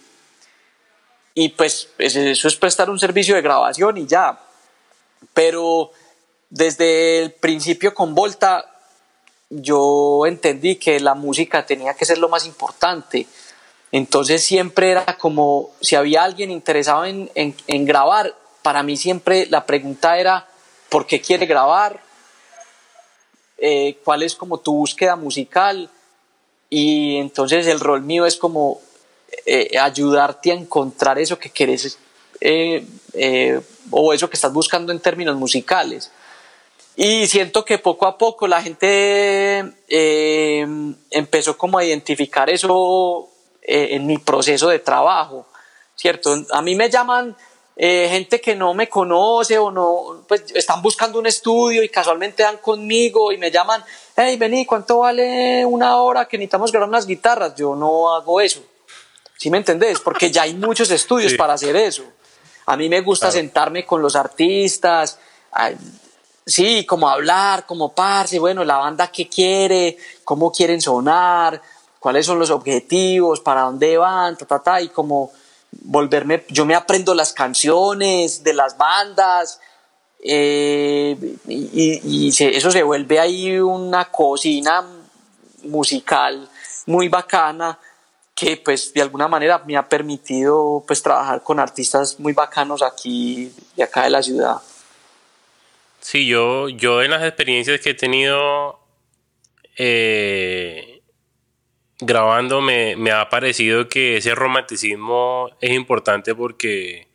Y 1.34 1.50
pues 1.50 1.90
eso 1.98 2.48
es 2.48 2.56
prestar 2.56 2.90
un 2.90 3.00
servicio 3.00 3.36
de 3.36 3.42
grabación 3.42 3.98
y 3.98 4.08
ya. 4.08 4.40
Pero 5.34 5.92
desde 6.50 7.20
el 7.20 7.32
principio 7.32 7.94
con 7.94 8.16
Volta 8.16 8.71
yo 9.52 10.26
entendí 10.26 10.78
que 10.78 11.00
la 11.00 11.14
música 11.14 11.66
tenía 11.66 11.94
que 11.94 12.06
ser 12.06 12.18
lo 12.18 12.30
más 12.30 12.46
importante. 12.46 13.28
Entonces 13.92 14.42
siempre 14.42 14.92
era 14.92 15.18
como, 15.18 15.72
si 15.82 15.96
había 15.96 16.24
alguien 16.24 16.50
interesado 16.50 17.06
en, 17.06 17.86
grabar, 17.86 18.34
para 18.62 18.82
mí 18.82 18.96
siempre 18.96 19.48
la 19.48 19.66
pregunta 19.66 20.18
era, 20.18 20.48
¿por 20.90 21.06
qué 21.06 21.20
quiere 21.20 21.46
grabar? 21.46 22.00
Eh, 23.58 23.98
¿Cuál 24.06 24.24
es 24.24 24.36
como 24.36 24.60
tu 24.60 24.74
búsqueda 24.74 25.18
musical? 25.18 25.90
Y 26.70 27.18
entonces 27.18 27.68
el 27.68 27.82
rol 27.82 28.02
mío 28.02 28.26
es 28.26 28.38
como 28.38 28.80
eh, 29.46 29.78
ayudarte 29.78 30.52
a 30.52 30.56
encontrar 30.56 31.20
eso 31.20 31.38
que 31.38 31.50
quieres 31.50 31.98
eh, 32.40 33.62
o 33.90 34.14
eso 34.14 34.30
que 34.30 34.36
estás 34.36 34.54
buscando 34.54 34.94
en 34.94 35.02
términos 35.02 35.36
musicales. 35.36 36.10
Y 36.96 37.28
siento 37.28 37.64
que 37.64 37.78
poco 37.78 38.06
a 38.06 38.18
poco 38.18 38.48
la 38.48 38.62
gente 38.62 39.74
eh, 39.88 40.68
empezó 41.10 41.58
como 41.58 41.78
a 41.78 41.86
identificar 41.86 42.50
eso 42.50 43.30
eh, 43.62 43.90
en 43.92 44.06
mi 44.06 44.18
proceso 44.18 44.68
de 44.68 44.80
trabajo, 44.80 45.48
¿cierto? 45.96 46.36
A 46.52 46.62
mí 46.62 46.76
me 46.76 46.90
llaman 46.90 47.36
eh, 47.78 48.08
gente 48.10 48.42
que 48.42 48.56
no 48.56 48.74
me 48.74 48.90
conoce 48.90 49.58
o 49.58 49.72
no, 49.72 50.26
pues 50.28 50.44
están 50.54 50.82
buscando 50.82 51.18
un 51.18 51.26
estudio 51.26 51.82
y 51.82 51.90
casualmente 51.90 52.44
dan 52.44 52.58
conmigo 52.58 53.32
y 53.32 53.38
me 53.38 53.50
llaman, 53.50 53.84
hey, 54.16 54.36
vení, 54.38 54.66
¿cuánto 54.66 55.00
vale 55.00 55.66
una 55.66 56.02
hora 56.02 56.28
que 56.28 56.38
necesitamos 56.38 56.72
grabar 56.72 56.90
unas 56.90 57.08
guitarras? 57.08 57.56
Yo 57.56 57.74
no 57.76 58.14
hago 58.14 58.42
eso, 58.42 58.62
¿sí 59.38 59.50
me 59.50 59.58
entendés? 59.58 60.00
Porque 60.02 60.30
ya 60.30 60.44
hay 60.44 60.54
muchos 60.54 60.92
estudios 60.92 61.34
para 61.36 61.54
hacer 61.54 61.76
eso. 61.76 62.04
A 62.66 62.76
mí 62.76 62.90
me 62.90 63.02
gusta 63.02 63.32
sentarme 63.32 63.86
con 63.86 64.02
los 64.02 64.16
artistas, 64.16 65.18
sí, 66.46 66.86
como 66.86 67.10
hablar, 67.10 67.66
como 67.66 67.94
parce, 67.94 68.40
bueno, 68.40 68.64
la 68.64 68.78
banda 68.78 69.12
qué 69.12 69.28
quiere, 69.28 69.98
cómo 70.24 70.52
quieren 70.52 70.82
sonar, 70.82 71.62
cuáles 72.00 72.26
son 72.26 72.40
los 72.40 72.50
objetivos, 72.50 73.40
para 73.40 73.62
dónde 73.62 73.98
van, 73.98 74.38
ta, 74.38 74.46
ta, 74.46 74.60
ta, 74.60 74.82
y 74.82 74.90
como 74.90 75.32
volverme, 75.72 76.46
yo 76.50 76.66
me 76.66 76.76
aprendo 76.76 77.14
las 77.14 77.34
canciones 77.34 78.44
de 78.44 78.54
las 78.54 78.78
bandas, 78.78 79.60
eh, 80.24 81.18
y, 81.48 82.30
eso 82.30 82.72
se 82.72 82.84
vuelve 82.84 83.20
ahí 83.20 83.60
una 83.60 84.06
cocina 84.06 84.86
musical 85.64 86.48
muy 86.86 87.08
bacana 87.08 87.78
que 88.36 88.58
pues 88.58 88.94
de 88.94 89.02
alguna 89.02 89.28
manera 89.28 89.64
me 89.66 89.78
ha 89.78 89.88
permitido 89.88 90.84
pues 90.86 91.02
trabajar 91.02 91.44
con 91.44 91.60
artistas 91.60 92.20
muy 92.20 92.34
bacanos 92.34 92.82
aquí 92.82 93.52
de 93.76 93.84
acá 93.84 94.04
de 94.04 94.10
la 94.12 94.24
ciudad. 94.24 94.58
Sí, 96.02 96.26
yo, 96.26 96.68
yo 96.70 97.02
en 97.02 97.12
las 97.12 97.24
experiencias 97.24 97.80
que 97.80 97.92
he 97.92 97.94
tenido 97.94 98.80
eh, 99.78 101.02
grabando 102.00 102.60
me, 102.60 102.96
me, 102.96 103.12
ha 103.12 103.30
parecido 103.30 103.88
que 103.88 104.18
ese 104.18 104.34
romanticismo 104.34 105.50
es 105.62 105.72
importante 105.72 106.34
porque, 106.34 107.08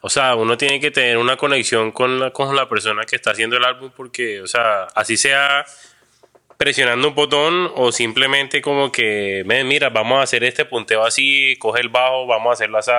o 0.00 0.10
sea, 0.10 0.34
uno 0.34 0.58
tiene 0.58 0.80
que 0.80 0.90
tener 0.90 1.16
una 1.16 1.36
conexión 1.36 1.92
con 1.92 2.18
la, 2.18 2.32
con 2.32 2.54
la 2.54 2.68
persona 2.68 3.04
que 3.04 3.16
está 3.16 3.30
haciendo 3.30 3.56
el 3.56 3.64
álbum 3.64 3.92
porque, 3.96 4.42
o 4.42 4.48
sea, 4.48 4.84
así 4.94 5.16
sea 5.16 5.64
presionando 6.56 7.08
un 7.08 7.14
botón 7.14 7.72
o 7.74 7.92
simplemente 7.92 8.60
como 8.60 8.92
que, 8.92 9.44
mira, 9.64 9.90
vamos 9.90 10.18
a 10.18 10.22
hacer 10.22 10.44
este 10.44 10.64
punteo 10.64 11.04
así, 11.04 11.56
coge 11.58 11.80
el 11.80 11.88
bajo, 11.88 12.26
vamos 12.26 12.50
a 12.50 12.52
hacerlo 12.54 12.78
así. 12.78 12.90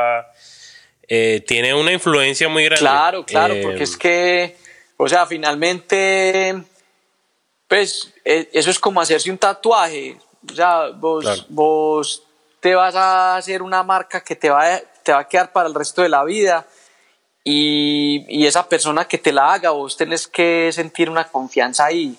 Eh, 1.07 1.43
tiene 1.45 1.73
una 1.73 1.91
influencia 1.91 2.47
muy 2.47 2.63
grande. 2.63 2.81
Claro, 2.81 3.25
claro, 3.25 3.55
porque 3.61 3.81
eh, 3.81 3.83
es 3.83 3.97
que, 3.97 4.57
o 4.97 5.07
sea, 5.07 5.25
finalmente, 5.25 6.63
pues 7.67 8.13
e, 8.23 8.49
eso 8.53 8.69
es 8.69 8.79
como 8.79 9.01
hacerse 9.01 9.31
un 9.31 9.37
tatuaje. 9.37 10.17
O 10.49 10.55
sea, 10.55 10.89
vos, 10.89 11.45
vos 11.49 12.23
te 12.59 12.75
vas 12.75 12.95
a 12.95 13.37
hacer 13.37 13.61
una 13.61 13.83
marca 13.83 14.21
que 14.21 14.35
te 14.35 14.49
va, 14.49 14.79
te 15.03 15.11
va 15.11 15.19
a 15.19 15.27
quedar 15.27 15.51
para 15.51 15.67
el 15.67 15.75
resto 15.75 16.01
de 16.01 16.09
la 16.09 16.23
vida. 16.23 16.65
Y, 17.43 18.25
y, 18.29 18.45
esa 18.47 18.69
persona 18.69 19.05
que 19.05 19.17
te 19.17 19.33
la 19.33 19.53
haga, 19.53 19.71
vos 19.71 19.97
tenés 19.97 20.27
que 20.27 20.71
sentir 20.71 21.09
una 21.09 21.25
confianza 21.25 21.85
ahí. 21.85 22.17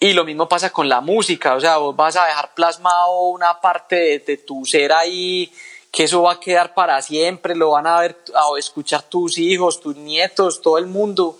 Y 0.00 0.12
lo 0.12 0.24
mismo 0.24 0.48
pasa 0.48 0.70
con 0.70 0.88
la 0.88 1.00
música, 1.00 1.54
o 1.54 1.60
sea, 1.60 1.76
vos 1.76 1.94
vas 1.94 2.16
a 2.16 2.26
dejar 2.26 2.52
plasmado 2.54 3.28
una 3.28 3.60
parte 3.60 4.18
de 4.18 4.36
tu 4.36 4.64
ser 4.66 4.92
ahí 4.92 5.50
que 5.96 6.04
eso 6.04 6.20
va 6.20 6.32
a 6.32 6.40
quedar 6.40 6.74
para 6.74 7.00
siempre, 7.00 7.56
lo 7.56 7.70
van 7.70 7.86
a 7.86 8.00
ver, 8.00 8.18
a 8.34 8.58
escuchar 8.58 9.02
tus 9.04 9.38
hijos, 9.38 9.80
tus 9.80 9.96
nietos, 9.96 10.60
todo 10.60 10.76
el 10.76 10.84
mundo. 10.84 11.38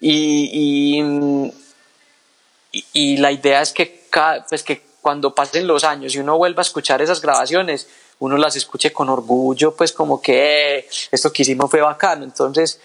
Y, 0.00 1.52
y, 2.92 3.16
la 3.18 3.32
idea 3.32 3.60
es 3.60 3.72
que, 3.72 4.06
pues 4.48 4.62
que 4.62 4.82
cuando 5.02 5.34
pasen 5.34 5.66
los 5.66 5.84
años 5.84 6.14
y 6.14 6.18
uno 6.18 6.36
vuelva 6.38 6.60
a 6.60 6.62
escuchar 6.62 7.02
esas 7.02 7.20
grabaciones, 7.20 7.88
uno 8.18 8.36
las 8.36 8.56
escuche 8.56 8.92
con 8.92 9.08
orgullo, 9.08 9.74
pues 9.74 9.92
como 9.92 10.20
que 10.20 10.78
eh, 10.78 10.88
esto 11.10 11.32
que 11.32 11.42
hicimos 11.42 11.70
fue 11.70 11.80
bacano. 11.80 12.24
Entonces, 12.24 12.80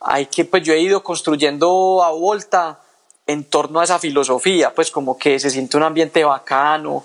hay 0.00 0.26
que, 0.26 0.44
pues 0.44 0.62
yo 0.62 0.72
he 0.72 0.80
ido 0.80 1.02
construyendo 1.02 2.02
a 2.02 2.10
vuelta 2.10 2.80
en 3.26 3.44
torno 3.44 3.80
a 3.80 3.84
esa 3.84 3.98
filosofía, 3.98 4.74
pues 4.74 4.90
como 4.90 5.18
que 5.18 5.38
se 5.38 5.50
siente 5.50 5.76
un 5.76 5.82
ambiente 5.82 6.24
bacano, 6.24 7.04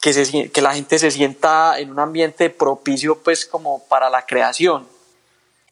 que, 0.00 0.12
se, 0.12 0.50
que 0.50 0.62
la 0.62 0.74
gente 0.74 0.98
se 0.98 1.10
sienta 1.10 1.78
en 1.78 1.90
un 1.90 1.98
ambiente 1.98 2.50
propicio 2.50 3.18
pues 3.18 3.44
como 3.44 3.84
para 3.88 4.10
la 4.10 4.26
creación. 4.26 4.86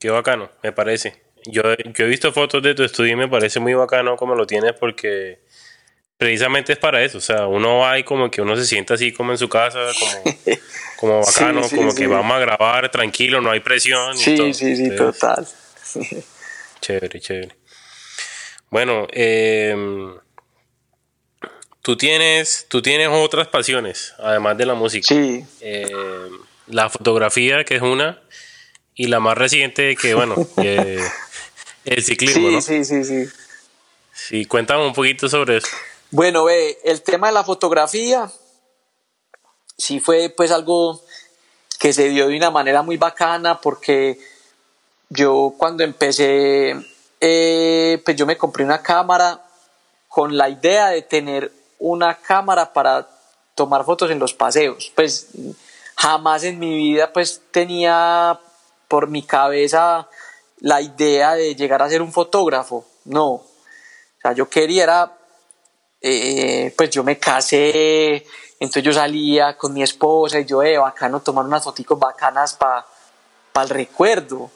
Qué 0.00 0.10
bacano, 0.10 0.48
me 0.62 0.72
parece. 0.72 1.25
Yo, 1.46 1.62
yo 1.76 2.04
he 2.04 2.08
visto 2.08 2.32
fotos 2.32 2.62
de 2.62 2.74
tu 2.74 2.82
estudio 2.82 3.12
y 3.12 3.16
me 3.16 3.28
parece 3.28 3.60
muy 3.60 3.74
bacano 3.74 4.16
como 4.16 4.34
lo 4.34 4.46
tienes 4.46 4.72
porque 4.74 5.40
precisamente 6.16 6.72
es 6.72 6.78
para 6.78 7.02
eso. 7.02 7.18
O 7.18 7.20
sea, 7.20 7.46
uno 7.46 7.78
va 7.78 7.98
y 7.98 8.04
como 8.04 8.30
que 8.30 8.42
uno 8.42 8.56
se 8.56 8.66
sienta 8.66 8.94
así 8.94 9.12
como 9.12 9.32
en 9.32 9.38
su 9.38 9.48
casa, 9.48 9.80
como, 9.98 10.36
como 10.96 11.20
bacano, 11.20 11.62
como 11.68 11.94
que 11.94 12.06
vamos 12.06 12.36
a 12.36 12.40
grabar 12.40 12.90
tranquilo, 12.90 13.40
no 13.40 13.50
hay 13.50 13.60
presión. 13.60 14.16
Sí, 14.16 14.52
sí, 14.52 14.76
sí, 14.76 14.96
total. 14.96 15.46
Chévere, 16.80 17.20
chévere. 17.20 17.56
Bueno, 18.70 19.06
eh, 19.12 19.74
Tú 21.86 21.96
tienes, 21.96 22.66
tú 22.68 22.82
tienes 22.82 23.06
otras 23.12 23.46
pasiones, 23.46 24.12
además 24.18 24.58
de 24.58 24.66
la 24.66 24.74
música. 24.74 25.06
Sí. 25.06 25.44
Eh, 25.60 25.86
la 26.66 26.90
fotografía, 26.90 27.62
que 27.62 27.76
es 27.76 27.82
una, 27.82 28.20
y 28.92 29.06
la 29.06 29.20
más 29.20 29.38
reciente, 29.38 29.94
que 29.94 30.14
bueno, 30.14 30.34
el 31.86 32.04
ciclismo, 32.04 32.50
¿no? 32.50 32.60
Sí, 32.60 32.84
sí, 32.84 33.04
sí. 33.04 33.26
Sí, 34.12 34.44
cuéntame 34.44 34.86
un 34.86 34.92
poquito 34.92 35.28
sobre 35.28 35.58
eso. 35.58 35.68
Bueno, 36.10 36.44
ve, 36.44 36.78
el 36.84 37.02
tema 37.02 37.28
de 37.28 37.34
la 37.34 37.44
fotografía, 37.44 38.30
sí 39.78 40.00
fue 40.00 40.32
pues 40.36 40.50
algo 40.50 41.00
que 41.78 41.92
se 41.92 42.08
dio 42.08 42.28
de 42.28 42.36
una 42.36 42.50
manera 42.50 42.82
muy 42.82 42.96
bacana 42.96 43.60
porque 43.60 44.18
yo 45.10 45.54
cuando 45.56 45.84
empecé, 45.84 46.74
eh, 47.20 48.02
pues 48.04 48.16
yo 48.16 48.26
me 48.26 48.36
compré 48.36 48.64
una 48.64 48.82
cámara 48.82 49.42
con 50.08 50.36
la 50.36 50.48
idea 50.48 50.88
de 50.88 51.02
tener 51.02 51.52
una 51.78 52.16
cámara 52.16 52.72
para 52.72 53.08
tomar 53.54 53.84
fotos 53.84 54.10
en 54.10 54.18
los 54.18 54.34
paseos. 54.34 54.92
Pues 54.94 55.28
jamás 55.96 56.42
en 56.44 56.58
mi 56.58 56.74
vida 56.74 57.12
pues 57.12 57.42
tenía 57.50 58.40
por 58.88 59.08
mi 59.08 59.22
cabeza 59.22 60.08
la 60.58 60.80
idea 60.80 61.34
de 61.34 61.54
llegar 61.54 61.82
a 61.82 61.88
ser 61.88 62.02
un 62.02 62.12
fotógrafo. 62.12 62.84
No. 63.04 63.26
O 63.26 63.46
sea, 64.20 64.32
yo 64.32 64.48
quería 64.48 64.84
era, 64.84 65.18
eh, 66.00 66.74
pues 66.76 66.90
yo 66.90 67.04
me 67.04 67.18
casé, 67.18 68.26
entonces 68.58 68.82
yo 68.82 68.92
salía 68.92 69.56
con 69.56 69.72
mi 69.72 69.82
esposa 69.82 70.40
y 70.40 70.44
yo, 70.44 70.62
eh, 70.62 70.78
bacano, 70.78 71.20
tomar 71.20 71.44
unas 71.44 71.64
fotos 71.64 71.98
bacanas 71.98 72.54
para 72.54 72.84
el 73.62 73.68
recuerdo. 73.68 74.50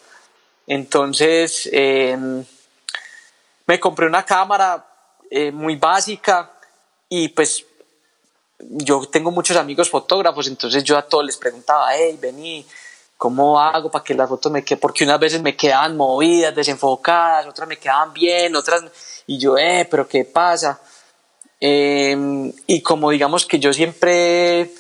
Entonces 0.66 1.68
em, 1.72 2.44
me 3.66 3.80
compré 3.80 4.06
una 4.06 4.24
cámara 4.24 4.86
eh, 5.30 5.50
muy 5.50 5.76
básica 5.76 6.50
y 7.08 7.28
pues 7.28 7.64
yo 8.58 9.06
tengo 9.10 9.30
muchos 9.30 9.56
amigos 9.56 9.90
fotógrafos, 9.90 10.46
entonces 10.46 10.84
yo 10.84 10.96
a 10.96 11.02
todos 11.02 11.24
les 11.24 11.36
preguntaba, 11.36 11.94
hey, 11.94 12.18
vení, 12.20 12.64
¿cómo 13.20 13.60
hago 13.60 13.90
para 13.90 14.02
que 14.02 14.14
las 14.14 14.30
fotos 14.30 14.50
me 14.50 14.64
queden? 14.64 14.80
Porque 14.80 15.04
unas 15.04 15.20
veces 15.20 15.42
me 15.42 15.54
quedaban 15.54 15.94
movidas, 15.94 16.54
desenfocadas, 16.54 17.46
otras 17.46 17.68
me 17.68 17.76
quedaban 17.76 18.14
bien, 18.14 18.56
otras... 18.56 18.82
Y 19.26 19.36
yo, 19.36 19.58
eh, 19.58 19.86
pero 19.90 20.08
¿qué 20.08 20.24
pasa? 20.24 20.80
Em, 21.60 22.50
y 22.66 22.80
como 22.80 23.10
digamos 23.10 23.44
que 23.44 23.58
yo 23.58 23.74
siempre 23.74 24.72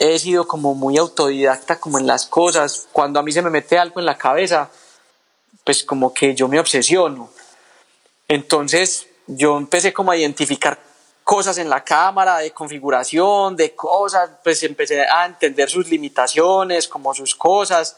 he 0.00 0.18
sido 0.18 0.48
como 0.48 0.74
muy 0.74 0.98
autodidacta 0.98 1.78
como 1.78 2.00
en 2.00 2.08
las 2.08 2.26
cosas, 2.26 2.88
cuando 2.90 3.20
a 3.20 3.22
mí 3.22 3.30
se 3.30 3.42
me 3.42 3.48
mete 3.48 3.78
algo 3.78 4.00
en 4.00 4.06
la 4.06 4.18
cabeza, 4.18 4.68
pues 5.62 5.84
como 5.84 6.12
que 6.12 6.34
yo 6.34 6.48
me 6.48 6.58
obsesiono. 6.58 7.30
Entonces 8.26 9.06
yo 9.28 9.56
empecé 9.56 9.92
como 9.92 10.10
a 10.10 10.16
identificar 10.16 10.80
cosas 11.24 11.56
en 11.58 11.70
la 11.70 11.82
cámara, 11.82 12.38
de 12.38 12.52
configuración, 12.52 13.56
de 13.56 13.74
cosas, 13.74 14.30
pues 14.44 14.62
empecé 14.62 15.02
a 15.02 15.24
entender 15.24 15.70
sus 15.70 15.88
limitaciones, 15.88 16.86
como 16.86 17.14
sus 17.14 17.34
cosas, 17.34 17.96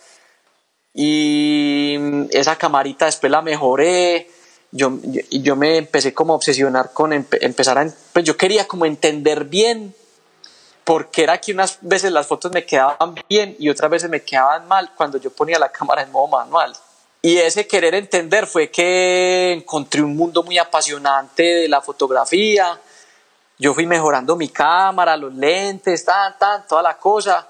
y 0.94 1.96
esa 2.30 2.56
camarita 2.56 3.04
después 3.04 3.30
la 3.30 3.42
mejoré, 3.42 4.30
yo, 4.70 4.92
y 5.02 5.42
yo 5.42 5.56
me 5.56 5.76
empecé 5.76 6.14
como 6.14 6.32
a 6.32 6.36
obsesionar 6.36 6.92
con 6.92 7.12
empezar 7.12 7.78
a, 7.78 7.86
pues 8.12 8.24
yo 8.24 8.36
quería 8.36 8.66
como 8.66 8.86
entender 8.86 9.44
bien, 9.44 9.94
porque 10.84 11.24
era 11.24 11.40
que 11.40 11.52
unas 11.52 11.78
veces 11.80 12.12
las 12.12 12.28
fotos 12.28 12.52
me 12.52 12.64
quedaban 12.64 13.16
bien 13.28 13.56
y 13.58 13.68
otras 13.68 13.90
veces 13.90 14.08
me 14.08 14.22
quedaban 14.22 14.68
mal 14.68 14.92
cuando 14.96 15.18
yo 15.18 15.30
ponía 15.30 15.58
la 15.58 15.72
cámara 15.72 16.02
en 16.02 16.12
modo 16.12 16.28
manual. 16.28 16.72
Y 17.22 17.38
ese 17.38 17.66
querer 17.66 17.96
entender 17.96 18.46
fue 18.46 18.70
que 18.70 19.52
encontré 19.52 20.00
un 20.00 20.16
mundo 20.16 20.44
muy 20.44 20.58
apasionante 20.58 21.42
de 21.42 21.68
la 21.68 21.80
fotografía, 21.80 22.80
yo 23.58 23.74
fui 23.74 23.86
mejorando 23.86 24.36
mi 24.36 24.48
cámara, 24.48 25.16
los 25.16 25.34
lentes, 25.34 26.04
tan, 26.04 26.36
tan, 26.38 26.66
toda 26.66 26.82
la 26.82 26.98
cosa. 26.98 27.46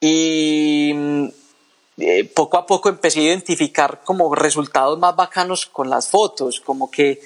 Y 0.00 0.92
mm, 0.94 1.26
eh, 1.98 2.24
poco 2.34 2.58
a 2.58 2.66
poco 2.66 2.88
empecé 2.88 3.20
a 3.20 3.22
identificar 3.24 4.02
como 4.04 4.34
resultados 4.34 4.98
más 4.98 5.16
bacanos 5.16 5.66
con 5.66 5.88
las 5.88 6.08
fotos, 6.08 6.60
como 6.60 6.90
que 6.90 7.20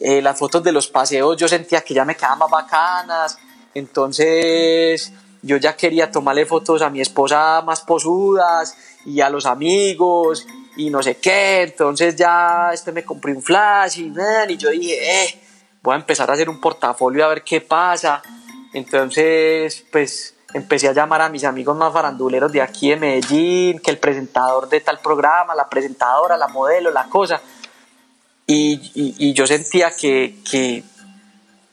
eh, 0.00 0.22
las 0.22 0.38
fotos 0.38 0.62
de 0.62 0.72
los 0.72 0.86
paseos 0.86 1.36
yo 1.36 1.48
sentía 1.48 1.82
que 1.82 1.94
ya 1.94 2.04
me 2.04 2.16
quedaban 2.16 2.38
más 2.38 2.50
bacanas, 2.50 3.38
entonces 3.74 5.12
yo 5.42 5.56
ya 5.56 5.76
quería 5.76 6.10
tomarle 6.10 6.46
fotos 6.46 6.80
a 6.80 6.90
mi 6.90 7.00
esposa 7.00 7.60
más 7.62 7.82
posudas 7.82 8.76
y 9.04 9.20
a 9.20 9.28
los 9.28 9.44
amigos 9.46 10.46
y 10.76 10.90
no 10.90 11.02
sé 11.02 11.16
qué, 11.16 11.62
entonces 11.62 12.16
ya 12.16 12.70
este 12.72 12.92
me 12.92 13.04
compré 13.04 13.32
un 13.32 13.42
flash 13.42 13.98
y, 13.98 14.12
y 14.48 14.56
yo 14.56 14.70
dije, 14.70 15.24
eh, 15.24 15.43
voy 15.84 15.92
a 15.92 15.98
empezar 15.98 16.30
a 16.30 16.32
hacer 16.32 16.48
un 16.48 16.62
portafolio 16.62 17.26
a 17.26 17.28
ver 17.28 17.44
qué 17.44 17.60
pasa. 17.60 18.22
Entonces, 18.72 19.84
pues 19.92 20.34
empecé 20.54 20.88
a 20.88 20.92
llamar 20.92 21.20
a 21.20 21.28
mis 21.28 21.44
amigos 21.44 21.76
más 21.76 21.92
faranduleros 21.92 22.50
de 22.50 22.62
aquí 22.62 22.88
de 22.88 22.96
Medellín, 22.96 23.80
que 23.80 23.90
el 23.90 23.98
presentador 23.98 24.66
de 24.70 24.80
tal 24.80 24.98
programa, 25.00 25.54
la 25.54 25.68
presentadora, 25.68 26.38
la 26.38 26.48
modelo, 26.48 26.90
la 26.90 27.04
cosa. 27.04 27.38
Y, 28.46 29.34
yo 29.34 29.46
sentía 29.46 29.90
que, 29.90 30.36
que, 30.50 30.82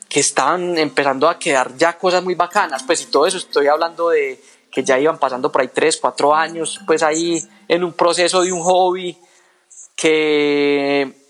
que, 0.09 0.20
estaban 0.20 0.78
empezando 0.78 1.30
a 1.30 1.39
quedar 1.39 1.76
ya 1.78 1.97
cosas 1.97 2.22
muy 2.22 2.36
bacanas. 2.36 2.84
Pues 2.84 3.03
y 3.03 3.05
todo 3.05 3.26
eso 3.26 3.38
estoy 3.38 3.68
hablando 3.68 4.09
de 4.09 4.43
que 4.70 4.84
ya 4.84 4.99
iban 4.99 5.20
pasando 5.20 5.49
por 5.49 5.62
ahí 5.62 5.70
tres, 5.74 5.97
cuatro 6.01 6.36
años, 6.36 6.82
pues 6.86 7.01
ahí 7.01 7.41
en 7.70 7.84
un 7.86 7.93
proceso 7.93 8.41
de 8.41 8.51
un 8.51 8.62
hobby 8.62 9.18
que 9.95 11.21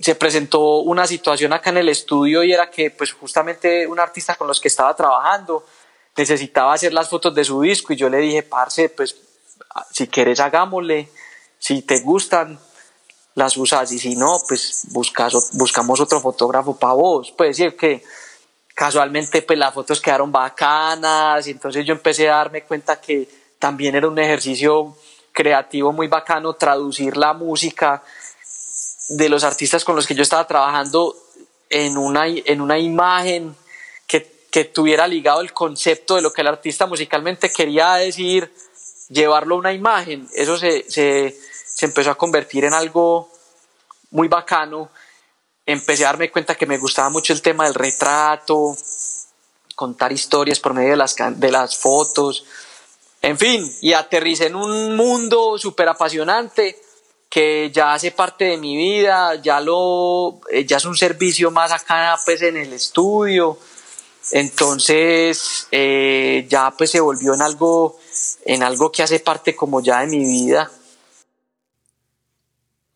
se 0.00 0.14
presentó 0.14 0.80
una 0.80 1.06
situación 1.06 1.52
acá 1.52 1.70
en 1.70 1.78
el 1.78 1.88
estudio 1.88 2.42
y 2.44 2.52
era 2.52 2.70
que 2.70 2.90
pues 2.90 3.12
justamente 3.12 3.86
un 3.86 3.98
artista 3.98 4.36
con 4.36 4.46
los 4.46 4.60
que 4.60 4.68
estaba 4.68 4.94
trabajando 4.94 5.64
necesitaba 6.16 6.74
hacer 6.74 6.92
las 6.92 7.08
fotos 7.08 7.34
de 7.34 7.44
su 7.44 7.60
disco 7.62 7.92
y 7.92 7.96
yo 7.96 8.08
le 8.08 8.18
dije, 8.18 8.42
parce, 8.42 8.88
pues 8.90 9.16
si 9.90 10.06
quieres 10.06 10.40
hagámosle, 10.40 11.08
si 11.58 11.82
te 11.82 12.00
gustan, 12.00 12.58
las 13.34 13.56
usas 13.56 13.90
y 13.92 13.98
si 13.98 14.14
no, 14.14 14.38
pues 14.46 14.86
buscas, 14.90 15.50
buscamos 15.54 16.00
otro 16.00 16.20
fotógrafo 16.20 16.76
para 16.76 16.94
vos. 16.94 17.32
Puede 17.32 17.50
decir 17.50 17.76
que 17.76 18.04
casualmente 18.74 19.42
pues 19.42 19.58
las 19.58 19.72
fotos 19.72 20.00
quedaron 20.00 20.30
bacanas 20.30 21.46
y 21.46 21.52
entonces 21.52 21.84
yo 21.86 21.94
empecé 21.94 22.28
a 22.28 22.36
darme 22.36 22.62
cuenta 22.64 23.00
que 23.00 23.28
también 23.58 23.94
era 23.94 24.08
un 24.08 24.18
ejercicio 24.18 24.96
creativo 25.32 25.92
muy 25.92 26.08
bacano 26.08 26.54
traducir 26.54 27.16
la 27.16 27.32
música 27.32 28.02
de 29.16 29.28
los 29.28 29.44
artistas 29.44 29.84
con 29.84 29.96
los 29.96 30.06
que 30.06 30.14
yo 30.14 30.22
estaba 30.22 30.46
trabajando 30.46 31.16
en 31.68 31.96
una, 31.96 32.26
en 32.26 32.60
una 32.60 32.78
imagen 32.78 33.54
que, 34.06 34.46
que 34.50 34.64
tuviera 34.64 35.06
ligado 35.06 35.40
el 35.40 35.52
concepto 35.52 36.16
de 36.16 36.22
lo 36.22 36.32
que 36.32 36.42
el 36.42 36.48
artista 36.48 36.86
musicalmente 36.86 37.50
quería 37.50 37.94
decir, 37.94 38.52
llevarlo 39.08 39.56
a 39.56 39.58
una 39.58 39.72
imagen. 39.72 40.28
Eso 40.34 40.58
se, 40.58 40.90
se, 40.90 41.36
se 41.66 41.86
empezó 41.86 42.10
a 42.10 42.16
convertir 42.16 42.64
en 42.64 42.74
algo 42.74 43.30
muy 44.10 44.28
bacano. 44.28 44.90
Empecé 45.64 46.04
a 46.04 46.08
darme 46.08 46.30
cuenta 46.30 46.54
que 46.54 46.66
me 46.66 46.78
gustaba 46.78 47.10
mucho 47.10 47.32
el 47.32 47.42
tema 47.42 47.64
del 47.64 47.74
retrato, 47.74 48.76
contar 49.74 50.12
historias 50.12 50.60
por 50.60 50.74
medio 50.74 50.90
de 50.90 50.96
las, 50.96 51.16
de 51.16 51.50
las 51.50 51.76
fotos, 51.76 52.44
en 53.20 53.38
fin, 53.38 53.72
y 53.80 53.92
aterricé 53.92 54.46
en 54.46 54.56
un 54.56 54.96
mundo 54.96 55.56
súper 55.56 55.88
apasionante 55.88 56.80
que 57.32 57.70
ya 57.70 57.94
hace 57.94 58.10
parte 58.10 58.44
de 58.44 58.58
mi 58.58 58.76
vida, 58.76 59.36
ya, 59.36 59.58
lo, 59.58 60.42
eh, 60.50 60.66
ya 60.66 60.76
es 60.76 60.84
un 60.84 60.94
servicio 60.94 61.50
más 61.50 61.72
acá 61.72 62.14
pues 62.26 62.42
en 62.42 62.58
el 62.58 62.74
estudio, 62.74 63.58
entonces 64.32 65.66
eh, 65.70 66.44
ya 66.46 66.70
pues 66.76 66.90
se 66.90 67.00
volvió 67.00 67.32
en 67.32 67.40
algo, 67.40 67.98
en 68.44 68.62
algo 68.62 68.92
que 68.92 69.02
hace 69.02 69.18
parte 69.20 69.56
como 69.56 69.80
ya 69.80 70.00
de 70.00 70.08
mi 70.08 70.18
vida. 70.18 70.70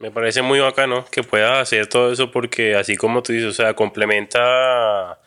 Me 0.01 0.11
parece 0.11 0.43
muy 0.43 0.61
bacano 0.61 1.07
que 1.07 1.23
puedas 1.23 1.59
hacer 1.59 1.87
todo 1.87 2.13
eso 2.13 2.31
porque 2.31 2.77
así 2.77 2.95
como 2.95 3.23
tú 3.23 3.33
dices, 3.33 3.49
o 3.49 3.55
sea, 3.55 3.73
complementa 3.73 5.19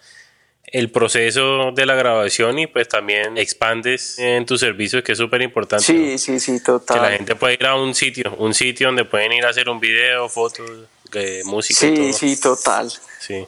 el 0.71 0.91
proceso 0.91 1.71
de 1.71 1.85
la 1.85 1.95
grabación 1.95 2.59
y 2.59 2.67
pues 2.67 2.87
también 2.87 3.37
expandes 3.37 4.19
en 4.19 4.45
tus 4.45 4.59
servicios 4.59 5.03
que 5.03 5.13
es 5.13 5.17
súper 5.17 5.41
importante. 5.41 5.85
Sí, 5.85 6.17
sí, 6.17 6.39
sí, 6.39 6.61
total. 6.63 6.97
Que 6.97 7.03
la 7.03 7.11
gente 7.11 7.35
pueda 7.35 7.53
ir 7.53 7.65
a 7.65 7.75
un 7.75 7.95
sitio, 7.95 8.35
un 8.37 8.53
sitio 8.53 8.87
donde 8.87 9.05
pueden 9.05 9.31
ir 9.31 9.45
a 9.45 9.49
hacer 9.49 9.69
un 9.69 9.79
video, 9.79 10.29
fotos, 10.29 10.69
de 11.11 11.41
música. 11.45 11.79
Sí, 11.79 11.87
y 11.87 11.95
todo. 11.95 12.13
sí, 12.13 12.39
total. 12.39 12.91
Sí. 13.19 13.45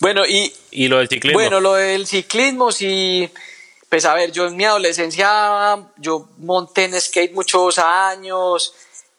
Bueno, 0.00 0.24
y... 0.26 0.52
Y 0.70 0.88
lo 0.88 0.98
del 0.98 1.08
ciclismo. 1.08 1.40
Bueno, 1.40 1.60
lo 1.60 1.74
del 1.74 2.06
ciclismo, 2.06 2.70
sí... 2.72 3.28
Pues 3.88 4.04
a 4.04 4.14
ver, 4.14 4.30
yo 4.32 4.46
en 4.46 4.56
mi 4.56 4.66
adolescencia, 4.66 5.78
yo 5.96 6.28
monté 6.36 6.84
en 6.84 7.00
skate 7.00 7.32
muchos 7.32 7.78
años, 7.78 8.74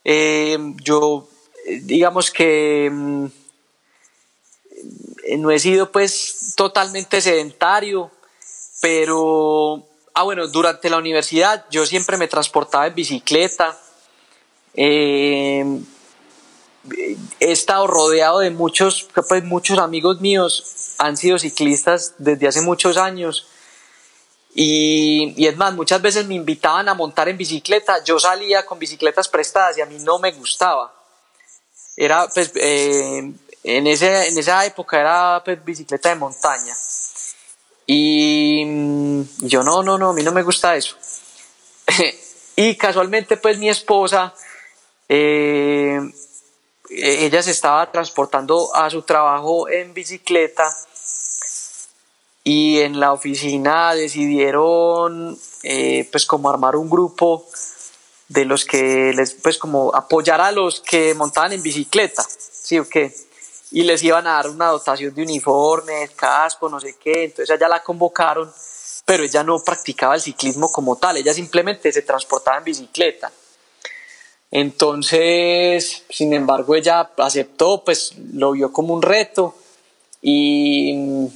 eh, 0.05 0.59
yo, 0.83 1.27
digamos 1.81 2.29
que 2.29 2.87
mm, 2.91 3.25
no 5.37 5.51
he 5.51 5.59
sido 5.59 5.91
pues 5.91 6.53
totalmente 6.55 7.21
sedentario, 7.21 8.11
pero, 8.81 9.85
ah 10.13 10.23
bueno, 10.23 10.47
durante 10.47 10.89
la 10.89 10.97
universidad 10.97 11.65
yo 11.69 11.85
siempre 11.85 12.17
me 12.17 12.27
transportaba 12.27 12.87
en 12.87 12.95
bicicleta. 12.95 13.77
Eh, 14.73 15.65
he 17.39 17.51
estado 17.51 17.87
rodeado 17.87 18.39
de 18.39 18.49
muchos, 18.49 19.07
pues 19.27 19.43
muchos 19.43 19.79
amigos 19.79 20.21
míos 20.21 20.95
han 20.97 21.17
sido 21.17 21.37
ciclistas 21.37 22.15
desde 22.17 22.47
hace 22.47 22.61
muchos 22.61 22.97
años. 22.97 23.47
Y, 24.55 25.33
y, 25.37 25.47
es 25.47 25.55
más, 25.57 25.73
muchas 25.73 26.01
veces 26.01 26.25
me 26.25 26.35
invitaban 26.35 26.89
a 26.89 26.93
montar 26.93 27.29
en 27.29 27.37
bicicleta. 27.37 28.03
Yo 28.03 28.19
salía 28.19 28.65
con 28.65 28.79
bicicletas 28.79 29.27
prestadas 29.27 29.77
y 29.77 29.81
a 29.81 29.85
mí 29.85 29.97
no 29.99 30.19
me 30.19 30.31
gustaba. 30.31 30.93
Era, 31.95 32.27
pues, 32.33 32.51
eh, 32.55 33.31
en, 33.63 33.87
ese, 33.87 34.29
en 34.29 34.37
esa 34.37 34.65
época 34.65 34.99
era 34.99 35.41
pues, 35.43 35.63
bicicleta 35.63 36.09
de 36.09 36.15
montaña. 36.15 36.75
Y 37.85 38.63
yo 39.39 39.63
no, 39.63 39.81
no, 39.81 39.97
no, 39.97 40.09
a 40.11 40.13
mí 40.13 40.21
no 40.23 40.31
me 40.31 40.43
gusta 40.43 40.75
eso. 40.75 40.95
y 42.55 42.75
casualmente 42.75 43.37
pues 43.37 43.57
mi 43.57 43.69
esposa, 43.69 44.33
eh, 45.07 45.99
ella 46.89 47.41
se 47.41 47.51
estaba 47.51 47.91
transportando 47.91 48.75
a 48.75 48.89
su 48.89 49.01
trabajo 49.01 49.69
en 49.69 49.93
bicicleta 49.93 50.69
y 52.43 52.79
en 52.79 52.99
la 52.99 53.13
oficina 53.13 53.93
decidieron 53.93 55.37
eh, 55.63 56.07
pues 56.11 56.25
como 56.25 56.49
armar 56.49 56.75
un 56.75 56.89
grupo 56.89 57.45
de 58.27 58.45
los 58.45 58.65
que 58.65 59.13
les 59.15 59.33
pues 59.33 59.57
como 59.57 59.93
apoyar 59.93 60.41
a 60.41 60.51
los 60.51 60.79
que 60.79 61.13
montaban 61.15 61.53
en 61.53 61.63
bicicleta, 61.63 62.23
¿sí 62.23 62.79
o 62.79 62.87
qué? 62.87 63.13
Y 63.71 63.83
les 63.83 64.03
iban 64.03 64.25
a 64.27 64.33
dar 64.33 64.49
una 64.49 64.67
dotación 64.67 65.13
de 65.13 65.21
uniformes, 65.21 66.11
casco, 66.11 66.69
no 66.69 66.79
sé 66.79 66.97
qué, 66.97 67.25
entonces 67.25 67.51
allá 67.51 67.67
la 67.67 67.83
convocaron, 67.83 68.51
pero 69.05 69.23
ella 69.23 69.43
no 69.43 69.59
practicaba 69.59 70.15
el 70.15 70.21
ciclismo 70.21 70.71
como 70.71 70.95
tal, 70.97 71.17
ella 71.17 71.33
simplemente 71.33 71.91
se 71.91 72.01
transportaba 72.01 72.57
en 72.57 72.63
bicicleta. 72.63 73.31
Entonces, 74.51 76.03
sin 76.09 76.33
embargo, 76.33 76.75
ella 76.75 77.11
aceptó, 77.17 77.83
pues 77.83 78.13
lo 78.33 78.53
vio 78.53 78.73
como 78.73 78.95
un 78.95 79.01
reto 79.01 79.55
y, 80.21 81.27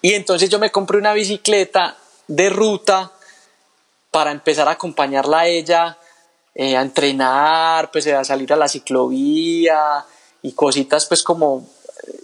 y 0.00 0.14
entonces 0.14 0.48
yo 0.48 0.60
me 0.60 0.70
compré 0.70 0.98
una 0.98 1.12
bicicleta 1.12 1.96
de 2.28 2.50
ruta 2.50 3.10
para 4.12 4.30
empezar 4.30 4.68
a 4.68 4.72
acompañarla 4.72 5.40
a 5.40 5.46
ella 5.48 5.98
eh, 6.58 6.74
a 6.74 6.80
entrenar, 6.80 7.90
pues 7.90 8.06
a 8.06 8.24
salir 8.24 8.50
a 8.50 8.56
la 8.56 8.66
ciclovía, 8.66 10.02
y 10.46 10.52
cositas 10.52 11.06
pues 11.06 11.24
como 11.24 11.66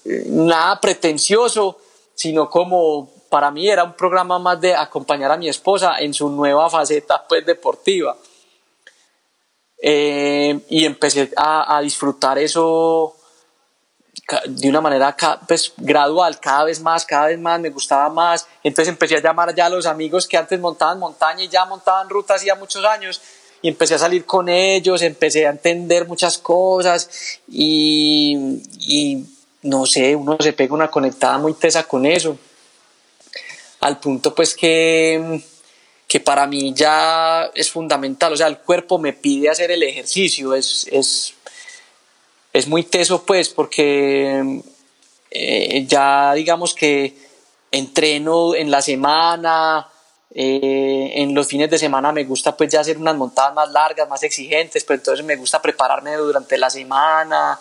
eh, 0.05 0.25
nada 0.27 0.81
pretencioso, 0.81 1.79
sino 2.14 2.49
como 2.49 3.11
para 3.29 3.51
mí 3.51 3.68
era 3.68 3.83
un 3.83 3.95
programa 3.95 4.39
más 4.39 4.61
de 4.61 4.77
acompañar 4.77 5.33
a 5.33 5.37
mi 5.37 5.49
esposa 5.49 5.99
en 5.99 6.14
su 6.14 6.29
nueva 6.29 6.70
faceta 6.70 7.27
pues 7.29 7.45
deportiva. 7.45 8.16
Eh, 9.85 10.61
y 10.68 10.85
empecé 10.85 11.33
a, 11.37 11.81
disfrutar 11.83 12.39
eso 12.39 13.16
de 14.47 14.68
una 14.68 14.81
manera 14.81 15.16
pues, 15.49 15.73
gradual, 15.77 16.39
cada 16.39 16.62
vez 16.64 16.81
más, 16.81 17.05
cada 17.05 17.27
vez 17.27 17.41
más, 17.41 17.59
me 17.59 17.70
gustaba 17.70 18.09
más. 18.09 18.47
Entonces 18.62 18.93
empecé 18.93 19.16
a 19.16 19.20
llamar 19.20 19.53
ya 19.53 19.66
a 19.66 19.70
los 19.70 19.87
amigos 19.87 20.29
que 20.29 20.37
antes 20.37 20.61
montaban 20.61 21.01
montaña 21.01 21.43
y 21.43 21.49
ya 21.49 21.64
montaban 21.64 22.09
rutas 22.09 22.37
hacía 22.37 22.55
muchos 22.55 22.85
años 22.85 23.20
y 23.62 23.68
empecé 23.68 23.94
a 23.94 23.98
salir 23.98 24.24
con 24.26 24.48
ellos, 24.48 25.02
empecé 25.02 25.46
a 25.46 25.50
entender 25.50 26.08
muchas 26.08 26.36
cosas 26.36 27.38
y, 27.48 28.36
no 29.62 29.86
sé, 29.86 30.16
uno 30.16 30.36
se 30.40 30.52
pega 30.52 30.74
una 30.74 30.90
conectada 30.90 31.38
muy 31.38 31.54
tesa 31.54 31.84
con 31.84 32.04
eso. 32.04 32.36
Al 33.80 34.00
punto 34.00 34.34
pues 34.34 34.54
que, 34.54 35.40
que 36.08 36.20
para 36.20 36.46
mí 36.48 36.74
ya 36.74 37.50
es 37.54 37.70
fundamental, 37.70 38.32
o 38.32 38.36
sea, 38.36 38.48
el 38.48 38.58
cuerpo 38.58 38.98
me 38.98 39.12
pide 39.12 39.48
hacer 39.48 39.70
el 39.70 39.84
ejercicio, 39.84 40.54
es, 40.54 40.86
es, 40.90 41.34
es 42.52 42.66
muy 42.66 42.82
teso 42.82 43.24
pues 43.24 43.48
porque 43.48 44.60
eh, 45.30 45.86
ya 45.86 46.34
digamos 46.34 46.74
que 46.74 47.16
entreno 47.70 48.56
en 48.56 48.70
la 48.70 48.82
semana, 48.82 49.88
eh, 50.35 51.12
en 51.16 51.35
los 51.35 51.47
fines 51.47 51.68
de 51.70 51.78
semana 51.78 52.11
me 52.11 52.24
gusta 52.24 52.57
pues 52.57 52.70
ya 52.72 52.80
hacer 52.80 52.97
unas 52.97 53.16
montadas 53.16 53.55
más 53.55 53.70
largas, 53.70 54.09
más 54.09 54.22
exigentes, 54.22 54.83
pero 54.85 54.99
entonces 54.99 55.24
me 55.24 55.37
gusta 55.37 55.61
prepararme 55.61 56.14
durante 56.14 56.57
la 56.57 56.70
semana. 56.70 57.59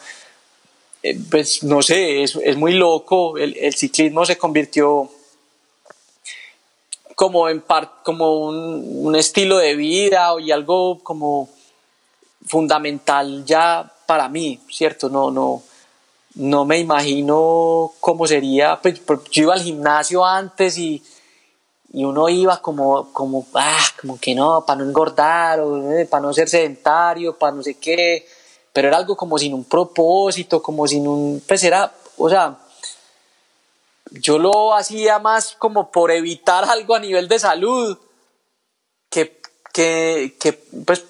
Eh, 1.03 1.19
pues 1.29 1.63
no 1.63 1.81
sé, 1.81 2.23
es, 2.23 2.35
es 2.35 2.55
muy 2.55 2.73
loco. 2.73 3.37
El, 3.37 3.57
el, 3.57 3.75
ciclismo 3.75 4.25
se 4.25 4.37
convirtió 4.37 5.09
como, 7.15 7.49
en 7.49 7.61
part, 7.61 8.03
como 8.03 8.39
un, 8.39 9.05
un, 9.05 9.15
estilo 9.15 9.57
de 9.57 9.75
vida 9.75 10.29
y 10.39 10.51
algo 10.51 10.99
como 11.03 11.49
fundamental 12.47 13.43
ya 13.45 13.91
para 14.05 14.29
mí, 14.29 14.59
¿cierto? 14.69 15.09
No, 15.09 15.29
no, 15.29 15.61
no 16.35 16.65
me 16.65 16.79
imagino 16.79 17.91
cómo 17.99 18.27
sería. 18.27 18.79
Pues, 18.81 19.01
yo 19.31 19.43
iba 19.43 19.53
al 19.53 19.61
gimnasio 19.61 20.25
antes 20.25 20.77
y 20.77 21.03
y 21.93 22.05
uno 22.05 22.29
iba 22.29 22.61
como, 22.61 23.11
como, 23.11 23.45
ah, 23.55 23.85
como 23.99 24.17
que 24.19 24.33
no, 24.33 24.65
para 24.65 24.79
no 24.79 24.85
engordar, 24.85 25.59
o, 25.59 25.91
eh, 25.91 26.05
para 26.05 26.21
no 26.21 26.33
ser 26.33 26.47
sedentario, 26.47 27.37
para 27.37 27.53
no 27.53 27.63
sé 27.63 27.77
qué, 27.77 28.25
pero 28.71 28.87
era 28.87 28.97
algo 28.97 29.17
como 29.17 29.37
sin 29.37 29.53
un 29.53 29.65
propósito, 29.65 30.61
como 30.61 30.87
sin 30.87 31.05
un, 31.05 31.43
pues 31.45 31.63
era, 31.63 31.91
o 32.17 32.29
sea, 32.29 32.57
yo 34.11 34.37
lo 34.37 34.73
hacía 34.73 35.19
más 35.19 35.55
como 35.57 35.91
por 35.91 36.11
evitar 36.11 36.63
algo 36.69 36.95
a 36.95 36.99
nivel 36.99 37.27
de 37.27 37.39
salud, 37.39 37.97
que, 39.09 39.41
que, 39.73 40.37
que 40.39 40.53
pues 40.53 41.03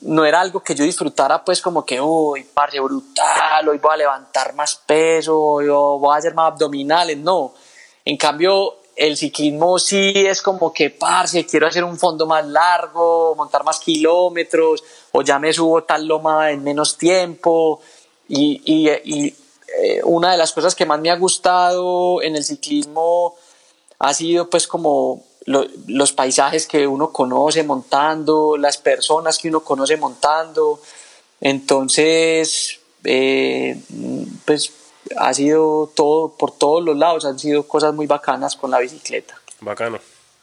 no 0.00 0.24
era 0.24 0.40
algo 0.40 0.60
que 0.60 0.74
yo 0.74 0.84
disfrutara 0.84 1.44
pues 1.44 1.60
como 1.60 1.84
que, 1.84 2.00
uy, 2.00 2.44
parce, 2.54 2.80
brutal, 2.80 3.68
hoy 3.68 3.76
voy 3.78 3.92
a 3.92 3.98
levantar 3.98 4.54
más 4.54 4.76
peso, 4.76 5.38
hoy 5.38 5.68
voy 5.68 6.14
a 6.14 6.18
hacer 6.18 6.34
más 6.34 6.52
abdominales, 6.52 7.18
no. 7.18 7.52
En 8.04 8.16
cambio, 8.16 8.81
el 8.96 9.16
ciclismo 9.16 9.78
sí 9.78 10.12
es 10.14 10.42
como 10.42 10.72
que, 10.72 10.90
parce, 10.90 11.46
quiero 11.46 11.66
hacer 11.66 11.84
un 11.84 11.98
fondo 11.98 12.26
más 12.26 12.46
largo, 12.46 13.34
montar 13.34 13.64
más 13.64 13.80
kilómetros, 13.80 14.82
o 15.12 15.22
ya 15.22 15.38
me 15.38 15.52
subo 15.52 15.82
tal 15.84 16.06
loma 16.06 16.50
en 16.50 16.62
menos 16.62 16.96
tiempo. 16.96 17.80
Y, 18.28 18.88
eh, 18.88 19.34
una 20.04 20.32
de 20.32 20.38
las 20.38 20.52
cosas 20.52 20.74
que 20.74 20.86
más 20.86 21.00
me 21.00 21.10
ha 21.10 21.16
gustado 21.16 22.22
en 22.22 22.36
el 22.36 22.44
ciclismo 22.44 23.34
ha 23.98 24.12
sido 24.12 24.50
pues 24.50 24.66
como 24.66 25.24
los 25.46 26.12
paisajes 26.12 26.66
que 26.66 26.86
uno 26.86 27.12
conoce 27.12 27.62
montando, 27.62 28.56
las 28.56 28.76
personas 28.78 29.38
que 29.38 29.48
uno 29.48 29.60
conoce 29.60 29.96
montando. 29.96 30.80
Entonces, 31.40 32.78
eh, 33.04 33.80
pues 34.44 34.72
ha 35.16 35.34
sido 35.34 35.92
todo, 35.94 36.36
por 36.36 36.56
todos 36.56 36.84
los 36.84 36.96
lados, 36.96 37.24
han 37.24 37.38
sido 37.38 37.66
cosas 37.66 37.94
muy 37.94 38.06
bacanas 38.06 38.56
con 38.56 38.70
la 38.70 38.78
bicicleta. 38.78 39.40
Bacano. 39.60 39.98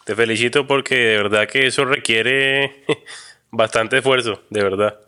Te 0.05 0.15
felicito 0.15 0.65
porque 0.65 0.95
de 0.95 1.17
verdad 1.17 1.47
que 1.47 1.67
eso 1.67 1.85
requiere 1.85 2.83
bastante 3.51 3.99
esfuerzo, 3.99 4.41
de 4.49 4.63
verdad. 4.63 4.99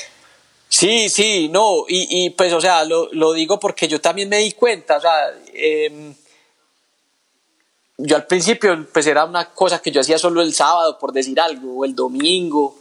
Sí, 0.70 1.10
sí, 1.10 1.50
no, 1.50 1.86
y, 1.88 2.26
y 2.26 2.30
pues, 2.30 2.54
o 2.54 2.62
sea, 2.62 2.86
lo, 2.86 3.10
lo, 3.12 3.34
digo 3.34 3.60
porque 3.60 3.88
yo 3.88 4.00
también 4.00 4.30
me 4.30 4.38
di 4.38 4.54
cuenta, 4.54 4.98
o 4.98 5.02
sea, 5.02 5.34
eh, 5.54 6.14
yo 7.98 8.16
al 8.16 8.26
principio, 8.26 8.88
pues 8.92 9.06
era 9.06 9.26
una 9.26 9.50
cosa 9.50 9.82
que 9.82 9.92
yo 9.92 10.02
hacía 10.02 10.18
solo 10.18 10.42
el 10.42 10.54
sábado, 10.54 10.98
por 10.98 11.12
decir 11.12 11.40
algo, 11.40 11.80
o 11.80 11.86
el 11.86 11.94
domingo, 11.94 12.78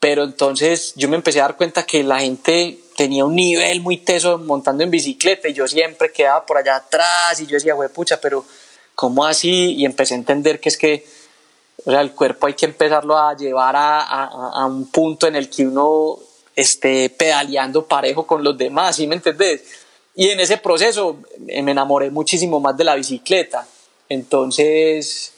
pero 0.00 0.24
entonces 0.24 0.92
yo 0.96 1.08
me 1.08 1.16
empecé 1.16 1.40
a 1.40 1.44
dar 1.44 1.56
cuenta 1.56 1.86
que 1.86 2.02
la 2.02 2.20
gente 2.20 2.78
tenía 2.96 3.24
un 3.24 3.34
nivel 3.34 3.80
muy 3.80 3.98
teso 3.98 4.38
montando 4.38 4.82
en 4.84 4.90
bicicleta 4.90 5.48
y 5.48 5.52
yo 5.52 5.66
siempre 5.66 6.12
quedaba 6.12 6.44
por 6.46 6.58
allá 6.58 6.76
atrás 6.76 7.40
y 7.40 7.46
yo 7.46 7.54
decía, 7.54 7.74
güey, 7.74 7.88
pucha, 7.88 8.20
pero 8.20 8.44
¿cómo 8.94 9.24
así? 9.24 9.74
Y 9.74 9.84
empecé 9.84 10.14
a 10.14 10.18
entender 10.18 10.60
que 10.60 10.68
es 10.68 10.76
que 10.76 11.06
o 11.84 11.90
sea, 11.90 12.00
el 12.00 12.12
cuerpo 12.12 12.46
hay 12.46 12.54
que 12.54 12.66
empezarlo 12.66 13.18
a 13.18 13.36
llevar 13.36 13.76
a, 13.76 14.00
a, 14.00 14.62
a 14.62 14.66
un 14.66 14.90
punto 14.90 15.26
en 15.26 15.36
el 15.36 15.50
que 15.50 15.66
uno 15.66 16.18
esté 16.56 17.10
pedaleando 17.10 17.86
parejo 17.86 18.26
con 18.26 18.42
los 18.42 18.56
demás, 18.56 18.96
¿sí 18.96 19.06
me 19.06 19.16
entendés? 19.16 19.62
Y 20.14 20.30
en 20.30 20.40
ese 20.40 20.56
proceso 20.58 21.18
me 21.38 21.72
enamoré 21.72 22.10
muchísimo 22.10 22.60
más 22.60 22.76
de 22.76 22.84
la 22.84 22.94
bicicleta. 22.94 23.66
Entonces, 24.08 25.33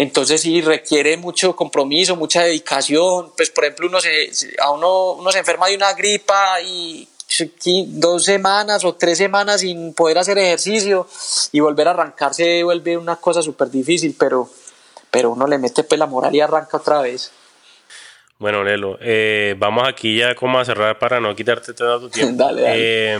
entonces 0.00 0.40
sí 0.40 0.62
requiere 0.62 1.18
mucho 1.18 1.54
compromiso, 1.54 2.16
mucha 2.16 2.42
dedicación. 2.42 3.32
Pues 3.36 3.50
por 3.50 3.64
ejemplo, 3.64 3.86
uno 3.86 4.00
se, 4.00 4.30
a 4.58 4.70
uno, 4.70 5.12
uno 5.12 5.30
se 5.30 5.40
enferma 5.40 5.66
de 5.66 5.76
una 5.76 5.92
gripa 5.92 6.58
y 6.62 7.06
dos 7.86 8.24
semanas 8.24 8.82
o 8.86 8.94
tres 8.94 9.18
semanas 9.18 9.60
sin 9.60 9.92
poder 9.92 10.16
hacer 10.16 10.38
ejercicio 10.38 11.06
y 11.52 11.60
volver 11.60 11.88
a 11.88 11.90
arrancarse 11.90 12.62
vuelve 12.64 12.96
una 12.96 13.16
cosa 13.16 13.42
súper 13.42 13.70
difícil, 13.70 14.16
pero, 14.18 14.48
pero 15.10 15.32
uno 15.32 15.46
le 15.46 15.58
mete 15.58 15.84
pues 15.84 15.98
la 15.98 16.06
moral 16.06 16.34
y 16.34 16.40
arranca 16.40 16.78
otra 16.78 17.02
vez. 17.02 17.30
Bueno, 18.38 18.64
Lelo, 18.64 18.96
eh, 19.02 19.54
vamos 19.58 19.86
aquí 19.86 20.16
ya 20.16 20.34
como 20.34 20.58
a 20.58 20.64
cerrar 20.64 20.98
para 20.98 21.20
no 21.20 21.36
quitarte 21.36 21.74
todo 21.74 22.00
tu 22.00 22.08
tiempo. 22.08 22.36
dale, 22.42 22.62
dale. 22.62 23.14
Eh, 23.14 23.18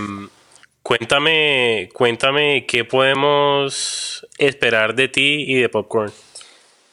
cuéntame, 0.82 1.90
cuéntame 1.92 2.64
qué 2.66 2.86
podemos 2.86 4.26
esperar 4.38 4.94
de 4.94 5.08
ti 5.08 5.44
y 5.46 5.60
de 5.60 5.68
Popcorn. 5.68 6.10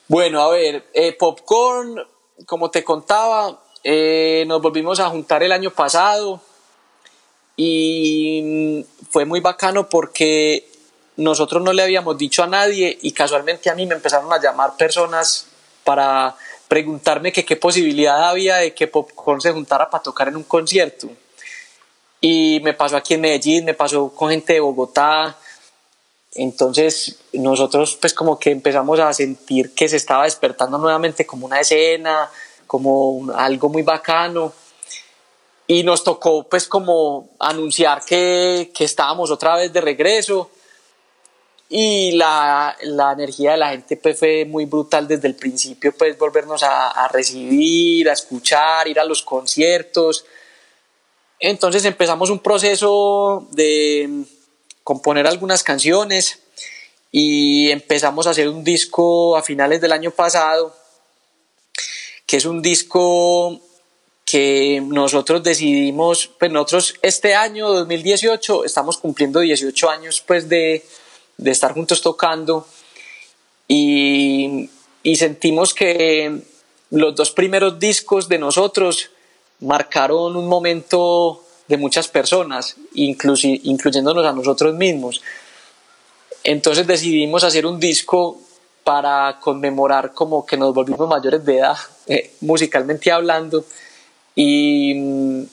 Bueno, 0.09 0.41
a 0.41 0.49
ver, 0.49 0.85
eh, 0.93 1.11
Popcorn, 1.13 2.01
como 2.45 2.71
te 2.71 2.81
contaba, 2.81 3.61
eh, 3.83 4.45
nos 4.47 4.61
volvimos 4.61 5.01
a 5.01 5.09
juntar 5.09 5.43
el 5.43 5.51
año 5.51 5.69
pasado 5.71 6.39
y 7.57 8.85
fue 9.09 9.25
muy 9.25 9.41
bacano 9.41 9.89
porque 9.89 10.65
nosotros 11.17 11.61
no 11.61 11.73
le 11.73 11.83
habíamos 11.83 12.17
dicho 12.17 12.41
a 12.41 12.47
nadie 12.47 12.97
y 13.01 13.11
casualmente 13.11 13.69
a 13.69 13.75
mí 13.75 13.85
me 13.85 13.95
empezaron 13.95 14.31
a 14.31 14.39
llamar 14.39 14.77
personas 14.77 15.47
para 15.83 16.37
preguntarme 16.69 17.33
que 17.33 17.43
qué 17.43 17.57
posibilidad 17.57 18.29
había 18.29 18.57
de 18.57 18.73
que 18.73 18.87
Popcorn 18.87 19.41
se 19.41 19.51
juntara 19.51 19.89
para 19.89 20.03
tocar 20.03 20.29
en 20.29 20.37
un 20.37 20.43
concierto. 20.43 21.09
Y 22.21 22.61
me 22.63 22.73
pasó 22.73 22.95
aquí 22.95 23.15
en 23.15 23.21
Medellín, 23.21 23.65
me 23.65 23.73
pasó 23.73 24.09
con 24.15 24.29
gente 24.29 24.53
de 24.53 24.61
Bogotá. 24.61 25.37
Entonces 26.37 27.17
nosotros 27.33 27.97
pues 27.99 28.13
como 28.13 28.37
que 28.37 28.51
empezamos 28.51 28.99
a 28.99 29.11
sentir 29.11 29.73
que 29.73 29.89
se 29.89 29.97
estaba 29.97 30.25
despertando 30.25 30.77
nuevamente 30.77 31.25
como 31.25 31.47
una 31.47 31.59
escena, 31.59 32.29
como 32.67 33.31
algo 33.35 33.69
muy 33.69 33.81
bacano. 33.81 34.53
Y 35.65 35.83
nos 35.83 36.03
tocó 36.03 36.43
pues 36.43 36.67
como 36.67 37.29
anunciar 37.39 38.05
que, 38.05 38.71
que 38.73 38.83
estábamos 38.83 39.31
otra 39.31 39.55
vez 39.57 39.73
de 39.73 39.81
regreso 39.81 40.51
y 41.69 42.11
la, 42.11 42.77
la, 42.83 43.11
energía 43.11 43.51
de 43.51 43.57
la 43.57 43.69
gente 43.71 43.97
pues 43.97 44.17
fue 44.17 44.45
muy 44.45 44.65
brutal 44.65 45.07
desde 45.07 45.27
el 45.27 45.35
principio, 45.35 45.93
pues 45.97 46.17
volvernos 46.17 46.63
a, 46.63 46.91
a, 46.91 47.07
recibir, 47.09 48.09
a 48.09 48.13
escuchar, 48.13 48.87
ir 48.87 48.99
a 48.99 49.03
los 49.03 49.23
conciertos. 49.23 50.23
Entonces 51.39 51.83
empezamos 51.83 52.29
un 52.29 52.39
proceso 52.39 53.47
de 53.51 54.23
componer 54.87 55.27
algunas 55.27 55.63
canciones 55.63 56.39
y 57.11 57.69
empezamos 57.71 58.25
a 58.25 58.29
hacer 58.29 58.47
un 58.47 58.63
disco 58.63 59.35
a 59.35 59.43
finales 59.43 59.81
del 59.81 59.91
año 59.91 60.11
pasado, 60.11 60.73
que 62.25 62.37
es 62.37 62.45
un 62.45 62.61
disco 62.61 63.59
que 64.23 64.81
nosotros 64.81 65.43
decidimos, 65.43 66.29
pues 66.39 66.53
nosotros 66.53 66.95
este 67.01 67.35
año 67.35 67.67
2018 67.67 68.63
estamos 68.63 68.97
cumpliendo 68.97 69.41
18 69.41 69.89
años 69.89 70.23
pues 70.25 70.47
de 70.47 70.85
de 71.35 71.51
estar 71.51 71.73
juntos 71.73 72.01
tocando 72.01 72.65
y, 73.67 74.69
y, 75.03 75.17
sentimos 75.17 75.73
que 75.73 76.43
los 76.91 77.13
dos 77.13 77.31
primeros 77.31 77.77
discos 77.77 78.29
de 78.29 78.39
nosotros 78.39 79.09
marcaron 79.59 80.37
un 80.37 80.47
momento 80.47 81.43
de 81.67 81.77
muchas 81.77 82.07
personas, 82.07 82.75
incluyéndonos 82.93 84.25
a 84.25 84.31
nosotros 84.31 84.73
mismos. 84.75 85.21
Entonces 86.43 86.87
decidimos 86.87 87.43
hacer 87.43 87.65
un 87.65 87.79
disco 87.79 88.39
para 88.83 89.37
conmemorar 89.41 90.13
como 90.13 90.45
que 90.45 90.55
nos 90.55 90.73
volvimos 90.73 91.09
mayores 91.09 91.43
de 91.43 91.57
edad, 91.57 91.77
eh, 92.07 92.31
musicalmente 92.41 93.11
hablando, 93.11 93.65
y, 94.35 95.45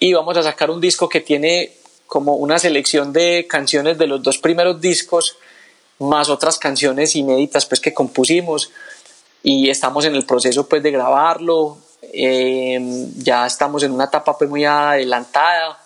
y 0.00 0.12
vamos 0.12 0.36
a 0.36 0.42
sacar 0.42 0.70
un 0.70 0.80
disco 0.80 1.08
que 1.08 1.20
tiene 1.20 1.72
como 2.06 2.36
una 2.36 2.58
selección 2.58 3.12
de 3.12 3.46
canciones 3.48 3.98
de 3.98 4.06
los 4.06 4.22
dos 4.22 4.38
primeros 4.38 4.80
discos, 4.80 5.36
más 5.98 6.28
otras 6.28 6.58
canciones 6.58 7.14
inéditas 7.14 7.66
pues 7.66 7.80
que 7.80 7.92
compusimos 7.92 8.70
y 9.42 9.68
estamos 9.68 10.04
en 10.04 10.14
el 10.14 10.24
proceso 10.24 10.68
pues 10.68 10.82
de 10.82 10.90
grabarlo, 10.90 11.78
eh, 12.02 12.78
ya 13.16 13.46
estamos 13.46 13.82
en 13.82 13.92
una 13.92 14.04
etapa 14.04 14.36
pues 14.36 14.48
muy 14.48 14.64
adelantada, 14.64 15.78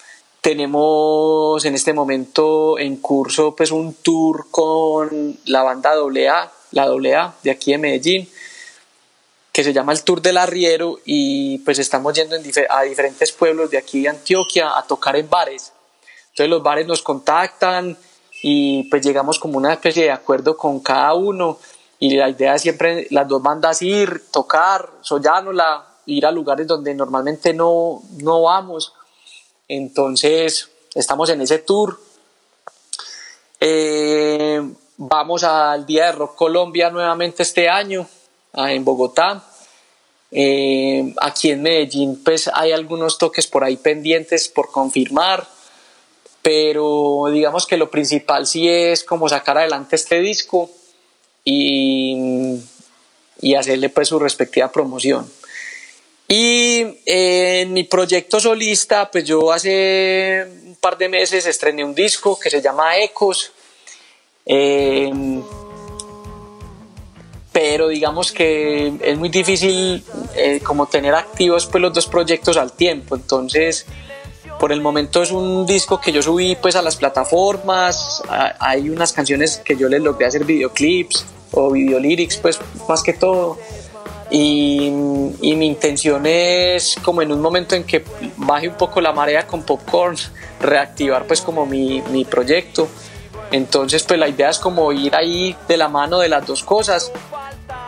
tenemos 0.43 1.65
en 1.65 1.75
este 1.75 1.93
momento 1.93 2.79
en 2.79 2.97
curso 2.97 3.55
pues 3.55 3.71
un 3.71 3.95
tour 3.95 4.47
con 4.51 5.39
la 5.47 5.63
banda 5.63 5.93
AA, 5.93 6.53
la 6.73 6.83
AA 6.83 7.35
de 7.43 7.51
aquí 7.51 7.71
de 7.71 7.79
Medellín, 7.79 8.29
que 9.53 9.63
se 9.63 9.73
llama 9.73 9.93
el 9.93 10.03
Tour 10.03 10.21
del 10.21 10.39
Arriero 10.39 10.99
y 11.05 11.59
pues 11.59 11.79
estamos 11.79 12.15
yendo 12.15 12.37
a 12.71 12.83
diferentes 12.83 13.33
pueblos 13.33 13.71
de 13.71 13.79
aquí 13.79 14.03
de 14.03 14.09
Antioquia 14.09 14.77
a 14.77 14.83
tocar 14.83 15.15
en 15.15 15.31
bares. 15.31 15.73
Entonces 16.31 16.49
los 16.49 16.63
bares 16.63 16.87
nos 16.87 17.03
contactan 17.03 17.97
y 18.43 18.85
pues 18.85 19.05
llegamos 19.05 19.39
como 19.39 19.59
una 19.59 19.75
especie 19.75 20.05
de 20.05 20.11
acuerdo 20.11 20.57
con 20.57 20.81
cada 20.81 21.15
uno 21.15 21.59
y 22.01 22.17
la 22.17 22.29
idea 22.29 22.57
es 22.57 22.63
siempre 22.63 23.07
las 23.11 23.29
dos 23.29 23.41
bandas 23.41 23.81
ir, 23.83 24.25
tocar, 24.33 24.91
sollándola, 25.03 25.91
ir 26.07 26.26
a 26.26 26.30
lugares 26.30 26.66
donde 26.66 26.94
normalmente 26.94 27.55
no, 27.55 28.03
no 28.18 28.42
vamos. 28.42 28.92
Entonces 29.68 30.70
estamos 30.94 31.30
en 31.30 31.40
ese 31.40 31.59
tour. 31.59 32.00
Eh, 33.61 34.61
vamos 34.96 35.44
al 35.44 35.86
Día 35.86 36.07
de 36.07 36.12
Rock 36.12 36.36
Colombia 36.36 36.90
nuevamente 36.90 37.42
este 37.42 37.68
año 37.68 38.07
en 38.55 38.84
Bogotá. 38.84 39.44
Eh, 40.30 41.14
aquí 41.20 41.50
en 41.50 41.62
Medellín 41.62 42.22
pues 42.24 42.50
hay 42.53 42.72
algunos 42.72 43.18
toques 43.18 43.46
por 43.46 43.64
ahí 43.64 43.76
pendientes 43.76 44.48
por 44.48 44.70
confirmar 44.70 45.46
pero 46.42 47.26
digamos 47.32 47.66
que 47.66 47.76
lo 47.76 47.90
principal 47.90 48.46
sí 48.46 48.68
es 48.68 49.05
como 49.05 49.28
sacar 49.28 49.59
adelante 49.59 49.94
este 49.94 50.20
disco 50.20 50.68
y, 51.44 52.59
y 53.40 53.55
hacerle 53.55 53.88
pues 53.88 54.09
su 54.09 54.18
respectiva 54.18 54.70
promoción. 54.70 55.30
Y 56.35 56.99
en 57.05 57.74
mi 57.74 57.85
proyecto 57.85 58.41
solista, 58.41 59.11
pues 59.11 59.22
yo 59.22 59.53
hace 59.53 60.47
un 60.64 60.76
par 60.76 60.97
de 60.97 61.07
meses 61.07 61.45
estrené 61.45 61.85
un 61.85 61.95
disco 61.95 62.39
que 62.41 62.49
se 62.49 62.62
llama 62.62 62.97
Ecos. 62.97 63.53
Eh, 64.47 65.12
pero 67.53 67.89
digamos 67.89 68.33
que 68.33 68.95
es 69.03 69.18
muy 69.18 69.28
difícil 69.28 70.03
eh, 70.35 70.61
como 70.64 70.87
tener 70.87 71.14
activos 71.14 71.66
pues 71.66 71.83
los 71.83 71.93
dos 71.93 72.07
proyectos 72.07 72.57
al 72.57 72.72
tiempo. 72.72 73.14
Entonces, 73.14 73.85
por 74.59 74.72
el 74.72 74.80
momento 74.80 75.22
es 75.22 75.33
un 75.33 75.66
disco 75.66 76.01
que 76.01 76.12
yo 76.12 76.22
subí 76.22 76.57
pues 76.57 76.76
a 76.76 76.80
las 76.80 76.97
plataformas, 76.97 78.22
hay 78.59 78.89
unas 78.89 79.12
canciones 79.12 79.59
que 79.59 79.76
yo 79.76 79.87
les 79.87 80.01
logré 80.01 80.28
hacer 80.28 80.47
videoclips 80.47 81.26
o 81.51 81.70
videolyrics 81.72 82.39
pues 82.39 82.59
más 82.89 83.03
que 83.03 83.12
todo. 83.12 83.59
Y, 84.33 84.91
mi 84.91 85.66
intención 85.66 86.24
es 86.24 86.97
como 87.05 87.20
en 87.20 87.30
un 87.30 87.41
momento 87.41 87.76
en 87.76 87.85
que 87.85 88.03
baje 88.39 88.66
un 88.66 88.76
poco 88.76 89.01
la 89.01 89.12
marea 89.12 89.47
con 89.47 89.62
Popcorn, 89.62 90.16
reactivar 90.59 91.26
pues 91.26 91.43
como 91.43 91.66
mi, 91.66 92.01
mi 92.11 92.24
proyecto. 92.24 92.89
Entonces 93.51 94.03
pues 94.03 94.18
la 94.18 94.28
idea 94.28 94.49
es 94.49 94.59
como 94.59 94.91
ir 94.93 95.14
ahí 95.14 95.55
de 95.68 95.76
la 95.76 95.89
mano 95.89 96.18
de 96.18 96.30
las 96.30 96.47
dos 96.47 96.64
cosas. 96.64 97.12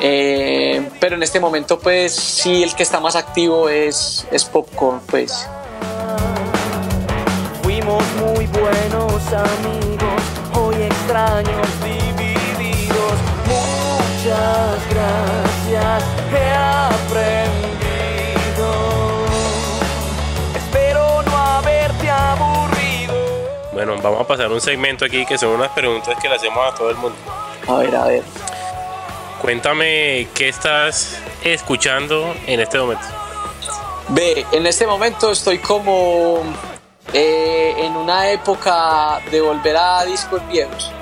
Eh, 0.00 0.86
pero 1.00 1.16
en 1.16 1.22
este 1.22 1.40
momento 1.40 1.78
pues 1.78 2.14
sí 2.14 2.62
el 2.62 2.74
que 2.74 2.82
está 2.82 3.00
más 3.00 3.16
activo 3.16 3.70
es, 3.70 4.26
es 4.30 4.44
Popcorn 4.44 5.00
pues. 5.06 5.48
Fuimos 7.62 8.04
muy 8.16 8.46
buenos 8.46 9.22
amigos, 9.32 10.22
hoy 10.54 10.82
extraños. 10.82 12.03
Muchas 14.44 14.88
gracias, 14.90 16.04
he 16.30 16.50
aprendido. 16.52 17.56
Espero 20.54 21.22
no 21.22 21.34
haberte 21.34 22.10
aburrido. 22.10 23.14
Bueno, 23.72 23.96
vamos 24.02 24.20
a 24.20 24.26
pasar 24.26 24.52
un 24.52 24.60
segmento 24.60 25.06
aquí 25.06 25.24
que 25.24 25.38
son 25.38 25.48
unas 25.48 25.70
preguntas 25.70 26.18
que 26.20 26.28
le 26.28 26.34
hacemos 26.34 26.58
a 26.70 26.74
todo 26.74 26.90
el 26.90 26.96
mundo. 26.96 27.16
A 27.66 27.76
ver, 27.76 27.96
a 27.96 28.04
ver. 28.04 28.22
Cuéntame 29.40 30.28
qué 30.34 30.50
estás 30.50 31.18
escuchando 31.42 32.34
en 32.46 32.60
este 32.60 32.78
momento. 32.78 33.06
Ve, 34.08 34.44
en 34.52 34.66
este 34.66 34.86
momento 34.86 35.32
estoy 35.32 35.56
como 35.56 36.42
eh, 37.14 37.74
en 37.78 37.96
una 37.96 38.30
época 38.30 39.22
de 39.30 39.40
volver 39.40 39.74
a 39.78 40.04
discos 40.04 40.46
viejos. 40.48 40.92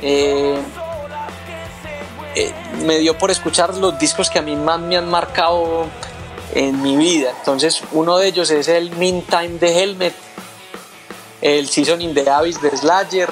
Eh, 0.00 0.58
eh, 2.34 2.52
me 2.84 2.98
dio 2.98 3.16
por 3.18 3.30
escuchar 3.30 3.74
los 3.76 3.98
discos 3.98 4.30
que 4.30 4.38
a 4.38 4.42
mí 4.42 4.56
más 4.56 4.80
me 4.80 4.96
han 4.96 5.08
marcado 5.08 5.86
en 6.54 6.82
mi 6.82 6.96
vida. 6.96 7.32
Entonces, 7.38 7.82
uno 7.92 8.18
de 8.18 8.28
ellos 8.28 8.50
es 8.50 8.68
el 8.68 8.90
Meantime 8.96 9.58
de 9.58 9.82
Helmet, 9.82 10.14
el 11.40 11.68
Season 11.68 12.00
in 12.00 12.14
the 12.14 12.28
Abyss 12.28 12.60
de 12.60 12.76
Slayer, 12.76 13.28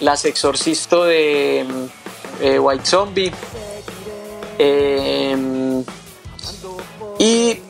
Las 0.00 0.24
Exorcisto 0.24 1.04
de 1.04 1.66
White 2.60 2.86
Zombie. 2.86 3.32
y 7.18 7.60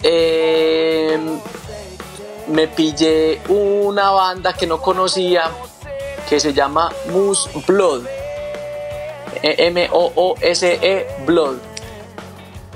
me 2.49 2.68
pillé 2.68 3.41
una 3.49 4.11
banda 4.11 4.53
que 4.53 4.66
no 4.66 4.81
conocía 4.81 5.51
que 6.29 6.41
se 6.41 6.53
llama 6.53 6.93
Moose 7.12 7.51
Blood. 7.66 8.07
M-O-O-S-E 9.43 11.07
Blood. 11.26 11.57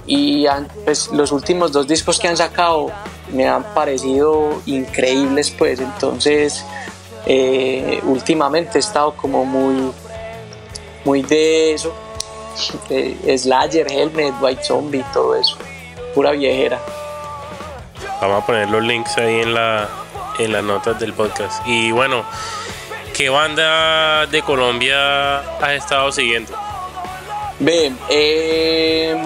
Y 0.07 0.47
pues, 0.85 1.09
los 1.09 1.33
últimos 1.33 1.73
dos 1.73 1.87
discos 1.87 2.19
que 2.19 2.29
han 2.29 2.37
sacado 2.37 2.91
me 3.33 3.47
han 3.47 3.63
parecido 3.75 4.61
increíbles, 4.67 5.51
pues 5.51 5.79
entonces 5.79 6.65
eh, 7.27 8.01
últimamente 8.05 8.79
he 8.79 8.81
estado 8.81 9.15
como 9.17 9.45
muy, 9.45 9.93
muy 11.05 11.23
de 11.23 11.75
eso. 11.75 11.95
Slayer, 12.57 13.91
Helmet, 13.91 14.35
White 14.41 14.65
Zombie, 14.65 15.05
todo 15.13 15.37
eso. 15.37 15.57
Pura 16.15 16.33
viejera. 16.33 16.81
Vamos 18.21 18.43
a 18.43 18.47
poner 18.47 18.69
los 18.69 18.83
links 18.83 19.17
ahí 19.17 19.41
en, 19.41 19.55
la, 19.55 19.89
en 20.39 20.53
las 20.53 20.63
notas 20.65 20.99
del 20.99 21.15
podcast. 21.15 21.67
Y 21.67 21.91
bueno, 21.93 22.25
¿qué 23.21 23.29
banda 23.29 24.25
de 24.29 24.41
Colombia 24.41 25.41
has 25.61 25.73
estado 25.73 26.11
siguiendo? 26.11 26.55
Em, 28.09 29.19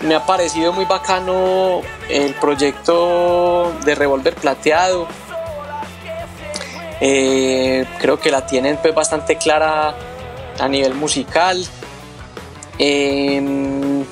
me 0.00 0.14
ha 0.14 0.26
parecido 0.26 0.74
muy 0.74 0.84
bacano 0.84 1.80
el 2.10 2.34
proyecto 2.34 3.72
de 3.82 3.94
Revolver 3.94 4.34
Plateado. 4.34 5.08
Eh, 7.00 7.86
creo 7.98 8.20
que 8.20 8.30
la 8.30 8.44
tienen 8.44 8.76
pues 8.82 8.94
bastante 8.94 9.38
clara 9.38 9.94
a 10.60 10.68
nivel 10.68 10.92
musical. 10.92 11.64
Eh, 12.78 14.04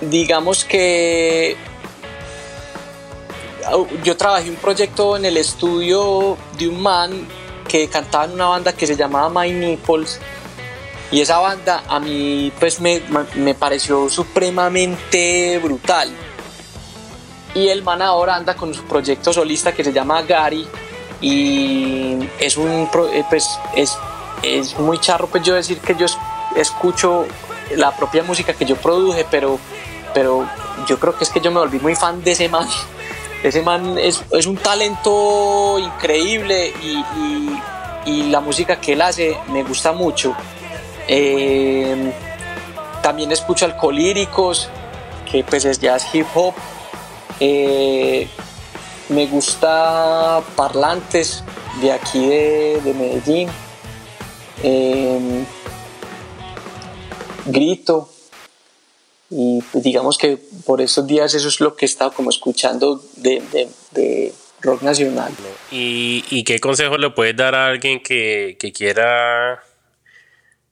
digamos 0.00 0.64
que 0.64 1.58
yo 4.02 4.16
trabajé 4.16 4.50
un 4.50 4.56
proyecto 4.56 5.16
en 5.16 5.24
el 5.24 5.36
estudio 5.36 6.36
de 6.58 6.68
un 6.68 6.82
man 6.82 7.26
que 7.68 7.88
cantaba 7.88 8.24
en 8.24 8.32
una 8.32 8.46
banda 8.46 8.72
que 8.72 8.86
se 8.86 8.96
llamaba 8.96 9.42
My 9.42 9.52
Nipples. 9.52 10.20
Y 11.10 11.20
esa 11.20 11.38
banda 11.38 11.84
a 11.88 12.00
mí 12.00 12.52
pues 12.58 12.80
me, 12.80 13.02
me 13.36 13.54
pareció 13.54 14.08
supremamente 14.08 15.58
brutal. 15.62 16.10
Y 17.54 17.68
el 17.68 17.82
man 17.82 18.02
ahora 18.02 18.36
anda 18.36 18.56
con 18.56 18.74
su 18.74 18.82
proyecto 18.84 19.32
solista 19.32 19.72
que 19.72 19.84
se 19.84 19.92
llama 19.92 20.22
Gary. 20.22 20.66
Y 21.20 22.18
es 22.38 22.56
un 22.56 22.88
eh, 23.12 23.24
pues 23.28 23.48
es, 23.76 23.96
es 24.42 24.78
muy 24.78 24.98
charro 24.98 25.28
pues 25.28 25.42
yo 25.44 25.54
decir 25.54 25.78
que 25.78 25.94
yo 25.94 26.06
escucho 26.56 27.26
la 27.76 27.96
propia 27.96 28.22
música 28.22 28.52
que 28.52 28.66
yo 28.66 28.76
produje 28.76 29.26
pero 29.30 29.58
pero 30.12 30.46
yo 30.86 30.98
creo 30.98 31.16
que 31.16 31.24
es 31.24 31.30
que 31.30 31.40
yo 31.40 31.50
me 31.50 31.60
volví 31.60 31.78
muy 31.78 31.94
fan 31.94 32.22
de 32.22 32.32
ese 32.32 32.48
man. 32.48 32.68
Ese 33.44 33.60
man 33.60 33.98
es, 33.98 34.22
un 34.46 34.56
talento 34.56 35.78
increíble 35.78 36.72
y, 38.06 38.22
la 38.30 38.40
música 38.40 38.80
que 38.80 38.94
él 38.94 39.02
hace 39.02 39.36
me 39.48 39.62
gusta 39.62 39.92
mucho. 39.92 40.34
Eh, 41.06 42.10
también 43.02 43.30
escucho 43.32 43.66
alcolíricos, 43.66 44.68
que 45.30 45.44
pues 45.44 45.66
es 45.66 45.78
jazz 45.78 46.06
hip 46.14 46.26
hop. 46.34 46.54
Eh, 47.38 48.26
me 49.10 49.26
gusta 49.26 50.42
Parlantes 50.56 51.44
de 51.82 51.92
aquí 51.92 52.26
de, 52.26 52.80
de 52.82 52.94
Medellín. 52.94 53.48
Eh, 54.62 55.44
grito, 57.44 58.08
y 59.28 59.60
pues, 59.70 59.84
digamos 59.84 60.16
que 60.16 60.38
por 60.64 60.80
estos 60.80 61.06
días 61.06 61.34
eso 61.34 61.48
es 61.48 61.60
lo 61.60 61.76
que 61.76 61.84
he 61.84 61.88
estado 61.88 62.12
como 62.12 62.30
escuchando 62.30 63.02
de, 63.16 63.42
de, 63.92 64.32
rock 64.60 64.82
nacional. 64.82 65.32
¿Y, 65.70 66.24
¿Y, 66.30 66.42
qué 66.42 66.58
consejo 66.58 66.96
le 66.96 67.10
puedes 67.10 67.36
dar 67.36 67.54
a 67.54 67.66
alguien 67.66 68.02
que, 68.02 68.56
que 68.58 68.72
quiera 68.72 69.62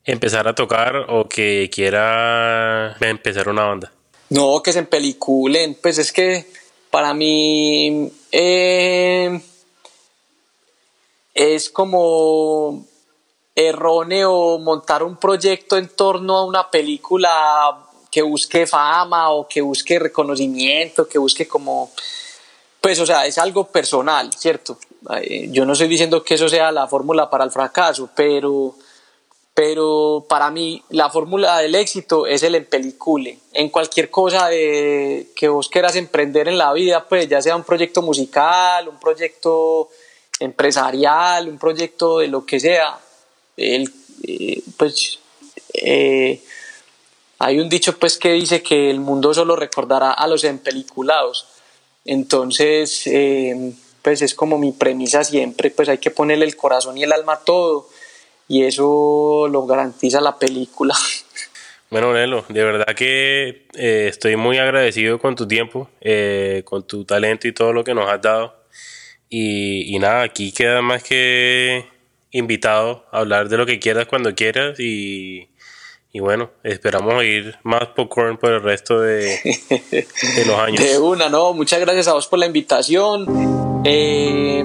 empezar 0.05 0.49
a 0.49 0.55
tocar 0.55 0.97
o 1.09 1.29
que 1.29 1.71
quiera 1.73 2.97
empezar 3.01 3.49
una 3.49 3.65
banda? 3.65 3.93
No, 4.31 4.63
que 4.63 4.73
se 4.73 4.79
empeliculen, 4.79 5.77
pues 5.81 5.99
es 5.99 6.11
que 6.11 6.47
para 6.91 7.13
mí 7.13 8.11
eh, 8.31 9.41
es 11.35 11.71
como 11.71 12.87
erróneo 13.55 14.59
montar 14.59 15.03
un 15.03 15.17
proyecto 15.17 15.77
en 15.77 15.89
torno 15.89 16.39
a 16.39 16.45
una 16.47 16.71
película 16.71 17.92
que 18.13 18.21
busque 18.21 18.67
fama 18.67 19.31
o 19.31 19.49
que 19.49 19.63
busque 19.63 19.99
reconocimiento, 19.99 21.09
que 21.09 21.19
busque 21.19 21.49
como, 21.49 21.91
pues, 22.79 23.01
o 23.01 23.07
sea, 23.07 23.25
es 23.25 23.39
algo 23.39 23.69
personal, 23.69 24.31
¿cierto? 24.37 24.77
Yo 25.49 25.65
no 25.65 25.73
estoy 25.73 25.89
diciendo 25.89 26.23
que 26.23 26.35
eso 26.35 26.47
sea 26.47 26.71
la 26.71 26.87
fórmula 26.87 27.31
para 27.31 27.45
el 27.45 27.51
fracaso, 27.51 28.11
pero, 28.15 28.75
pero 29.55 30.27
para 30.29 30.51
mí 30.51 30.83
la 30.91 31.09
fórmula 31.09 31.57
del 31.61 31.75
éxito 31.75 32.27
es 32.27 32.43
el 32.43 32.55
empelicule. 32.55 33.39
En 33.55 33.71
cualquier 33.71 34.11
cosa 34.11 34.49
de, 34.49 35.29
que 35.35 35.49
vos 35.49 35.71
quieras 35.71 35.97
emprender 35.97 36.49
en 36.49 36.59
la 36.59 36.75
vida, 36.75 37.09
pues 37.09 37.27
ya 37.31 37.41
sea 37.41 37.57
un 37.57 37.65
proyecto 37.65 38.03
musical, 38.03 38.89
un 38.89 39.01
proyecto 39.01 39.89
empresarial, 40.39 41.49
un 41.49 41.59
proyecto 41.59 42.19
de 42.19 42.29
lo 42.29 42.45
que 42.45 42.61
sea, 42.61 43.01
el, 43.57 43.91
eh, 44.23 44.63
pues 44.77 45.19
eh, 45.73 46.43
hay 47.43 47.59
un 47.59 47.69
dicho 47.69 47.99
pues 47.99 48.19
que 48.19 48.33
dice 48.33 48.63
que 48.63 48.89
el 48.89 49.01
mundo 49.01 49.35
solo 49.35 49.57
recordará 49.57 50.13
a 50.13 50.29
los 50.29 50.45
empeliculados. 50.45 51.49
Entonces, 52.05 53.05
eh, 53.09 53.73
pues 54.01 54.23
es 54.23 54.35
como 54.37 54.59
mi 54.59 54.71
premisa 54.71 55.25
siempre, 55.25 55.71
pues 55.71 55.89
hay 55.89 55.99
que 55.99 56.13
ponerle 56.13 56.45
el 56.45 56.57
corazón 56.57 56.97
y 56.99 57.03
el 57.03 57.13
alma 57.13 57.35
a 57.35 57.41
todo 57.41 57.89
y 58.47 58.63
eso 58.63 59.49
lo 59.51 59.67
garantiza 59.67 60.21
la 60.21 60.39
película. 60.39 60.95
Bueno, 61.91 62.15
Nelo, 62.15 62.43
de 62.49 62.65
verdad 62.65 62.95
que 62.97 63.67
eh, 63.75 64.07
estoy 64.09 64.37
muy 64.37 64.57
agradecido 64.57 65.19
con 65.19 65.37
tu 65.37 65.47
tiempo, 65.47 65.91
eh, 66.01 66.63
con 66.65 66.87
tu 66.87 67.05
talento 67.05 67.47
y 67.47 67.53
todo 67.53 67.75
lo 67.75 67.85
que 67.85 67.93
nos 67.93 68.11
has 68.11 68.23
dado. 68.23 68.65
Y, 69.29 69.95
y, 69.95 69.99
nada, 69.99 70.23
aquí 70.23 70.53
queda 70.53 70.81
más 70.81 71.03
que 71.03 71.85
invitado 72.31 73.05
a 73.13 73.19
hablar 73.19 73.51
de 73.51 73.59
lo 73.59 73.67
que 73.67 73.79
quieras 73.79 74.07
cuando 74.07 74.35
quieras 74.35 74.81
y, 74.81 75.52
Y 76.15 76.21
bueno, 76.21 76.51
esperamos 76.63 77.15
oír 77.15 77.57
más 77.63 77.87
popcorn 77.97 78.37
por 78.37 78.53
el 78.53 78.63
resto 78.63 79.01
de, 79.01 79.39
los 80.47 80.59
años. 80.59 80.79
De 80.79 80.99
una, 80.99 81.31
no, 81.31 81.55
muchas 81.55 81.81
gracias 81.81 82.07
a 82.07 82.13
vos 82.13 82.27
por 82.27 82.39
la 82.39 82.45
invitación. 82.45 83.83
Eh, 83.83 84.63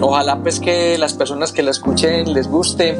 ojalá 0.00 0.40
pues 0.40 0.60
que 0.60 0.96
las 0.96 1.14
personas 1.14 1.50
que 1.50 1.64
la 1.64 1.72
escuchen 1.72 2.32
les 2.32 2.46
guste. 2.46 2.96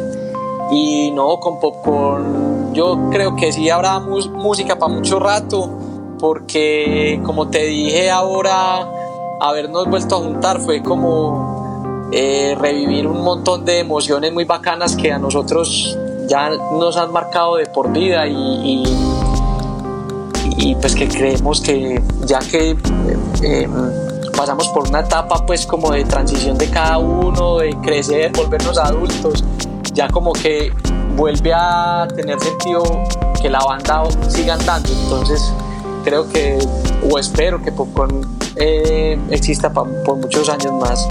Y 0.72 1.12
no, 1.12 1.38
con 1.38 1.60
popcorn 1.60 2.74
yo 2.74 3.08
creo 3.12 3.36
que 3.36 3.52
sí 3.52 3.70
habrá 3.70 4.00
música 4.00 4.76
para 4.76 4.92
mucho 4.92 5.20
rato, 5.20 6.16
porque 6.18 7.20
como 7.24 7.50
te 7.50 7.66
dije 7.66 8.10
ahora, 8.10 8.88
habernos 9.40 9.86
vuelto 9.86 10.16
a 10.16 10.18
juntar 10.18 10.60
fue 10.60 10.82
como 10.82 12.08
eh, 12.12 12.56
revivir 12.58 13.06
un 13.06 13.22
montón 13.22 13.64
de 13.64 13.78
emociones 13.78 14.32
muy 14.32 14.44
bacanas 14.44 14.96
que 14.96 15.12
a 15.12 15.18
nosotros 15.18 15.96
ya 16.30 16.48
nos 16.48 16.96
han 16.96 17.12
marcado 17.12 17.56
de 17.56 17.66
por 17.66 17.90
vida 17.90 18.24
y, 18.28 18.84
y, 20.56 20.74
pues 20.76 20.94
que 20.94 21.08
creemos 21.08 21.60
que 21.60 22.00
ya 22.24 22.38
que 22.38 22.76
eh, 23.42 23.68
pasamos 24.36 24.68
por 24.68 24.88
una 24.88 25.00
etapa 25.00 25.44
pues 25.44 25.66
como 25.66 25.90
de 25.90 26.04
transición 26.04 26.56
de 26.56 26.70
cada 26.70 26.98
uno, 26.98 27.58
de 27.58 27.76
crecer, 27.82 28.30
volvernos 28.32 28.78
adultos, 28.78 29.42
ya 29.92 30.08
como 30.08 30.32
que 30.32 30.72
vuelve 31.16 31.52
a 31.52 32.06
tener 32.14 32.38
sentido 32.38 32.82
que 33.42 33.50
la 33.50 33.58
banda 33.64 34.04
siga 34.28 34.54
andando. 34.54 34.88
Entonces 34.88 35.52
creo 36.04 36.28
que, 36.28 36.58
o 37.10 37.18
espero 37.18 37.60
que 37.60 37.72
Popcorn 37.72 38.20
eh, 38.54 39.18
exista 39.30 39.72
por 39.72 40.16
muchos 40.16 40.48
años 40.48 40.72
más. 40.74 41.08